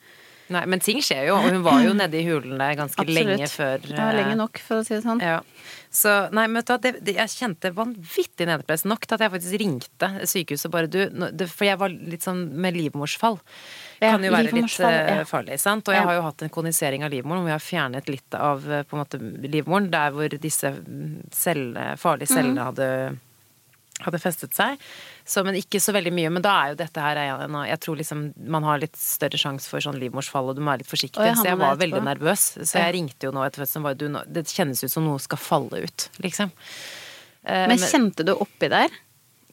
Nei, 0.54 0.64
men 0.70 0.82
ting 0.84 1.00
skjer 1.04 1.28
jo, 1.30 1.36
og 1.40 1.48
hun 1.50 1.64
var 1.66 1.82
jo 1.84 1.94
nede 2.02 2.20
i 2.20 2.26
hulene 2.28 2.72
ganske 2.80 3.00
Absolutt. 3.02 3.30
lenge 3.34 3.48
før 3.52 3.80
Det 3.88 3.96
var 3.98 4.12
eh, 4.14 4.20
lenge 4.22 4.36
nok, 4.40 4.60
for 4.64 4.82
å 4.82 4.86
si 4.88 4.94
det 4.96 5.04
sånn. 5.06 5.24
Ja. 5.24 5.40
Så 5.94 6.10
nei, 6.34 6.48
men 6.50 6.58
vet 6.62 6.70
du 6.72 6.78
det, 6.88 6.92
det, 7.06 7.14
jeg 7.20 7.30
kjente 7.36 7.70
vanvittig 7.78 8.48
nedpress 8.50 8.82
nok 8.90 9.04
til 9.06 9.14
at 9.18 9.24
jeg 9.28 9.34
faktisk 9.36 9.60
ringte 9.62 10.08
sykehuset 10.32 10.72
bare 10.74 10.90
du 10.90 10.98
det, 11.38 11.46
For 11.54 11.68
jeg 11.68 11.78
var 11.78 11.94
litt 11.94 12.26
sånn 12.26 12.48
med 12.66 12.74
livmorsfall. 12.80 13.38
Ja, 14.02 14.16
kan 14.16 14.26
jo 14.26 14.32
være 14.34 14.50
litt 14.58 14.80
eh, 14.84 15.12
ja. 15.20 15.28
farlig, 15.30 15.60
sant. 15.62 15.88
Og 15.88 15.94
jeg 15.96 16.04
har 16.10 16.18
jo 16.18 16.24
hatt 16.26 16.42
en 16.44 16.52
konisering 16.52 17.06
av 17.06 17.14
livmoren 17.14 17.46
hvor 17.46 17.54
jeg 17.54 17.60
har 17.60 17.68
fjernet 17.68 18.10
litt 18.10 18.40
av 18.40 18.66
eh, 18.66 18.82
på 18.90 18.98
en 18.98 19.04
måte 19.04 19.22
livmoren 19.54 19.92
der 19.94 20.16
hvor 20.18 20.34
disse 20.34 20.74
cellene, 21.32 21.94
farlige 22.02 22.32
Mhm. 22.34 22.38
cellene 22.40 22.68
hadde 22.72 22.90
hadde 24.02 24.20
festet 24.22 24.56
seg. 24.58 24.82
Så, 25.26 25.44
men 25.46 25.58
ikke 25.60 25.80
så 25.84 25.94
veldig 25.96 26.14
mye. 26.16 26.32
Men 26.34 26.44
da 26.46 26.54
er 26.64 26.74
jo 26.74 26.80
dette 26.82 27.04
her 27.04 27.20
Jeg 27.70 27.80
tror 27.84 28.00
liksom 28.00 28.26
man 28.50 28.66
har 28.68 28.82
litt 28.82 28.98
større 29.00 29.40
sjanse 29.40 29.70
for 29.70 29.84
sånn 29.84 30.00
livmorsfall, 30.02 30.50
og 30.50 30.58
du 30.58 30.64
må 30.64 30.74
være 30.74 30.84
litt 30.84 30.92
forsiktig. 30.92 31.24
Jeg 31.24 31.38
så 31.40 31.48
jeg 31.52 31.62
var 31.62 31.80
veldig 31.80 32.04
nervøs. 32.10 32.48
Så 32.64 32.82
jeg 32.82 32.98
ringte 32.98 33.30
jo 33.30 33.36
nå 33.36 33.46
etter 33.46 33.64
fødselen 33.64 34.20
Det 34.34 34.48
kjennes 34.50 34.84
ut 34.84 34.92
som 34.92 35.06
noe 35.08 35.22
skal 35.24 35.42
falle 35.42 35.86
ut, 35.86 36.10
liksom. 36.26 36.52
Eh, 37.44 37.68
Men 37.70 37.82
kjente 37.82 38.26
du 38.26 38.34
oppi 38.36 38.70
der? 38.72 38.94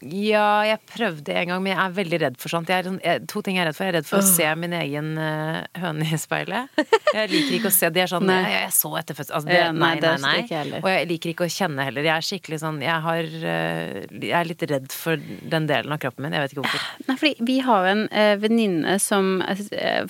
Ja, 0.01 0.63
jeg 0.65 0.79
prøvde 0.89 1.35
en 1.37 1.51
gang, 1.51 1.61
men 1.61 1.75
jeg 1.75 1.81
er 1.83 1.95
veldig 1.99 2.19
redd 2.23 2.37
for 2.41 2.49
sånt. 2.53 2.71
Jeg 2.73 2.81
er, 2.81 2.87
sånn- 2.89 3.01
jeg, 3.05 3.21
to 3.29 3.43
ting 3.45 3.59
jeg 3.59 3.67
er 3.67 3.69
redd 3.69 3.77
for. 3.77 3.85
Jeg 3.85 3.93
er 3.93 3.97
redd 3.99 4.07
for 4.09 4.23
å 4.23 4.27
se 4.31 4.47
min 4.57 4.73
egen 4.79 5.11
eh, 5.21 5.59
høne 5.83 6.07
i 6.09 6.19
speilet. 6.21 6.81
Jeg 7.11 7.29
liker 7.33 7.57
ikke 7.59 7.69
å 7.73 7.75
se 7.75 7.91
Det 7.93 8.05
er 8.05 8.11
sånn 8.13 8.25
Nei. 8.29 8.39
jeg, 8.47 8.63
jeg 8.65 8.75
så 8.79 8.91
etter 9.01 9.19
fødselen. 9.19 9.37
Altså, 9.37 9.51
det, 9.51 9.61
nei, 9.77 9.91
nei, 10.01 10.13
nei, 10.25 10.63
nei. 10.71 10.81
Og 10.81 10.89
jeg 10.89 11.09
liker 11.11 11.33
ikke 11.35 11.49
å 11.49 11.53
kjenne 11.53 11.85
heller. 11.89 12.07
Jeg 12.09 12.15
er 12.17 12.27
skikkelig 12.31 12.61
sånn 12.63 12.81
Jeg, 12.85 12.97
har, 13.07 13.31
eh, 13.53 13.99
jeg 14.15 14.35
er 14.41 14.49
litt 14.49 14.65
redd 14.73 14.89
for 14.95 15.21
den 15.57 15.69
delen 15.69 15.93
av 15.97 16.01
kroppen 16.01 16.25
min. 16.25 16.37
Jeg 16.39 16.47
vet 16.47 16.55
ikke 16.57 16.65
hvorfor. 16.65 16.87
Nei, 17.11 17.19
fordi 17.21 17.49
vi 17.53 17.59
har 17.69 17.85
jo 17.85 17.93
en 17.97 18.05
eh, 18.09 18.35
venninne 18.41 18.97
som 19.03 19.33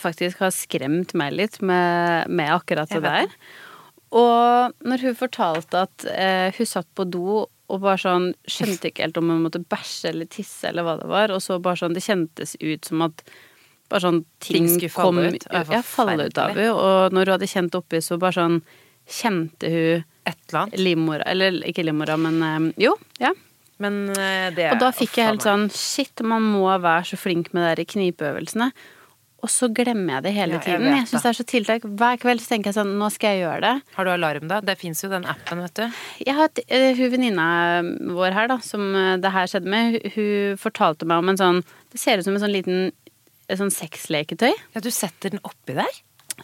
faktisk 0.01 0.45
har 0.45 0.53
skremt 0.55 1.17
meg 1.19 1.35
litt 1.35 1.59
med, 1.65 2.31
med 2.31 2.53
akkurat 2.55 2.91
det 2.95 3.03
der. 3.05 3.27
det. 3.27 3.55
Og 4.21 4.75
når 4.87 5.05
hun 5.07 5.17
fortalte 5.19 5.85
at 5.87 6.05
hun 6.57 6.67
satt 6.67 6.89
på 6.99 7.05
do 7.07 7.45
og 7.71 7.85
bare 7.85 8.01
sånn 8.03 8.27
skjønte 8.51 8.91
ikke 8.91 9.07
helt 9.07 9.21
om 9.21 9.31
hun 9.33 9.45
måtte 9.47 9.63
bæsje 9.63 10.11
eller 10.13 10.29
tisse 10.31 10.69
eller 10.71 10.87
hva 10.87 10.97
det 11.01 11.09
var, 11.11 11.33
og 11.35 11.43
så 11.45 11.61
bare 11.63 11.81
sånn 11.81 11.95
Det 11.97 12.03
kjentes 12.05 12.57
ut 12.61 12.91
som 12.91 13.07
at 13.07 13.25
bare 13.91 14.05
sånn 14.05 14.21
ting, 14.39 14.69
Ting 14.79 14.93
kom 14.95 15.19
ut. 15.19 15.47
Ja, 15.51 15.83
falle 15.83 16.29
ut 16.31 16.39
av 16.39 16.55
henne. 16.55 16.71
Og 16.71 17.15
når 17.15 17.27
hun 17.27 17.35
hadde 17.35 17.51
kjent 17.51 17.75
oppi, 17.79 17.99
så 18.05 18.19
bare 18.23 18.39
sånn 18.39 18.61
kjente 19.11 19.71
hun 19.73 20.05
Et 20.29 20.37
eller 20.51 20.61
annet. 20.61 20.79
livmora 20.79 21.27
Eller 21.27 21.63
ikke 21.67 21.83
livmora, 21.87 22.19
men 22.21 22.43
eh, 22.47 22.85
jo. 22.87 22.95
Ja. 23.19 23.33
Men 23.81 24.11
eh, 24.13 24.51
det 24.55 24.69
Og 24.75 24.83
da 24.83 24.93
fikk 24.95 25.19
jeg 25.19 25.33
helt 25.33 25.47
sånn 25.47 25.69
Shit, 25.75 26.21
man 26.23 26.45
må 26.53 26.69
være 26.69 27.09
så 27.11 27.19
flink 27.19 27.53
med 27.57 27.81
de 27.81 27.87
knipeøvelsene. 27.89 28.71
Og 29.43 29.49
så 29.49 29.69
glemmer 29.73 30.19
jeg 30.19 30.23
det 30.27 30.33
hele 30.37 30.53
Ja, 30.53 30.61
jeg 30.61 30.67
tiden. 30.81 30.97
Jeg 30.97 31.07
syns 31.09 31.23
det. 31.23 31.31
er 31.31 31.37
så 31.39 31.45
tiltak. 31.49 31.83
Hver 32.01 32.19
kveld 32.21 32.43
så 32.45 32.49
tenker 32.53 32.69
jeg 32.71 32.77
sånn 32.77 32.91
Nå 33.01 33.07
skal 33.15 33.35
jeg 33.39 33.45
gjøre 33.47 33.61
det. 33.65 33.75
Har 33.97 34.05
du 34.05 34.11
alarm, 34.13 34.49
da? 34.51 34.59
Det 34.61 34.75
fins 34.79 35.01
jo 35.03 35.09
den 35.09 35.25
appen, 35.25 35.63
vet 35.65 35.75
du. 35.81 35.87
Jeg 36.27 36.35
har 36.37 36.43
hatt 36.49 36.61
eh, 36.69 36.93
Hun 36.99 37.11
venninna 37.15 37.47
vår 38.19 38.37
her, 38.37 38.49
da, 38.53 38.59
som 38.65 38.85
eh, 38.95 39.17
det 39.23 39.33
her 39.33 39.47
skjedde 39.49 39.73
med, 39.73 39.97
hun- 40.15 40.59
fortalte 40.61 41.09
meg 41.09 41.19
om 41.25 41.33
en 41.33 41.41
sånn 41.41 41.63
Det 41.93 41.99
ser 42.03 42.19
ut 42.21 42.25
som 42.29 42.37
en 42.37 42.45
sånn 42.45 42.53
liten 42.55 42.93
et 43.51 43.59
sånn 43.59 43.73
sexleketøy. 43.75 44.53
Ja, 44.77 44.81
du 44.85 44.93
setter 44.95 45.33
den 45.33 45.41
oppi 45.43 45.75
der? 45.75 45.89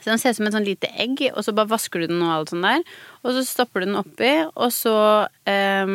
Så 0.00 0.10
Den 0.10 0.18
ser 0.18 0.30
ut 0.32 0.36
som 0.40 0.46
et 0.48 0.52
sånn 0.56 0.64
lite 0.66 0.88
egg, 0.98 1.20
og 1.36 1.44
så 1.46 1.52
bare 1.54 1.70
vasker 1.70 2.00
du 2.02 2.08
den 2.10 2.20
og 2.24 2.32
alt 2.34 2.50
sånt 2.50 2.66
der. 2.66 2.82
Og 3.22 3.30
så 3.36 3.44
stopper 3.46 3.84
du 3.84 3.86
den 3.86 4.00
oppi, 4.00 4.32
og 4.56 4.72
så 4.74 4.96
eh, 5.46 5.86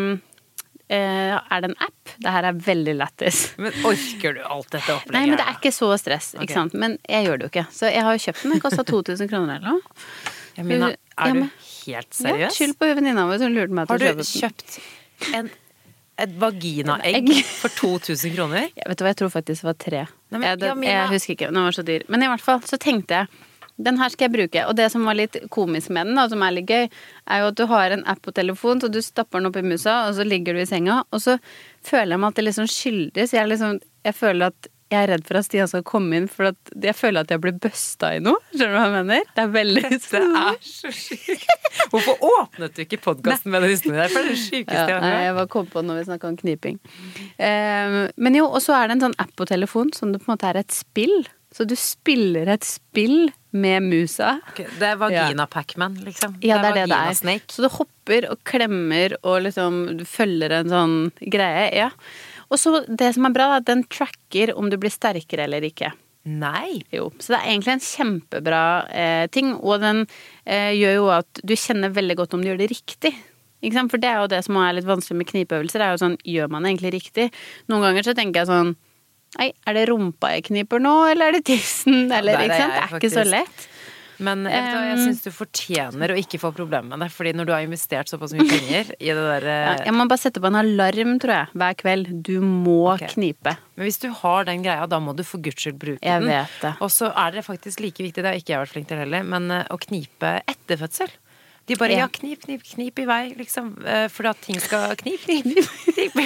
er 0.97 1.61
det 1.63 1.69
en 1.71 1.75
app. 1.87 2.13
Det 2.19 2.31
her 2.35 2.47
er 2.49 2.57
veldig 2.65 2.95
lættis. 2.99 3.41
Men 3.61 3.71
orker 3.87 4.35
du 4.35 4.41
alt 4.43 4.69
dette 4.73 4.91
opplegget? 4.97 5.13
Nei, 5.15 5.23
men 5.29 5.39
det 5.39 5.45
er 5.47 5.55
ikke 5.59 5.71
så 5.75 5.89
stress, 6.01 6.33
Okay. 6.35 6.43
ikke 6.49 6.57
sant. 6.57 6.73
Men 6.73 6.97
jeg 7.07 7.25
gjør 7.27 7.37
det 7.41 7.47
jo 7.47 7.51
ikke. 7.53 7.65
Så 7.71 7.91
jeg 7.93 8.03
har 8.03 8.17
jo 8.17 8.23
kjøpt 8.25 8.43
den. 8.43 8.51
Den 8.57 8.63
kosta 8.65 8.83
2000 8.87 9.31
kroner 9.31 9.59
eller 9.61 9.77
noe. 9.77 10.05
Ja, 10.57 10.63
Mina, 10.67 10.89
er 10.91 11.31
du 11.37 11.41
helt 11.45 11.67
helt 11.81 12.11
Ja, 12.11 12.27
seriøs? 12.27 12.57
Skyld 12.59 12.75
på 12.77 12.89
venninna 12.93 13.23
vår 13.29 13.39
som 13.41 13.53
lurte 13.55 13.73
meg 13.73 13.87
til 13.87 13.95
Har 13.95 14.01
å 14.01 14.17
du 14.19 14.25
kjøpe 14.27 14.65
den. 14.65 14.81
kjøpt 15.31 15.33
en, 15.39 15.47
et 16.25 16.33
vaginaegg 16.41 17.15
Egg. 17.21 17.31
for 17.61 17.73
2000 17.77 18.35
kroner? 18.35 18.67
Ja, 18.77 18.83
vet 18.91 18.99
du 18.99 19.05
hva, 19.05 19.13
jeg 19.15 19.17
tror 19.23 19.31
faktisk 19.33 19.63
det 19.63 19.69
var 19.71 19.77
tre. 19.81 20.03
Nei, 20.29 20.37
men, 20.41 20.45
jeg, 20.49 20.59
det, 20.61 20.67
ja, 20.85 20.91
jeg 20.99 21.09
husker 21.15 21.33
ikke, 21.37 21.49
den 21.55 21.63
var 21.63 21.77
så 21.79 21.85
dyr. 21.87 22.03
Men 22.11 22.25
i 22.27 22.29
hvert 22.29 22.43
fall 22.45 22.59
så 22.67 22.77
tenkte 22.83 23.21
jeg 23.23 23.27
den 23.85 23.99
her 24.01 24.13
skal 24.13 24.27
jeg 24.27 24.35
bruke. 24.35 24.65
Og 24.69 24.75
det 24.79 24.89
som 24.93 25.05
var 25.07 25.17
litt 25.19 25.37
komisk 25.53 25.93
med 25.93 26.09
den, 26.09 26.19
da, 26.19 26.27
som 26.31 26.43
er 26.45 26.57
litt 26.57 26.69
gøy, 26.71 26.89
er 27.27 27.43
jo 27.43 27.51
at 27.51 27.59
du 27.59 27.65
har 27.71 27.95
en 27.95 28.05
app 28.09 28.21
på 28.25 28.33
telefon, 28.37 28.81
så 28.81 28.91
du 28.91 29.01
stapper 29.05 29.41
den 29.41 29.51
opp 29.51 29.59
i 29.61 29.65
musa, 29.65 30.03
og 30.07 30.17
så 30.17 30.27
ligger 30.27 30.57
du 30.57 30.63
i 30.63 30.69
senga, 30.69 31.01
og 31.09 31.23
så 31.23 31.37
føler 31.87 32.15
jeg 32.15 32.21
meg 32.21 32.31
alltid 32.31 32.47
litt 32.47 32.59
sånn 32.59 32.75
skyldig, 32.79 33.27
så 33.27 33.41
jeg 33.41 33.53
liksom 33.53 33.79
Jeg 34.01 34.15
føler 34.17 34.49
at 34.49 34.67
jeg 34.91 35.05
er 35.05 35.11
redd 35.13 35.23
for 35.27 35.39
at 35.39 35.45
Stian 35.47 35.69
skal 35.71 35.83
komme 35.87 36.17
inn, 36.17 36.27
for 36.27 36.49
at 36.49 36.71
jeg 36.83 36.95
føler 36.97 37.23
at 37.23 37.31
jeg 37.31 37.39
blir 37.43 37.53
busta 37.63 38.09
i 38.17 38.21
noe. 38.23 38.41
Skjønner 38.51 38.73
du 38.73 38.77
hva 38.77 38.83
jeg 38.87 38.95
mener? 38.97 39.29
Det 39.37 39.43
er 39.43 39.51
veldig 39.53 39.83
Det 39.91 40.21
er 40.21 40.57
så 40.67 40.91
sykt. 40.95 41.53
Hvorfor 41.93 42.25
åpnet 42.27 42.75
du 42.75 42.81
ikke 42.83 42.99
podkasten 43.05 43.53
med 43.53 43.63
den 43.63 43.71
historien 43.71 44.01
der? 44.01 44.11
For 44.11 44.25
det 44.25 44.33
er 44.33 44.35
det 44.35 44.41
sjukeste 44.41 44.87
Ja, 44.91 44.97
nei, 45.03 45.13
jeg 45.29 45.37
bare 45.37 45.51
kom 45.53 45.69
på 45.71 45.83
når 45.85 46.01
vi 46.01 46.07
snakka 46.09 46.31
om 46.31 46.39
kniping. 46.41 46.81
Um, 47.39 47.99
men 48.19 48.39
jo, 48.41 48.49
og 48.49 48.59
så 48.65 48.75
er 48.81 48.89
det 48.89 48.97
en 48.97 49.05
sånn 49.07 49.19
app 49.23 49.31
på 49.39 49.47
telefon 49.47 49.93
som 49.95 50.11
det 50.11 50.19
på 50.23 50.27
en 50.27 50.35
måte 50.35 50.51
er 50.51 50.59
et 50.59 50.75
spill. 50.75 51.15
Så 51.55 51.67
du 51.67 51.77
spiller 51.79 52.51
et 52.51 52.67
spill 52.67 53.31
med 53.51 53.83
musa. 53.83 54.37
Okay, 54.51 54.67
Det 54.79 54.89
er 54.93 54.99
vagina 54.99 55.47
Pacman, 55.47 55.97
liksom. 56.05 56.37
Ja, 56.43 56.59
det 56.61 56.71
er 56.71 56.79
det 56.81 56.89
det 56.91 56.99
er. 56.99 57.15
Snake. 57.17 57.51
Så 57.51 57.65
du 57.65 57.69
hopper 57.71 58.29
og 58.31 58.39
klemmer 58.47 59.17
og 59.21 59.41
liksom 59.47 59.81
du 59.99 60.05
følger 60.07 60.55
en 60.61 60.71
sånn 60.71 60.95
greie. 61.19 61.67
Ja. 61.75 61.89
Og 62.51 62.59
så 62.59 62.81
det 62.87 63.13
som 63.15 63.27
er 63.27 63.35
bra, 63.35 63.49
er 63.51 63.63
at 63.63 63.67
den 63.69 63.83
tracker 63.91 64.53
om 64.57 64.71
du 64.71 64.77
blir 64.79 64.91
sterkere 64.93 65.47
eller 65.47 65.67
ikke. 65.67 65.91
Nei! 66.27 66.83
Jo, 66.93 67.09
så 67.17 67.33
det 67.33 67.39
er 67.39 67.49
egentlig 67.49 67.73
en 67.73 67.85
kjempebra 67.85 68.63
eh, 68.93 69.25
ting, 69.33 69.55
og 69.57 69.81
den 69.81 70.03
eh, 70.45 70.69
gjør 70.77 70.97
jo 70.99 71.07
at 71.15 71.41
du 71.41 71.55
kjenner 71.57 71.93
veldig 71.95 72.19
godt 72.19 72.35
om 72.37 72.43
du 72.43 72.51
gjør 72.51 72.61
det 72.61 72.69
riktig. 72.75 73.15
For 73.61 74.01
det 74.01 74.09
er 74.09 74.21
jo 74.21 74.29
det 74.29 74.43
som 74.45 74.57
er 74.57 74.75
litt 74.77 74.89
vanskelig 74.89 75.17
med 75.19 75.29
knipeøvelser, 75.31 75.81
er 75.81 75.93
jo 75.93 76.01
sånn, 76.01 76.19
gjør 76.25 76.49
man 76.53 76.65
det 76.65 76.73
egentlig 76.73 76.93
riktig? 76.97 77.27
Noen 77.69 77.85
ganger 77.87 78.05
så 78.05 78.15
tenker 78.17 78.41
jeg 78.41 78.49
sånn, 78.49 78.75
nei, 79.39 79.51
er 79.67 79.73
det 79.77 79.87
rumpa 79.89 80.33
jeg 80.35 80.47
kniper 80.49 80.79
nå, 80.83 80.95
eller 81.11 81.31
er 81.31 81.37
det 81.39 81.45
tissen? 81.51 82.07
Eller, 82.11 82.33
ja, 82.39 82.47
ikke 82.47 82.57
sant? 82.61 82.73
jeg 82.73 82.87
Det 82.89 82.95
er 82.95 82.99
ikke 83.01 83.13
så 83.15 83.27
lett. 83.29 83.67
Men 84.21 84.43
jeg, 84.45 84.53
vet 84.53 84.75
jeg 84.85 84.91
Um, 84.91 84.99
syns 85.07 85.21
du 85.25 85.31
fortjener 85.33 86.11
å 86.13 86.15
ikke 86.19 86.37
få 86.37 86.51
problemer 86.53 86.91
med 86.93 87.01
det. 87.01 87.07
Fordi 87.09 87.31
når 87.33 87.47
du 87.47 87.51
har 87.55 87.63
investert 87.65 88.11
såpass 88.11 88.35
mye 88.37 88.45
penger 88.45 88.91
i 89.01 89.07
det 89.09 89.15
der 89.17 89.47
Ja, 89.49 89.71
eh, 89.79 89.85
jeg 89.87 89.95
må 89.97 90.05
bare 90.11 90.21
sette 90.21 90.43
på 90.43 90.45
en 90.51 90.59
alarm, 90.59 91.15
tror 91.23 91.33
jeg, 91.33 91.47
hver 91.57 91.77
kveld. 91.79 92.11
Du 92.27 92.35
må 92.45 92.91
okay. 92.93 93.09
knipe. 93.15 93.55
Men 93.79 93.87
hvis 93.89 93.97
du 94.03 94.11
har 94.19 94.45
den 94.45 94.61
greia, 94.61 94.85
da 94.85 94.99
må 95.01 95.15
du 95.17 95.23
for 95.25 95.41
guds 95.41 95.57
skyld 95.65 95.79
bruke 95.81 96.05
Jeg 96.05 96.21
den. 96.21 96.29
vet 96.29 96.53
det. 96.61 96.75
Og 96.85 96.93
så 96.93 97.09
er 97.17 97.31
det 97.39 97.45
faktisk 97.47 97.81
like 97.81 97.97
viktig, 97.97 98.21
det 98.21 98.29
har 98.29 98.37
ikke 98.37 98.53
jeg 98.53 98.61
vært 98.61 98.75
flink 98.75 98.91
til 98.91 99.01
heller, 99.01 99.25
men 99.33 99.49
eh, 99.57 99.65
å 99.73 99.79
knipe 99.81 100.35
etter 100.53 100.77
fødsel. 100.83 101.09
De 101.65 101.79
bare 101.81 101.97
Ja. 101.97 102.05
ja, 102.05 102.07
knip, 102.13 102.45
knip, 102.45 102.61
knip 102.75 103.01
i 103.01 103.09
vei, 103.09 103.23
liksom. 103.41 103.73
eh, 103.87 104.05
For 104.13 104.29
at 104.29 104.37
ting 104.45 104.59
skal 104.61 104.93
Knip, 105.01 105.25
knip, 105.25 105.49
knip. 105.49 105.65
Knip, 105.97 106.21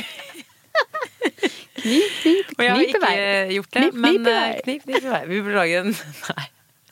knip, 1.86 2.52
Og 2.58 2.66
jeg 2.66 2.74
har 2.74 2.84
ikke 2.90 3.02
vei. 3.06 3.16
gjort 3.56 3.72
det, 3.78 3.86
Knip, 3.86 4.02
men 4.02 4.20
knip 4.20 4.28
i 4.28 4.36
eh, 4.36 4.60
knip, 4.66 4.84
knip 4.90 5.04
i 5.06 5.14
vei. 5.14 5.24
Vi 5.32 5.42
burde 5.46 5.58
lage 5.62 5.80
en 5.86 5.96
Nei. 5.96 6.46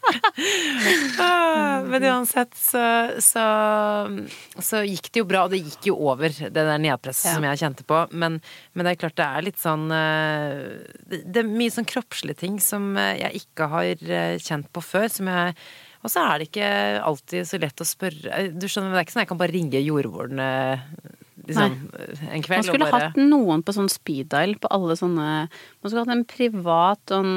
Ah, 1.24 1.80
Men 1.88 2.04
uansett 2.04 2.56
så, 2.60 2.82
så, 3.24 3.44
så 4.60 4.82
gikk 4.84 5.08
det 5.14 5.22
jo 5.22 5.28
bra, 5.30 5.46
og 5.46 5.54
det 5.54 5.62
gikk 5.64 5.88
jo 5.92 5.96
over, 6.12 6.34
det 6.34 6.52
der 6.54 6.82
nedpresset 6.82 7.30
Ja. 7.32 7.36
som 7.38 7.46
jeg 7.48 7.62
kjente 7.62 7.86
på. 7.88 8.02
Men, 8.12 8.40
men 8.74 8.84
det 8.88 8.94
er 8.96 9.00
klart 9.06 9.16
det 9.20 9.28
er 9.30 9.46
litt 9.48 9.62
sånn 9.62 9.86
eh, 9.96 10.84
Det, 11.08 11.22
det 11.32 11.44
er 11.44 11.50
mye 11.54 11.72
sånn 11.74 11.88
kroppslige 11.90 12.40
ting 12.44 12.60
som 12.64 12.92
eh, 13.00 13.16
jeg 13.24 13.46
ikke 13.46 13.70
har 13.72 13.90
eh, 14.04 14.36
kjent 14.44 14.68
på 14.76 14.84
før, 14.84 15.08
som 15.14 15.32
jeg 15.32 15.56
og 16.04 16.12
så 16.12 16.20
er 16.28 16.42
det 16.42 16.50
ikke 16.50 16.70
alltid 17.08 17.46
så 17.48 17.58
lett 17.64 17.80
å 17.80 17.86
spørre 17.88 18.40
Du 18.60 18.66
skjønner, 18.68 18.92
Det 18.92 18.98
er 19.00 19.06
ikke 19.06 19.14
sånn 19.14 19.22
jeg 19.24 19.30
kan 19.30 19.40
bare 19.40 19.54
ringe 19.56 19.80
jordmoren 19.86 20.42
eh, 20.44 20.82
liksom, 21.48 21.78
en 22.32 22.44
Man 22.50 22.64
skulle 22.68 22.88
bare 22.90 23.08
hatt 23.10 23.18
noen 23.20 23.64
på 23.66 23.74
sånn 23.76 23.90
speed 23.92 24.30
dial 24.34 24.56
på 24.64 24.70
alle 24.72 24.96
sånne 25.00 25.28
Man 25.50 25.88
skulle 25.90 26.04
hatt 26.06 26.14
en 26.16 26.26
privat 26.30 27.02
sånn 27.12 27.34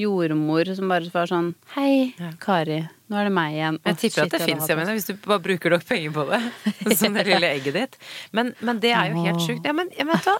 jordmor 0.00 0.64
som 0.74 0.88
bare 0.88 1.10
var 1.12 1.28
sånn 1.28 1.50
Hei. 1.74 2.14
Kari. 2.40 2.78
Nå 3.12 3.18
er 3.20 3.28
det 3.28 3.32
meg 3.36 3.56
igjen. 3.58 3.78
Jeg 3.84 3.98
tipper 4.00 4.22
shit, 4.22 4.24
at 4.24 4.38
det 4.38 4.46
fins, 4.48 4.68
jeg 4.70 4.78
mener, 4.78 4.96
hvis 4.96 5.08
du 5.10 5.14
bare 5.26 5.42
bruker 5.44 5.74
nok 5.74 5.84
penger 5.84 6.14
på 6.16 6.24
det. 6.30 6.40
Som 7.00 7.12
det 7.18 7.26
lille 7.28 7.50
egget 7.58 7.76
ditt. 7.76 7.98
Men, 8.32 8.54
men 8.64 8.80
det 8.80 8.94
er 8.96 9.12
jo 9.12 9.24
helt 9.26 9.42
sjukt. 9.44 9.66
Ja, 9.68 9.74
men, 9.76 9.92
jeg 9.98 10.08
vet 10.08 10.28
hva? 10.30 10.38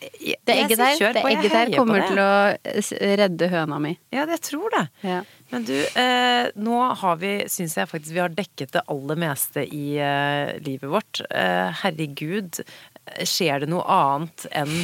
Jeg- 0.00 0.40
Det 0.48 0.54
egget 0.56 0.78
der, 0.80 1.12
det 1.12 1.22
egget 1.28 1.52
der 1.54 1.70
kommer 1.76 2.02
til 2.08 2.18
å 2.24 3.14
redde 3.20 3.48
høna 3.52 3.78
mi. 3.84 3.92
Ja, 4.10 4.24
jeg 4.26 4.40
tror 4.48 4.72
det. 4.74 4.82
Ja. 5.04 5.20
Men 5.50 5.66
du, 5.66 5.76
eh, 5.98 6.48
nå 6.54 6.80
har 7.02 7.16
vi, 7.18 7.32
syns 7.50 7.76
jeg 7.78 7.90
faktisk 7.90 8.14
vi 8.14 8.22
har 8.22 8.34
dekket 8.34 8.74
det 8.76 8.84
aller 8.92 9.18
meste 9.18 9.64
i 9.66 9.96
eh, 9.98 10.56
livet 10.62 10.90
vårt. 10.92 11.22
Eh, 11.30 11.70
herregud, 11.82 12.62
skjer 13.26 13.64
det 13.64 13.70
noe 13.72 13.82
annet 13.90 14.46
enn 14.54 14.76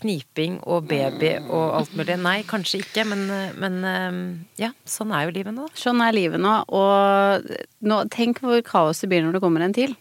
kniping 0.00 0.60
og 0.70 0.86
baby 0.90 1.34
og 1.42 1.74
alt 1.80 1.96
mulig? 1.98 2.16
Nei, 2.22 2.36
kanskje 2.48 2.82
ikke, 2.84 3.04
men, 3.10 3.26
eh, 3.34 3.56
men 3.60 3.80
eh, 3.86 4.20
ja, 4.62 4.70
sånn 4.88 5.14
er 5.16 5.26
jo 5.26 5.34
livet 5.40 5.56
nå. 5.56 5.66
Sånn 5.78 6.02
er 6.04 6.16
livet 6.16 6.42
nå, 6.42 6.54
og 6.70 7.50
nå, 7.82 8.04
tenk 8.14 8.44
hvor 8.44 8.62
kaos 8.66 9.02
det 9.02 9.10
blir 9.10 9.26
når 9.26 9.38
det 9.38 9.44
kommer 9.44 9.66
en 9.66 9.76
til. 9.76 9.96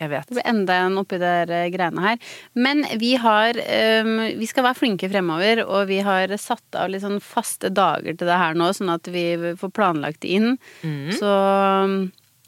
Jeg 0.00 0.08
vet. 0.08 0.28
Det 0.30 0.38
blir 0.38 0.46
enda 0.48 0.76
en 0.86 0.96
oppi 1.02 1.18
der 1.20 1.50
eh, 1.52 1.66
greiene 1.74 2.00
her. 2.00 2.20
Men 2.56 2.84
vi 3.00 3.12
har 3.20 3.58
ehm, 3.60 4.14
Vi 4.40 4.48
skal 4.48 4.64
være 4.64 4.78
flinke 4.78 5.10
fremover, 5.12 5.60
og 5.66 5.90
vi 5.90 5.98
har 6.06 6.32
satt 6.40 6.78
av 6.80 6.88
litt 6.92 7.04
sånn 7.04 7.20
faste 7.20 7.68
dager 7.76 8.16
til 8.16 8.30
det 8.30 8.38
her 8.40 8.56
nå, 8.56 8.70
sånn 8.76 8.94
at 8.94 9.10
vi 9.12 9.26
får 9.60 9.74
planlagt 9.76 10.22
det 10.24 10.32
inn. 10.40 10.54
Mm. 10.82 11.10
Så 11.20 11.34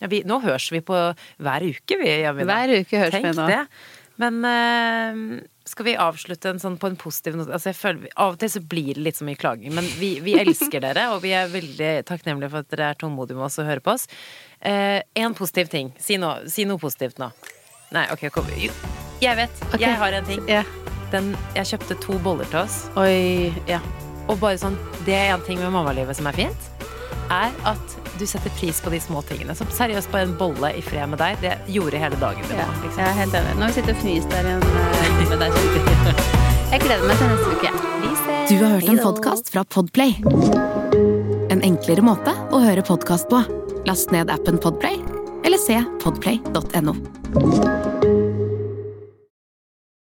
Ja, 0.03 0.09
vi, 0.11 0.25
nå 0.27 0.41
høres 0.43 0.65
vi 0.75 0.81
på 0.83 0.97
hver 1.39 1.63
uke, 1.69 1.99
vi. 2.01 2.09
Jamina. 2.25 2.49
hver 2.49 2.73
uke 2.81 2.99
høres 3.05 3.13
Tenk 3.15 3.29
vi 3.29 3.37
nå. 3.39 3.45
det. 3.53 3.61
Men 4.23 4.41
eh, 4.49 5.21
skal 5.73 5.87
vi 5.89 5.95
avslutte 6.01 6.51
en 6.53 6.61
sånn 6.63 6.77
på 6.81 6.91
en 6.93 6.97
positiv 7.01 7.35
note? 7.41 7.53
Altså, 7.57 7.71
jeg 7.73 7.79
føler, 7.81 8.11
av 8.21 8.35
og 8.35 8.39
til 8.43 8.51
så 8.53 8.61
blir 8.63 8.93
det 8.99 9.03
litt 9.07 9.19
så 9.19 9.25
mye 9.29 9.41
klaging, 9.41 9.73
men 9.77 9.89
vi, 9.99 10.13
vi 10.25 10.37
elsker 10.41 10.85
dere, 10.85 11.09
og 11.15 11.23
vi 11.25 11.33
er 11.37 11.49
veldig 11.53 11.91
takknemlige 12.09 12.53
for 12.53 12.63
at 12.67 12.71
dere 12.75 12.91
er 12.93 13.01
tålmodige 13.01 13.39
med 13.41 13.49
oss 13.49 13.59
og 13.63 13.69
hører 13.71 13.83
på 13.85 13.95
oss. 13.97 14.07
Eh, 14.61 15.01
en 15.25 15.35
positiv 15.39 15.73
ting. 15.73 15.91
Si, 15.99 16.17
noe- 16.21 16.45
si 16.53 16.65
noe 16.69 16.79
positivt 16.83 17.19
nå. 17.23 17.31
Nei, 17.93 18.07
ok, 18.15 18.29
kom. 18.33 18.47
Jo, 18.57 18.71
Jeg 19.23 19.37
vet. 19.39 19.65
Okay. 19.69 19.83
Jeg 19.87 19.99
har 20.01 20.13
en 20.21 20.25
ting. 20.29 20.41
Yeah. 20.49 20.65
Den, 21.13 21.35
jeg 21.55 21.69
kjøpte 21.75 21.99
to 22.01 22.17
boller 22.25 22.49
til 22.49 22.63
oss, 22.65 22.79
Oi. 22.97 23.53
Ja. 23.69 23.83
og 24.33 24.39
bare 24.41 24.57
sånn 24.57 24.79
Det 25.05 25.13
er 25.13 25.35
en 25.35 25.43
ting 25.45 25.59
med 25.61 25.69
mammalivet 25.75 26.17
som 26.17 26.27
er 26.31 26.33
fint, 26.39 26.71
er 27.31 27.53
at 27.69 27.97
du 28.19 28.25
setter 28.29 28.53
pris 28.59 28.81
på 28.83 28.91
de 28.93 29.01
små 29.01 29.23
tingene. 29.29 29.55
Som 29.59 29.71
seriøst, 29.75 30.11
bare 30.13 30.29
en 30.29 30.37
bolle 30.39 30.73
i 30.79 30.83
fred 30.85 31.11
med 31.13 31.21
deg, 31.23 31.39
det 31.43 31.57
gjorde 31.73 32.01
hele 32.03 32.19
dagen 32.21 32.45
din. 32.49 32.59
ja. 32.59 32.69
liksom. 32.83 33.01
Jeg 33.03 33.09
er 33.09 33.19
helt 33.23 33.39
enig. 33.41 33.57
Nå 33.61 33.71
sitter 33.77 33.93
vi 33.93 33.99
og 33.99 34.03
fnyser 34.05 34.29
der 34.35 34.51
igjen 34.51 34.63
en 34.63 35.43
eh. 35.49 36.43
Jeg 36.73 36.81
gleder 36.87 37.05
meg 37.09 37.19
til 37.21 37.33
neste 37.33 37.57
uke. 37.57 37.73
Vi 38.03 38.13
ses. 38.23 38.47
Du 38.49 38.57
har 38.65 38.77
hørt 38.77 38.89
en 38.89 39.03
podkast 39.03 39.53
fra 39.53 39.65
Podplay. 39.65 40.17
En 41.53 41.61
enklere 41.61 42.05
måte 42.05 42.33
å 42.53 42.63
høre 42.65 42.85
podkast 42.87 43.29
på. 43.33 43.43
Last 43.89 44.15
ned 44.15 44.33
appen 44.33 44.61
Podplay, 44.63 44.97
eller 45.45 45.61
se 45.61 45.83
podplay.no. 46.05 46.97